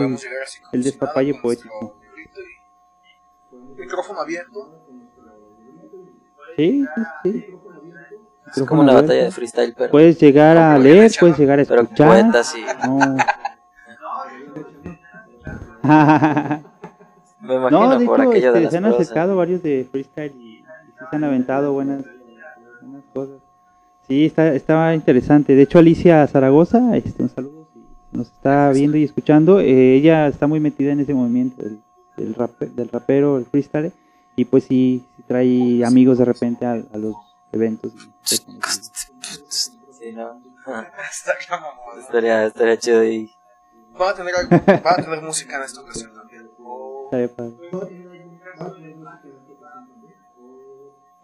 el- 0.72 0.84
despapalle 0.84 1.36
poético. 1.42 1.98
Micrófono 3.78 4.22
abierto. 4.22 4.80
Sí, 6.58 6.86
sí, 6.96 7.02
sí. 7.24 7.46
Es 8.56 8.64
como 8.64 8.82
una 8.82 8.94
batalla 8.94 9.24
de 9.26 9.32
freestyle, 9.32 9.74
pero, 9.78 9.92
Puedes 9.92 10.20
llegar 10.20 10.58
a 10.58 10.78
leer, 10.78 11.12
puedes 11.20 11.38
llegar 11.38 11.60
a 11.60 11.66
pero 11.66 11.82
escuchar. 11.84 12.08
poetas 12.08 12.56
y... 12.56 12.88
No. 12.88 13.16
Me 17.42 17.56
imagino 17.56 17.70
no, 17.90 17.98
de 18.00 18.06
por 18.06 18.20
hecho, 18.22 18.32
de 18.32 18.38
este, 18.40 18.62
las 18.62 18.72
se 18.72 18.78
han 18.78 18.86
acercado 18.86 19.36
varios 19.36 19.64
de 19.64 19.88
freestyle 19.90 20.34
y, 20.40 20.60
y 20.60 20.64
se 21.10 21.16
han 21.16 21.24
aventado 21.24 21.74
buenas, 21.74 22.04
buenas 22.82 23.04
cosas. 23.14 23.38
Sí, 24.08 24.26
está, 24.26 24.54
estaba 24.54 24.94
interesante. 24.94 25.56
De 25.56 25.64
hecho, 25.64 25.80
Alicia 25.80 26.28
Zaragoza, 26.28 26.96
este, 26.98 27.24
un 27.24 27.30
saludo, 27.30 27.68
nos 28.12 28.28
está 28.28 28.70
viendo 28.72 28.98
y 28.98 29.04
escuchando. 29.04 29.60
eh, 29.60 29.96
ella 29.96 30.28
está 30.28 30.46
muy 30.46 30.60
metida 30.60 30.92
en 30.92 31.00
ese 31.00 31.14
movimiento 31.16 31.64
del, 31.64 31.80
del, 32.18 32.36
rape- 32.36 32.70
del 32.76 32.90
rapero, 32.90 33.38
el 33.38 33.46
freestyle. 33.46 33.92
Y 34.36 34.46
pues 34.46 34.66
sí, 34.66 35.04
trae 35.28 35.84
amigos 35.84 36.18
de 36.20 36.26
repente 36.26 36.66
a, 36.66 36.74
a 36.74 36.98
los 36.98 37.16
eventos. 37.52 37.92
Sí, 38.24 40.12
no. 40.14 40.40
Está. 40.58 40.92
Estaría, 42.00 42.46
estaría 42.46 42.78
chido 42.78 43.04
y... 43.04 43.32
Van 44.02 44.10
a 44.10 44.16
tener, 44.16 44.34
algo- 44.36 44.82
van 44.84 45.00
a 45.00 45.04
tener 45.04 45.22
música 45.22 45.58
en 45.58 45.64
esta 45.64 45.82
ocasión 45.82 46.12
también. 46.16 46.50
Oh. 46.64 47.08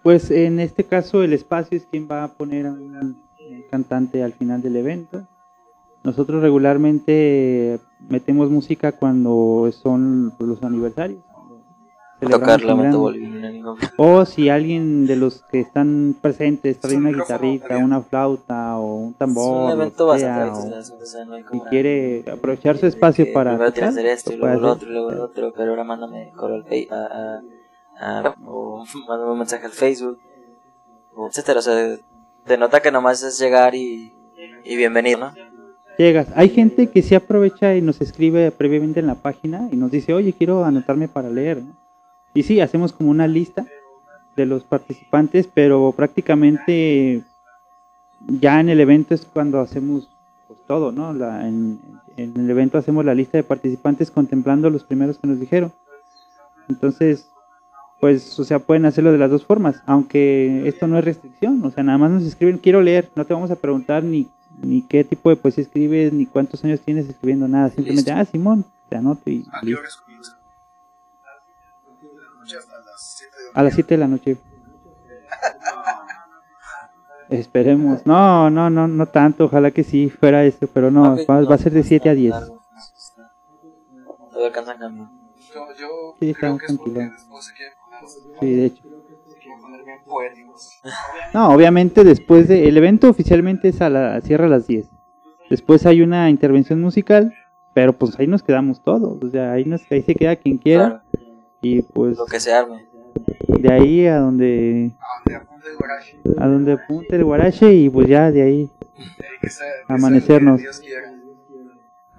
Pues 0.03 0.29
en 0.29 0.59
este 0.59 0.83
caso 0.83 1.23
el 1.23 1.33
espacio 1.33 1.75
es 1.75 1.87
quien 1.87 2.07
va 2.09 2.23
a 2.23 2.27
poner 2.27 2.67
a 2.67 2.71
un, 2.71 3.19
cantante 3.71 4.23
al 4.23 4.33
final 4.33 4.61
del 4.61 4.75
evento. 4.75 5.27
Nosotros 6.03 6.41
regularmente 6.43 7.79
metemos 8.07 8.51
música 8.51 8.91
cuando 8.91 9.69
son 9.71 10.33
los 10.37 10.61
aniversarios. 10.61 11.23
Tocar 12.29 12.63
un 12.63 13.43
O 13.97 14.25
si 14.25 14.49
alguien 14.49 15.05
de 15.07 15.15
los 15.15 15.43
que 15.43 15.59
están 15.61 16.15
presentes 16.21 16.79
trae 16.79 16.95
una 16.97 17.09
guitarrita, 17.11 17.77
una 17.77 18.01
flauta 18.01 18.77
o 18.77 18.95
un 18.95 19.11
Es 19.11 19.17
tambor, 19.17 19.63
un 19.63 19.67
lo 19.77 19.83
evento 19.83 20.11
que 20.11 20.19
sea, 20.19 20.37
bastante 20.37 20.59
o- 20.59 20.61
extenso, 20.79 20.95
o 21.01 21.05
sea, 21.05 21.25
no 21.25 21.33
hay 21.35 21.43
y 21.51 21.59
quiere 21.69 22.23
aprovechar 22.31 22.77
su 22.77 22.85
espacio 22.87 23.25
que 23.25 23.31
para 23.33 23.55
hacer 23.55 24.05
esto 24.05 24.33
y 24.33 24.37
luego 24.37 24.59
lo 24.61 24.71
otro 24.71 24.89
y 24.89 24.91
luego 24.93 25.11
lo 25.11 25.23
otro, 25.25 25.53
pero 25.55 25.71
ahora 25.71 25.83
mándame 25.83 26.31
correo. 26.35 26.63
A, 26.91 26.95
a- 26.95 27.41
a- 28.27 28.35
o 28.45 28.83
mándame 29.07 29.31
un 29.31 29.39
mensaje 29.39 29.65
al 29.65 29.71
Facebook, 29.71 30.19
etcétera. 31.29 31.59
O 31.59 31.61
sea, 31.63 31.97
te 32.45 32.57
nota 32.57 32.79
que 32.81 32.91
nomás 32.91 33.23
es 33.23 33.39
llegar 33.39 33.75
y, 33.75 34.13
y 34.63 34.75
bienvenido, 34.75 35.19
¿no? 35.19 35.33
Llegas. 35.97 36.27
Hay 36.35 36.49
gente 36.49 36.87
que 36.91 37.01
se 37.01 37.15
aprovecha 37.15 37.75
y 37.75 37.81
nos 37.81 38.01
escribe 38.01 38.51
previamente 38.51 38.99
en 38.99 39.07
la 39.07 39.15
página 39.15 39.67
y 39.71 39.75
nos 39.77 39.89
dice, 39.89 40.13
oye, 40.13 40.31
quiero 40.31 40.63
anotarme 40.63 41.07
para 41.07 41.27
leer. 41.29 41.57
¿no? 41.63 41.73
Y 42.37 42.43
sí, 42.43 42.61
hacemos 42.61 42.93
como 42.93 43.09
una 43.09 43.25
lista 43.27 43.65
de 44.35 44.45
los 44.45 44.63
participantes, 44.63 45.49
pero 45.51 45.91
prácticamente 45.91 47.23
ya 48.27 48.59
en 48.59 48.69
el 48.69 48.79
evento 48.79 49.15
es 49.15 49.25
cuando 49.25 49.59
hacemos 49.59 50.07
pues, 50.47 50.59
todo, 50.67 50.91
¿no? 50.91 51.13
La- 51.13 51.47
en, 51.47 51.79
en 52.15 52.39
el 52.39 52.47
evento 52.47 52.77
hacemos 52.77 53.03
la 53.05 53.15
lista 53.15 53.39
de 53.39 53.43
participantes 53.43 54.11
contemplando 54.11 54.69
los 54.69 54.83
primeros 54.83 55.17
que 55.17 55.25
nos 55.25 55.39
dijeron. 55.39 55.71
Entonces, 56.69 57.27
pues, 57.99 58.39
o 58.39 58.43
sea, 58.43 58.59
pueden 58.59 58.85
hacerlo 58.85 59.11
de 59.11 59.17
las 59.17 59.31
dos 59.31 59.43
formas, 59.43 59.81
aunque 59.87 60.67
esto 60.67 60.85
no 60.85 60.99
es 60.99 61.05
restricción, 61.05 61.63
o 61.65 61.71
sea, 61.71 61.83
nada 61.83 61.97
más 61.97 62.11
nos 62.11 62.23
escriben, 62.23 62.59
quiero 62.59 62.81
leer, 62.83 63.09
no 63.15 63.25
te 63.25 63.33
vamos 63.33 63.49
a 63.49 63.55
preguntar 63.55 64.03
ni, 64.03 64.27
ni 64.61 64.83
qué 64.83 65.03
tipo 65.03 65.31
de 65.31 65.37
poesía 65.37 65.63
escribes, 65.63 66.13
ni 66.13 66.27
cuántos 66.27 66.63
años 66.63 66.81
tienes 66.81 67.09
escribiendo 67.09 67.47
nada, 67.47 67.69
simplemente, 67.69 68.11
Listo. 68.11 68.21
ah, 68.21 68.25
Simón, 68.25 68.63
te 68.89 68.95
anoto 68.97 69.27
y 69.27 69.43
¿A 69.51 69.61
qué 69.61 69.65
listo. 69.71 70.03
A 73.57 73.63
las 73.63 73.73
7 73.73 73.95
de 73.95 73.97
la 73.97 74.07
noche. 74.07 74.37
Esperemos. 77.29 78.05
No, 78.05 78.49
no, 78.49 78.69
no, 78.69 78.87
no 78.87 79.05
tanto. 79.07 79.45
Ojalá 79.45 79.71
que 79.71 79.83
sí 79.83 80.09
fuera 80.09 80.45
eso, 80.45 80.67
pero 80.73 80.91
no, 80.91 81.17
va, 81.29 81.41
va 81.41 81.55
a 81.55 81.57
ser 81.57 81.73
de 81.73 81.83
7 81.83 82.09
a 82.09 82.13
10. 82.13 82.29
Largo. 82.31 82.61
Todavía 84.29 84.47
alcanzan 84.47 84.77
cambio. 84.77 85.09
Yo, 85.53 85.65
yo 85.77 85.87
Sí, 86.19 86.33
creo 86.33 86.57
que 86.57 86.65
es 86.67 86.77
porque 86.77 86.91
tranquilo. 86.93 87.15
después 87.17 87.45
se 87.45 87.53
quieren 87.55 87.73
poner, 87.83 88.39
Sí, 88.39 88.55
de 88.55 88.65
hecho. 88.65 88.83
se 89.27 89.37
quieren 89.39 89.61
poner 89.61 89.83
bien 89.83 89.97
poéticos. 90.05 90.69
No, 91.33 91.49
obviamente 91.49 92.03
después 92.03 92.47
de... 92.47 92.67
El 92.69 92.77
evento 92.77 93.09
oficialmente 93.09 93.69
es 93.69 93.81
a 93.81 93.89
la, 93.89 94.21
cierra 94.21 94.45
a 94.45 94.49
las 94.49 94.67
10. 94.67 94.87
Después 95.49 95.85
hay 95.85 96.01
una 96.01 96.29
intervención 96.29 96.79
musical, 96.81 97.33
pero 97.73 97.93
pues 97.93 98.17
ahí 98.19 98.27
nos 98.27 98.43
quedamos 98.43 98.81
todos. 98.83 99.17
O 99.23 99.29
sea, 99.29 99.53
ahí, 99.53 99.65
nos, 99.65 99.81
ahí 99.91 100.03
se 100.03 100.13
queda 100.15 100.35
quien 100.35 100.57
quiera. 100.59 101.03
Claro, 101.11 101.27
Y 101.61 101.81
pues 101.81 102.17
lo 102.17 102.25
que 102.25 102.39
se 102.39 102.53
arme. 102.53 102.87
De 103.47 103.73
ahí 103.73 104.07
a 104.07 104.19
donde, 104.19 104.91
A 104.99 105.17
donde 105.25 105.35
apunte 105.35 105.67
el 105.69 105.77
garaje. 105.77 106.19
a 106.37 106.47
donde 106.47 106.73
apunte 106.73 107.15
el 107.15 107.23
guarache 107.23 107.73
y 107.73 107.89
pues 107.89 108.07
ya 108.07 108.31
de 108.31 108.41
ahí. 108.41 108.71
Amanecernos. 109.87 110.61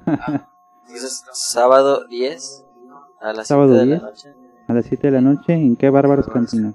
Ah, 0.07 0.49
Entonces, 0.87 1.23
sábado 1.33 2.07
10 2.09 2.65
a 3.21 3.33
las 3.33 3.47
Sábado 3.47 3.75
7 3.75 3.81
de 3.81 3.87
10. 3.87 4.03
la 4.03 4.09
noche. 4.09 4.35
A 4.69 4.75
las 4.75 4.85
7 4.87 5.07
de 5.07 5.11
la 5.13 5.21
noche, 5.21 5.53
¿en 5.55 5.77
qué 5.77 5.91
bárbaros 5.91 6.29
cantina? 6.29 6.75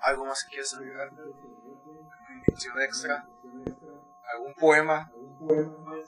¿Algo 0.00 0.24
más 0.24 0.44
que 0.44 0.50
quieras 0.50 0.74
agregar? 0.74 1.10
¿Una 1.12 2.36
intención 2.38 2.80
extra? 2.82 3.26
¿Algún 4.34 4.54
poema? 4.58 5.10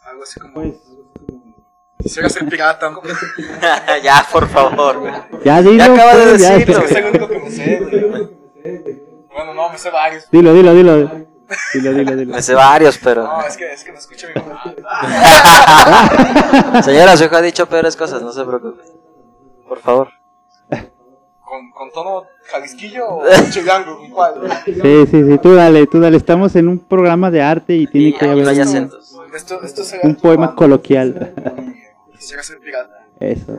Algo 0.05 0.22
así 0.22 0.41
como... 0.41 0.55
Pues, 0.55 0.77
Quisiera 2.05 2.29
ser 2.29 2.47
pirata. 2.49 2.91
¿no? 2.91 3.01
ya, 4.03 4.25
por 4.31 4.47
favor. 4.49 5.03
Ya 5.45 5.61
dilo, 5.63 5.79
Ya 5.79 5.87
acaba 5.93 6.15
de 6.17 6.31
pues, 6.31 6.43
ya, 6.43 6.59
decirlo. 6.59 6.85
Es 6.85 6.93
el 6.93 7.05
único 7.07 7.29
que 7.29 7.39
me 7.41 7.51
sé. 7.51 7.81
güey. 7.81 8.29
Bueno, 9.35 9.55
no, 9.55 9.69
me 9.71 9.79
sé 9.79 9.91
varios. 9.91 10.31
Dilo, 10.31 10.53
dilo, 10.55 10.73
dilo. 10.75 10.97
Dilo, 11.75 11.93
dilo, 11.93 12.17
dilo. 12.17 12.35
Me 12.35 12.43
sé 12.43 12.55
varios, 12.55 12.99
pero. 12.99 13.25
No, 13.25 13.43
es 13.43 13.57
que, 13.57 13.73
es 13.73 13.83
que 13.83 13.91
me 13.93 13.99
escucha 13.99 14.29
mi 14.29 14.35
mamá. 14.41 14.63
Señora, 16.83 17.17
su 17.17 17.25
hijo 17.25 17.37
ha 17.37 17.43
dicho 17.43 17.67
peores 17.67 17.97
cosas, 17.97 18.23
no 18.23 18.33
se 18.33 18.45
preocupe. 18.45 18.83
Por 19.69 19.79
favor. 19.81 20.09
¿Con, 21.41 21.71
con 21.71 21.91
tono 21.93 22.25
jalisquillo 22.51 23.07
o 23.09 23.23
chilango? 23.51 23.99
¿Con 23.99 24.11
cuál? 24.11 24.35
Sí, 24.65 25.07
sí, 25.11 25.25
sí, 25.25 25.39
tú 25.43 25.55
dale, 25.55 25.87
tú 25.87 26.01
dale. 26.01 26.17
Estamos 26.17 26.57
en 26.57 26.69
un 26.69 26.79
programa 26.79 27.31
de 27.31 27.43
arte 27.43 27.75
y 27.75 27.87
tiene 27.87 28.09
Y 28.09 28.13
que 28.15 28.27
no 28.27 28.33
haber 28.33 28.49
hay 28.49 28.57
un, 28.57 28.63
acentos. 28.63 29.15
Esto, 29.35 29.63
esto 29.63 29.85
será 29.85 30.03
un 30.07 30.15
poema 30.17 30.47
banda. 30.47 30.57
coloquial. 30.57 31.35
Quisiera 32.25 32.43
ser 32.43 32.59
pirata. 32.59 33.07
Eso. 33.20 33.53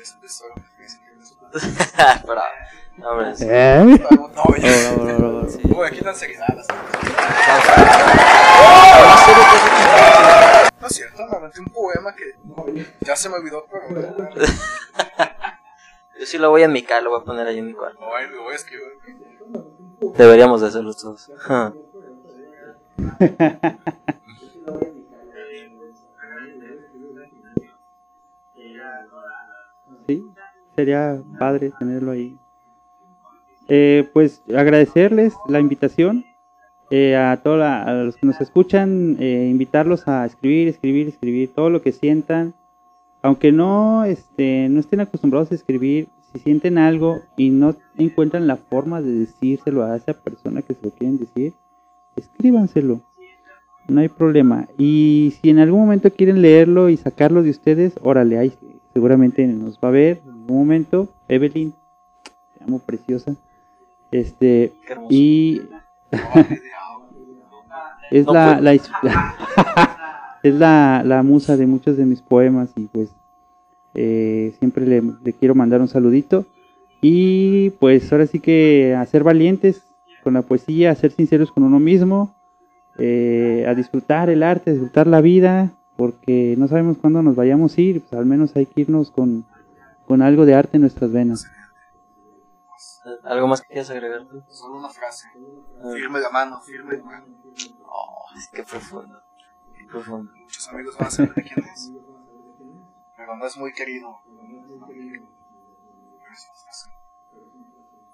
Eso, 0.00 0.44
Pero, 2.26 2.42
no, 2.96 3.08
hombre, 3.08 3.36
sí. 3.36 3.46
¿Eh? 3.48 3.84
No, 4.10 4.42
oh. 4.42 5.46
Sí. 5.48 5.60
No, 5.68 5.82
aquí 5.84 6.00
tan 6.00 6.16
seriedad. 6.16 6.48
las. 6.48 6.66
No 10.80 10.86
es 10.88 10.92
cierto, 10.92 11.24
me 11.28 11.36
aventé 11.36 11.60
un 11.60 11.66
poema 11.66 12.16
que 12.16 12.24
ya 13.02 13.14
se 13.14 13.28
me 13.28 13.36
olvidó, 13.36 13.64
pero 13.70 13.84
Yo 16.18 16.26
sí 16.26 16.36
lo 16.36 16.50
voy 16.50 16.64
a 16.64 16.68
mi 16.68 16.82
car, 16.82 17.00
lo 17.04 17.10
voy 17.10 17.20
a 17.20 17.24
poner 17.24 17.46
ahí 17.46 17.58
en 17.60 17.66
mi 17.66 17.74
cuarto. 17.74 18.00
no, 18.00 18.06
lo 18.08 18.42
voy 18.42 18.54
a 18.54 18.56
escribir. 18.56 18.98
Deberíamos 20.16 20.62
de 20.62 20.66
hacerlo 20.66 20.94
todos. 20.94 21.30
sería 30.80 31.20
padre 31.38 31.72
tenerlo 31.78 32.12
ahí. 32.12 32.36
Eh, 33.68 34.08
pues 34.12 34.42
agradecerles 34.48 35.34
la 35.48 35.60
invitación 35.60 36.24
eh, 36.90 37.16
a 37.16 37.36
todos 37.42 37.58
los 38.04 38.16
que 38.16 38.26
nos 38.26 38.40
escuchan, 38.40 39.16
eh, 39.20 39.48
invitarlos 39.48 40.08
a 40.08 40.26
escribir, 40.26 40.68
escribir, 40.68 41.08
escribir 41.08 41.52
todo 41.54 41.70
lo 41.70 41.82
que 41.82 41.92
sientan, 41.92 42.54
aunque 43.22 43.52
no, 43.52 44.04
este, 44.04 44.68
no 44.70 44.80
estén 44.80 45.00
acostumbrados 45.00 45.52
a 45.52 45.54
escribir, 45.54 46.08
si 46.32 46.40
sienten 46.40 46.78
algo 46.78 47.20
y 47.36 47.50
no 47.50 47.76
encuentran 47.96 48.46
la 48.46 48.56
forma 48.56 49.02
de 49.02 49.12
decírselo 49.12 49.84
a 49.84 49.96
esa 49.96 50.14
persona 50.14 50.62
que 50.62 50.74
se 50.74 50.86
lo 50.86 50.90
quieren 50.90 51.18
decir, 51.18 51.54
escríbanselo, 52.16 53.00
no 53.88 54.00
hay 54.00 54.08
problema. 54.08 54.68
Y 54.78 55.34
si 55.40 55.50
en 55.50 55.58
algún 55.58 55.80
momento 55.80 56.10
quieren 56.10 56.40
leerlo 56.40 56.88
y 56.88 56.96
sacarlo 56.96 57.42
de 57.42 57.50
ustedes, 57.50 57.94
órale, 58.02 58.38
ahí 58.38 58.52
seguramente 58.92 59.46
nos 59.46 59.78
va 59.78 59.88
a 59.88 59.92
ver 59.92 60.20
en 60.24 60.30
algún 60.30 60.58
momento. 60.58 61.08
Evelyn, 61.28 61.72
te 62.56 62.64
amo 62.64 62.78
preciosa. 62.78 63.34
Este, 64.10 64.72
y 65.08 65.62
es 68.10 68.26
la, 68.26 68.72
es 70.42 70.54
la, 70.54 71.02
la 71.04 71.22
musa 71.22 71.56
de 71.56 71.66
muchos 71.66 71.96
de 71.96 72.06
mis 72.06 72.22
poemas 72.22 72.70
y 72.76 72.86
pues 72.86 73.10
eh, 73.94 74.54
siempre 74.58 74.86
le, 74.86 75.02
le 75.22 75.32
quiero 75.32 75.54
mandar 75.54 75.80
un 75.80 75.88
saludito 75.88 76.44
y 77.00 77.70
pues 77.78 78.12
ahora 78.12 78.26
sí 78.26 78.40
que 78.40 78.94
a 78.94 79.04
ser 79.06 79.24
valientes 79.24 79.82
con 80.22 80.34
la 80.34 80.42
poesía, 80.42 80.90
a 80.90 80.94
ser 80.94 81.12
sinceros 81.12 81.50
con 81.50 81.62
uno 81.62 81.80
mismo, 81.80 82.34
eh, 82.98 83.64
a 83.66 83.74
disfrutar 83.74 84.28
el 84.28 84.42
arte, 84.42 84.70
a 84.70 84.74
disfrutar 84.74 85.06
la 85.06 85.20
vida, 85.20 85.72
porque 86.00 86.54
no 86.56 86.66
sabemos 86.66 86.96
cuándo 86.96 87.20
nos 87.22 87.36
vayamos 87.36 87.76
a 87.76 87.80
ir, 87.82 88.00
pues 88.00 88.14
al 88.14 88.24
menos 88.24 88.56
hay 88.56 88.64
que 88.64 88.80
irnos 88.80 89.10
con, 89.10 89.44
con 90.06 90.22
algo 90.22 90.46
de 90.46 90.54
arte 90.54 90.78
en 90.78 90.80
nuestras 90.80 91.12
venas. 91.12 91.44
¿Algo 93.24 93.46
más 93.48 93.60
que 93.60 93.66
quieras 93.68 93.90
agregar? 93.90 94.26
Solo 94.48 94.78
una 94.78 94.88
frase. 94.88 95.28
Ah, 95.84 95.90
Firme 95.94 96.20
la 96.20 96.30
mano, 96.30 96.58
firme 96.62 96.96
la 96.96 97.04
mano. 97.04 97.26
Oh, 97.84 98.24
es 98.34 98.48
que 98.48 98.62
profundo. 98.62 99.20
Qué 99.76 99.84
profundo. 99.90 100.32
Muchos 100.40 100.68
amigos 100.70 100.96
van 100.98 101.08
a 101.08 101.10
saber 101.10 101.34
de 101.34 101.42
quién 101.42 101.66
es. 101.66 101.92
Pero 103.18 103.36
no 103.36 103.46
es 103.46 103.56
muy 103.58 103.72
querido. 103.74 104.08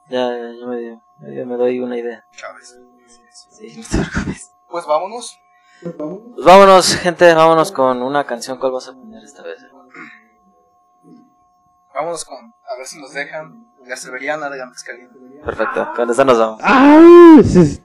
Ya, 0.09 0.29
ya, 0.37 0.53
yo 0.61 0.67
me, 0.67 0.79
dio- 0.81 1.47
me 1.47 1.57
doy 1.57 1.79
una 1.79 1.97
idea. 1.99 2.25
Chávez. 2.33 2.77
Sí. 3.31 3.81
Pues 4.69 4.87
vámonos. 4.87 5.39
Pues 5.83 6.45
vámonos, 6.45 6.95
gente, 6.97 7.33
vámonos 7.35 7.71
con 7.73 8.03
una 8.03 8.25
canción. 8.25 8.59
¿Cuál 8.59 8.73
vas 8.73 8.89
a 8.89 8.93
poner 8.95 9.23
esta 9.23 9.43
vez? 9.43 9.59
Vámonos 11.95 12.25
con. 12.25 12.37
A 12.39 12.77
ver 12.77 12.87
si 12.87 13.01
nos 13.01 13.13
dejan. 13.13 13.65
La 13.87 13.97
Severiana 13.97 14.51
de 14.51 14.59
la 14.59 14.67
Mezcalina. 14.67 15.11
Perfecto, 15.45 15.89
con 15.95 16.11
esta 16.11 16.25
nos 16.25 16.39
vamos. 16.41 16.61
¡Ah! 16.61 16.99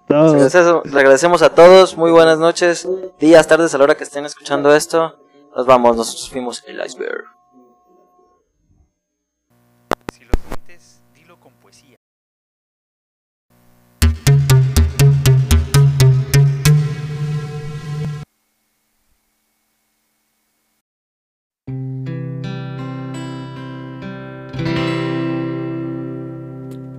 Agradecemos- 0.10 0.86
le 0.86 1.00
agradecemos 1.00 1.42
a 1.44 1.54
todos. 1.54 1.96
Muy 1.96 2.10
buenas 2.10 2.40
noches, 2.40 2.88
días, 3.20 3.46
tardes, 3.48 3.76
a 3.76 3.78
la 3.78 3.84
hora 3.84 3.96
que 3.96 4.04
estén 4.04 4.26
escuchando 4.26 4.74
esto. 4.74 5.16
Nos 5.56 5.68
vamos, 5.68 5.96
nos 5.98 6.28
fuimos 6.32 6.64
el 6.66 6.84
iceberg. 6.84 7.26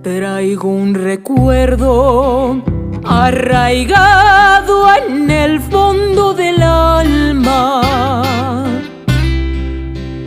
Traigo 0.03 0.67
un 0.67 0.93
recuerdo 0.95 2.61
arraigado 3.05 4.93
en 4.95 5.31
el 5.31 5.61
fondo 5.61 6.33
del 6.33 6.61
alma 6.61 7.81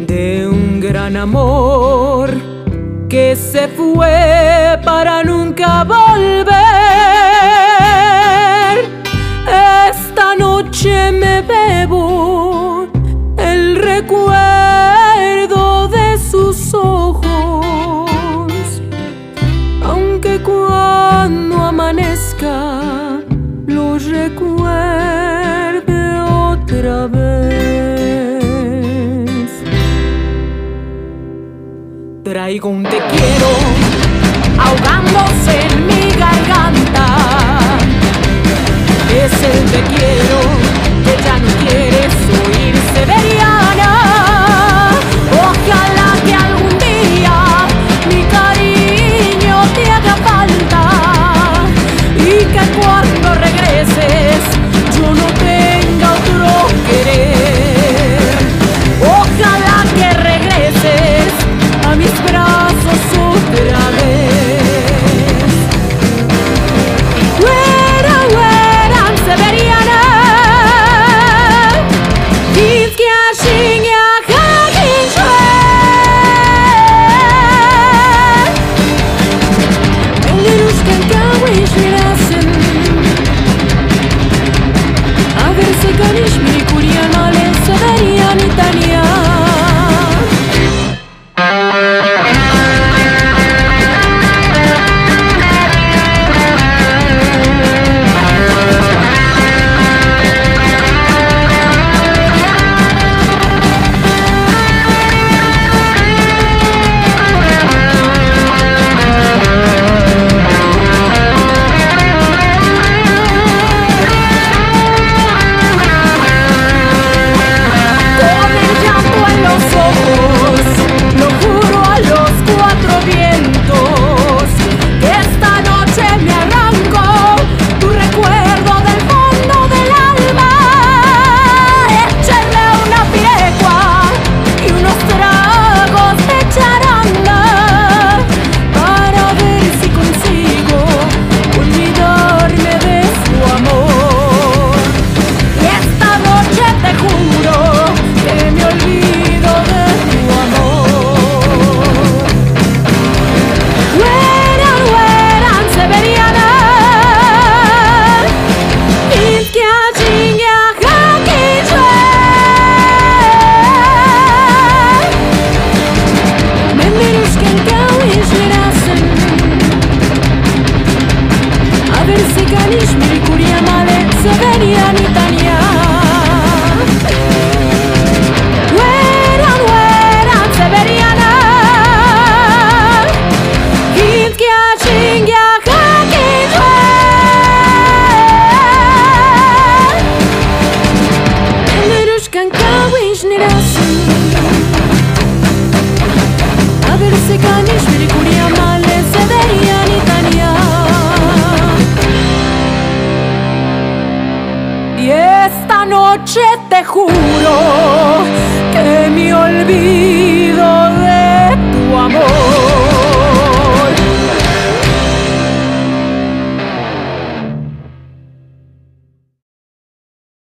de 0.07 0.49
un 0.49 0.81
gran 0.81 1.19
amor 1.19 2.31
que 3.07 3.37
se 3.37 3.69
fue 3.69 4.81
para 4.83 5.23
nunca 5.23 5.85
volver. 5.85 6.46
Vez. 32.47 32.61
Traigo 32.61 32.69
un 32.69 32.83
te 32.85 32.91
quiero 32.91 33.76